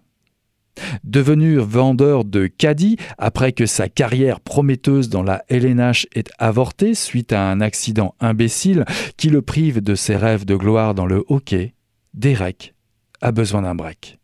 Devenu 1.04 1.56
vendeur 1.58 2.24
de 2.24 2.46
caddie 2.46 2.96
après 3.18 3.52
que 3.52 3.66
sa 3.66 3.88
carrière 3.88 4.40
prometteuse 4.40 5.08
dans 5.08 5.22
la 5.22 5.44
LNH 5.48 6.06
ait 6.14 6.24
avorté 6.38 6.94
suite 6.94 7.32
à 7.32 7.42
un 7.50 7.60
accident 7.60 8.14
imbécile 8.20 8.84
qui 9.16 9.30
le 9.30 9.42
prive 9.42 9.80
de 9.80 9.94
ses 9.94 10.16
rêves 10.16 10.44
de 10.44 10.56
gloire 10.56 10.94
dans 10.94 11.06
le 11.06 11.24
hockey, 11.28 11.74
Derek 12.14 12.74
a 13.20 13.32
besoin 13.32 13.62
d'un 13.62 13.74
break. 13.74 14.18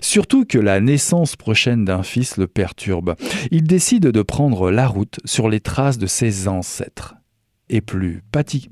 Surtout 0.00 0.44
que 0.44 0.58
la 0.58 0.80
naissance 0.80 1.36
prochaine 1.36 1.84
d'un 1.84 2.02
fils 2.02 2.36
le 2.36 2.46
perturbe. 2.46 3.14
Il 3.50 3.64
décide 3.64 4.06
de 4.06 4.22
prendre 4.22 4.70
la 4.70 4.86
route 4.86 5.20
sur 5.24 5.48
les 5.48 5.60
traces 5.60 5.98
de 5.98 6.06
ses 6.06 6.48
ancêtres, 6.48 7.14
et 7.68 7.80
plus 7.80 8.22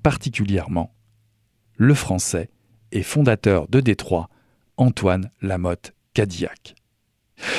particulièrement 0.02 0.92
le 1.76 1.94
français 1.94 2.48
et 2.92 3.02
fondateur 3.02 3.68
de 3.68 3.80
Détroit, 3.80 4.30
Antoine 4.78 5.30
Lamotte 5.42 5.92
Cadillac. 6.14 6.74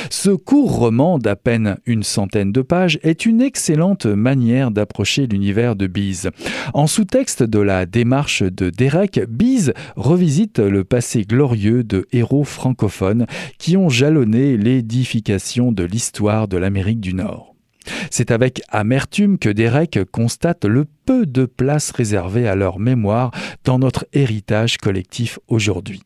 Ce 0.09 0.29
court 0.29 0.77
roman 0.77 1.19
d'à 1.19 1.35
peine 1.35 1.77
une 1.85 2.03
centaine 2.03 2.51
de 2.51 2.61
pages 2.61 2.99
est 3.03 3.25
une 3.25 3.41
excellente 3.41 4.05
manière 4.05 4.71
d'approcher 4.71 5.27
l'univers 5.27 5.75
de 5.75 5.87
Bise. 5.87 6.29
En 6.73 6.87
sous-texte 6.87 7.43
de 7.43 7.59
la 7.59 7.85
démarche 7.85 8.43
de 8.43 8.69
Derek, 8.69 9.19
Bise 9.29 9.73
revisite 9.95 10.59
le 10.59 10.83
passé 10.83 11.23
glorieux 11.23 11.83
de 11.83 12.07
héros 12.11 12.43
francophones 12.43 13.25
qui 13.57 13.77
ont 13.77 13.89
jalonné 13.89 14.57
l'édification 14.57 15.71
de 15.71 15.83
l'histoire 15.83 16.47
de 16.47 16.57
l'Amérique 16.57 17.01
du 17.01 17.13
Nord. 17.13 17.53
C'est 18.11 18.31
avec 18.31 18.61
amertume 18.69 19.37
que 19.37 19.49
Derek 19.49 19.99
constate 20.11 20.65
le 20.65 20.85
peu 21.05 21.25
de 21.25 21.45
place 21.45 21.91
réservée 21.91 22.47
à 22.47 22.55
leur 22.55 22.79
mémoire 22.79 23.31
dans 23.63 23.79
notre 23.79 24.05
héritage 24.13 24.77
collectif 24.77 25.39
aujourd'hui. 25.47 26.01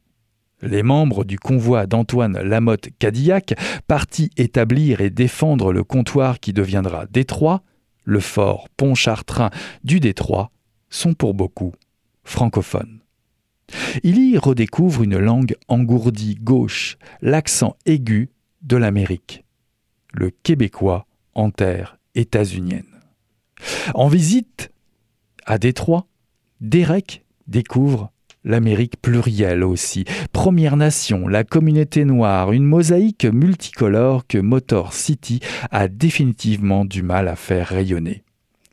Les 0.61 0.83
membres 0.83 1.23
du 1.23 1.39
convoi 1.39 1.87
d'Antoine 1.87 2.39
Lamotte 2.39 2.89
Cadillac, 2.99 3.55
partis 3.87 4.29
établir 4.37 5.01
et 5.01 5.09
défendre 5.09 5.73
le 5.73 5.83
comptoir 5.83 6.39
qui 6.39 6.53
deviendra 6.53 7.05
Détroit, 7.07 7.63
le 8.03 8.19
fort 8.19 8.67
Pontchartrain 8.77 9.49
du 9.83 9.99
Détroit, 9.99 10.51
sont 10.89 11.13
pour 11.13 11.33
beaucoup 11.33 11.73
francophones. 12.23 12.99
Il 14.03 14.19
y 14.19 14.37
redécouvre 14.37 15.03
une 15.03 15.17
langue 15.17 15.55
engourdie 15.67 16.35
gauche, 16.35 16.97
l'accent 17.21 17.75
aigu 17.85 18.29
de 18.61 18.77
l'Amérique, 18.77 19.43
le 20.13 20.29
québécois 20.29 21.07
en 21.33 21.51
terre 21.51 21.97
états-unienne. 22.15 22.83
En 23.93 24.07
visite 24.07 24.71
à 25.45 25.57
Détroit, 25.57 26.07
Derek 26.59 27.23
découvre 27.47 28.11
l'Amérique 28.43 29.01
plurielle 29.01 29.63
aussi, 29.63 30.05
Première 30.33 30.77
Nation, 30.77 31.27
la 31.27 31.43
communauté 31.43 32.05
noire, 32.05 32.51
une 32.51 32.65
mosaïque 32.65 33.25
multicolore 33.25 34.25
que 34.27 34.37
Motor 34.37 34.93
City 34.93 35.39
a 35.71 35.87
définitivement 35.87 36.85
du 36.85 37.03
mal 37.03 37.27
à 37.27 37.35
faire 37.35 37.67
rayonner. 37.67 38.23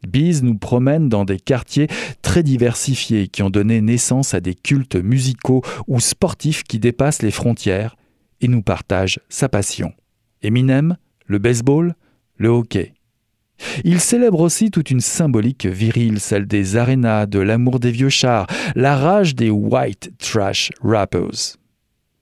Biz 0.07 0.43
nous 0.43 0.57
promène 0.57 1.09
dans 1.09 1.25
des 1.25 1.41
quartiers 1.41 1.89
très 2.23 2.43
diversifiés 2.43 3.29
qui 3.29 3.43
ont 3.43 3.51
donné 3.51 3.81
naissance 3.81 4.33
à 4.33 4.41
des 4.41 4.55
cultes 4.55 4.97
musicaux 4.97 5.63
ou 5.87 5.99
sportifs 6.01 6.63
qui 6.63 6.79
dépassent 6.79 7.23
les 7.23 7.33
frontières 7.33 7.97
et 8.41 8.49
nous 8.49 8.63
partage 8.63 9.21
sa 9.29 9.49
passion. 9.49 9.93
Eminem, 10.43 10.97
le 11.27 11.39
baseball, 11.39 11.95
le 12.37 12.49
hockey. 12.49 12.95
Il 13.85 14.01
célèbre 14.01 14.41
aussi 14.41 14.71
toute 14.71 14.91
une 14.91 15.01
symbolique 15.01 15.67
virile, 15.67 16.21
celle 16.21 16.47
des 16.47 16.77
arénas, 16.77 17.27
de 17.27 17.39
l'amour 17.39 17.81
des 17.81 17.91
vieux 17.91 18.09
chars, 18.09 18.47
la 18.75 18.97
rage 18.97 19.35
des 19.35 19.51
white 19.51 20.13
trash 20.19 20.71
rappers. 20.83 21.57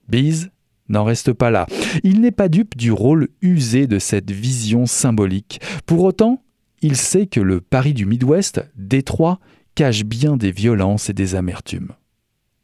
Bees 0.09 0.49
n'en 0.89 1.05
reste 1.05 1.33
pas 1.33 1.51
là. 1.51 1.67
Il 2.05 2.21
n'est 2.21 2.31
pas 2.31 2.49
dupe 2.49 2.77
du 2.77 2.93
rôle 2.93 3.29
usé 3.43 3.87
de 3.87 3.99
cette 3.99 4.31
vision 4.31 4.87
symbolique. 4.87 5.61
Pour 5.85 6.05
autant, 6.05 6.43
il 6.83 6.97
sait 6.97 7.27
que 7.27 7.41
le 7.41 7.61
Paris 7.61 7.95
du 7.95 8.07
Midwest, 8.07 8.65
Détroit, 8.77 9.41
cache 9.75 10.05
bien 10.05 10.37
des 10.37 10.53
violences 10.53 11.11
et 11.11 11.15
des 11.15 11.35
amertumes. 11.35 11.93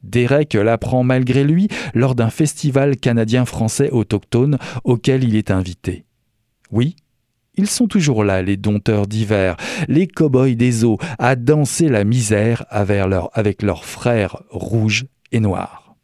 Derek 0.03 0.55
l'apprend 0.55 1.05
malgré 1.05 1.45
lui 1.45 1.68
lors 1.95 2.14
d'un 2.14 2.31
festival 2.31 2.97
canadien-français 2.97 3.91
autochtone 3.91 4.59
auquel 4.85 5.25
il 5.25 5.37
est 5.37 5.51
invité. 5.51 6.05
Oui, 6.70 6.97
ils 7.55 7.68
sont 7.68 7.86
toujours 7.86 8.24
là, 8.24 8.42
les 8.42 8.57
dompteurs 8.57 9.07
d'hiver, 9.07 9.57
les 9.88 10.07
cow-boys 10.07 10.55
des 10.55 10.84
eaux, 10.84 10.98
à 11.18 11.36
danser 11.36 11.88
la 11.88 12.05
misère 12.05 12.64
avec, 12.70 13.62
leurs 13.62 13.84
frères 13.84 14.42
rouges 14.50 15.07
et 15.32 15.40
noirs. 15.40 15.94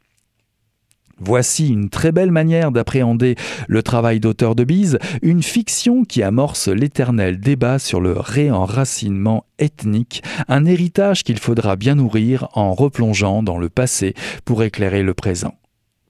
Voici 1.21 1.69
une 1.69 1.89
très 1.89 2.13
belle 2.13 2.31
manière 2.31 2.71
d'appréhender 2.71 3.35
le 3.67 3.83
travail 3.83 4.21
d'auteur 4.21 4.55
de 4.55 4.63
Bise, 4.63 4.99
une 5.21 5.43
fiction 5.43 6.05
qui 6.05 6.23
amorce 6.23 6.69
l'éternel 6.69 7.41
débat 7.41 7.81
sur 7.81 8.01
le 8.01 8.13
réenracinement 8.13 9.45
ethnique, 9.59 10.23
un 10.47 10.65
héritage 10.65 11.25
qu'il 11.25 11.39
faudra 11.39 11.75
bien 11.75 11.97
nourrir 11.97 12.49
en 12.53 12.73
replongeant 12.73 13.43
dans 13.43 13.59
le 13.59 13.69
passé 13.69 14.15
pour 14.45 14.63
éclairer 14.63 15.03
le 15.03 15.15
présent. 15.15 15.55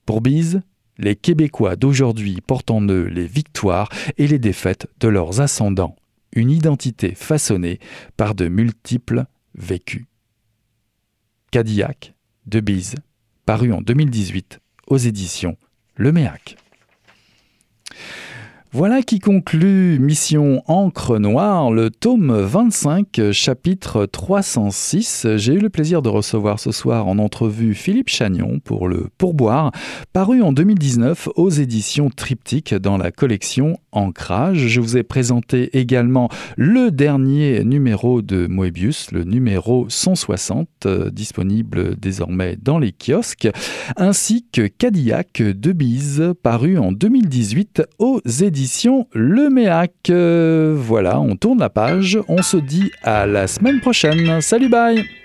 Pour 0.05 0.21
Bise, 0.21 0.61
les 0.99 1.15
Québécois 1.15 1.77
d'aujourd'hui 1.77 2.41
portent 2.45 2.71
en 2.71 2.81
eux 2.87 3.05
les 3.05 3.25
victoires 3.25 3.89
et 4.17 4.27
les 4.27 4.37
défaites 4.37 4.87
de 4.99 5.07
leurs 5.07 5.41
ascendants, 5.41 5.95
une 6.33 6.51
identité 6.51 7.15
façonnée 7.15 7.79
par 8.17 8.35
de 8.35 8.47
multiples 8.49 9.25
vécus. 9.55 10.05
Cadillac 11.51 12.13
de 12.45 12.59
Bise, 12.59 12.95
paru 13.45 13.73
en 13.73 13.81
2018 13.81 14.59
aux 14.87 14.97
éditions 14.97 15.57
Le 15.95 16.11
Méac. 16.11 16.57
Voilà 18.71 19.01
qui 19.01 19.17
conclut 19.17 19.97
Mission 19.97 20.61
Encre 20.67 21.17
Noire, 21.17 21.71
le 21.71 21.89
tome 21.89 22.31
25, 22.31 23.31
chapitre 23.31 24.05
306. 24.05 25.25
J'ai 25.37 25.53
eu 25.53 25.57
le 25.57 25.71
plaisir 25.71 26.03
de 26.03 26.09
recevoir 26.09 26.59
ce 26.59 26.71
soir 26.71 27.07
en 27.07 27.17
entrevue 27.17 27.73
Philippe 27.73 28.09
Chagnon 28.09 28.59
pour 28.63 28.87
le 28.87 29.07
Pourboire, 29.17 29.71
paru 30.13 30.43
en 30.43 30.53
2019 30.53 31.29
aux 31.35 31.49
éditions 31.49 32.11
Triptyque 32.11 32.75
dans 32.75 32.97
la 32.97 33.09
collection 33.09 33.79
Ancrage. 33.91 34.67
Je 34.67 34.81
vous 34.81 34.97
ai 34.97 35.03
présenté 35.03 35.75
également 35.75 36.29
le 36.55 36.91
dernier 36.91 37.63
numéro 37.63 38.21
de 38.21 38.45
Moebius, 38.45 39.11
le 39.11 39.23
numéro 39.23 39.87
160, 39.89 40.67
euh, 40.85 41.09
disponible 41.09 41.95
désormais 41.95 42.55
dans 42.61 42.77
les 42.77 42.91
kiosques, 42.91 43.49
ainsi 43.97 44.45
que 44.53 44.67
Cadillac 44.67 45.41
de 45.41 45.71
Bise, 45.71 46.35
paru 46.43 46.77
en 46.77 46.91
2018 46.91 47.81
aux 47.97 48.21
éditions 48.23 48.58
le 49.13 49.49
Méac. 49.49 49.93
Euh, 50.09 50.73
voilà, 50.75 51.19
on 51.19 51.35
tourne 51.35 51.59
la 51.59 51.69
page. 51.69 52.19
On 52.27 52.41
se 52.41 52.57
dit 52.57 52.91
à 53.03 53.25
la 53.25 53.47
semaine 53.47 53.79
prochaine. 53.79 54.41
Salut, 54.41 54.69
bye 54.69 55.18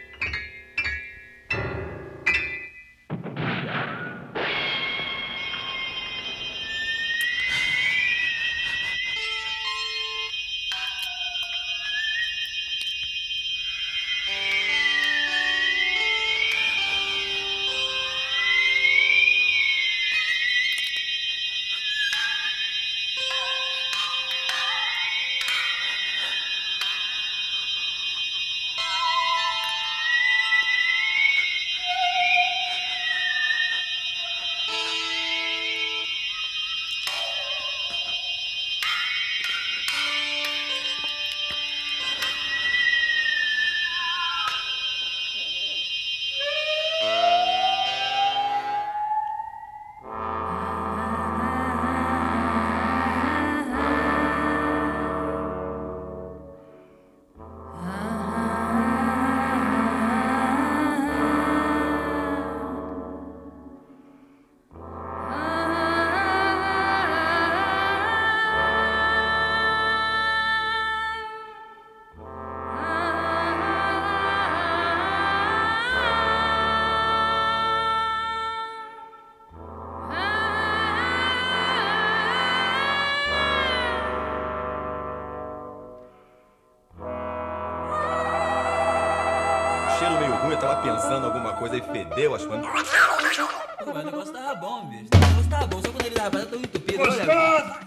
coisa 91.65 91.77
e 91.79 91.81
fedeu 91.81 92.35
as 92.35 92.45
coisas. 92.45 92.67
Pô, 92.67 93.93
mas 93.95 94.03
o 94.03 94.07
negócio 94.07 94.33
tava 94.33 94.55
bom, 94.55 94.87
bicho. 94.87 95.09
O 95.15 95.19
negócio 95.19 95.51
tava 95.51 95.67
bom, 95.67 95.81
só 95.81 95.89
quando 95.91 96.07
ele 96.07 96.15
tava 96.15 96.45
tão 96.45 96.59
entupido. 96.59 97.03
Olha. 97.03 97.81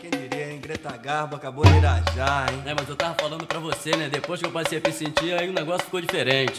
Quem 0.00 0.10
diria, 0.10 0.52
hein? 0.52 0.60
Greta 0.60 0.96
Garbo 0.96 1.36
acabou 1.36 1.64
de 1.66 1.76
irajar, 1.76 2.50
hein? 2.50 2.62
É, 2.64 2.74
mas 2.74 2.88
eu 2.88 2.96
tava 2.96 3.14
falando 3.20 3.46
pra 3.46 3.58
você, 3.58 3.94
né? 3.94 4.08
Depois 4.08 4.40
que 4.40 4.46
eu 4.46 4.50
passei 4.50 4.78
a 4.78 4.80
me 4.80 4.92
sentir, 4.94 5.38
aí 5.38 5.50
o 5.50 5.52
negócio 5.52 5.84
ficou 5.84 6.00
diferente. 6.00 6.58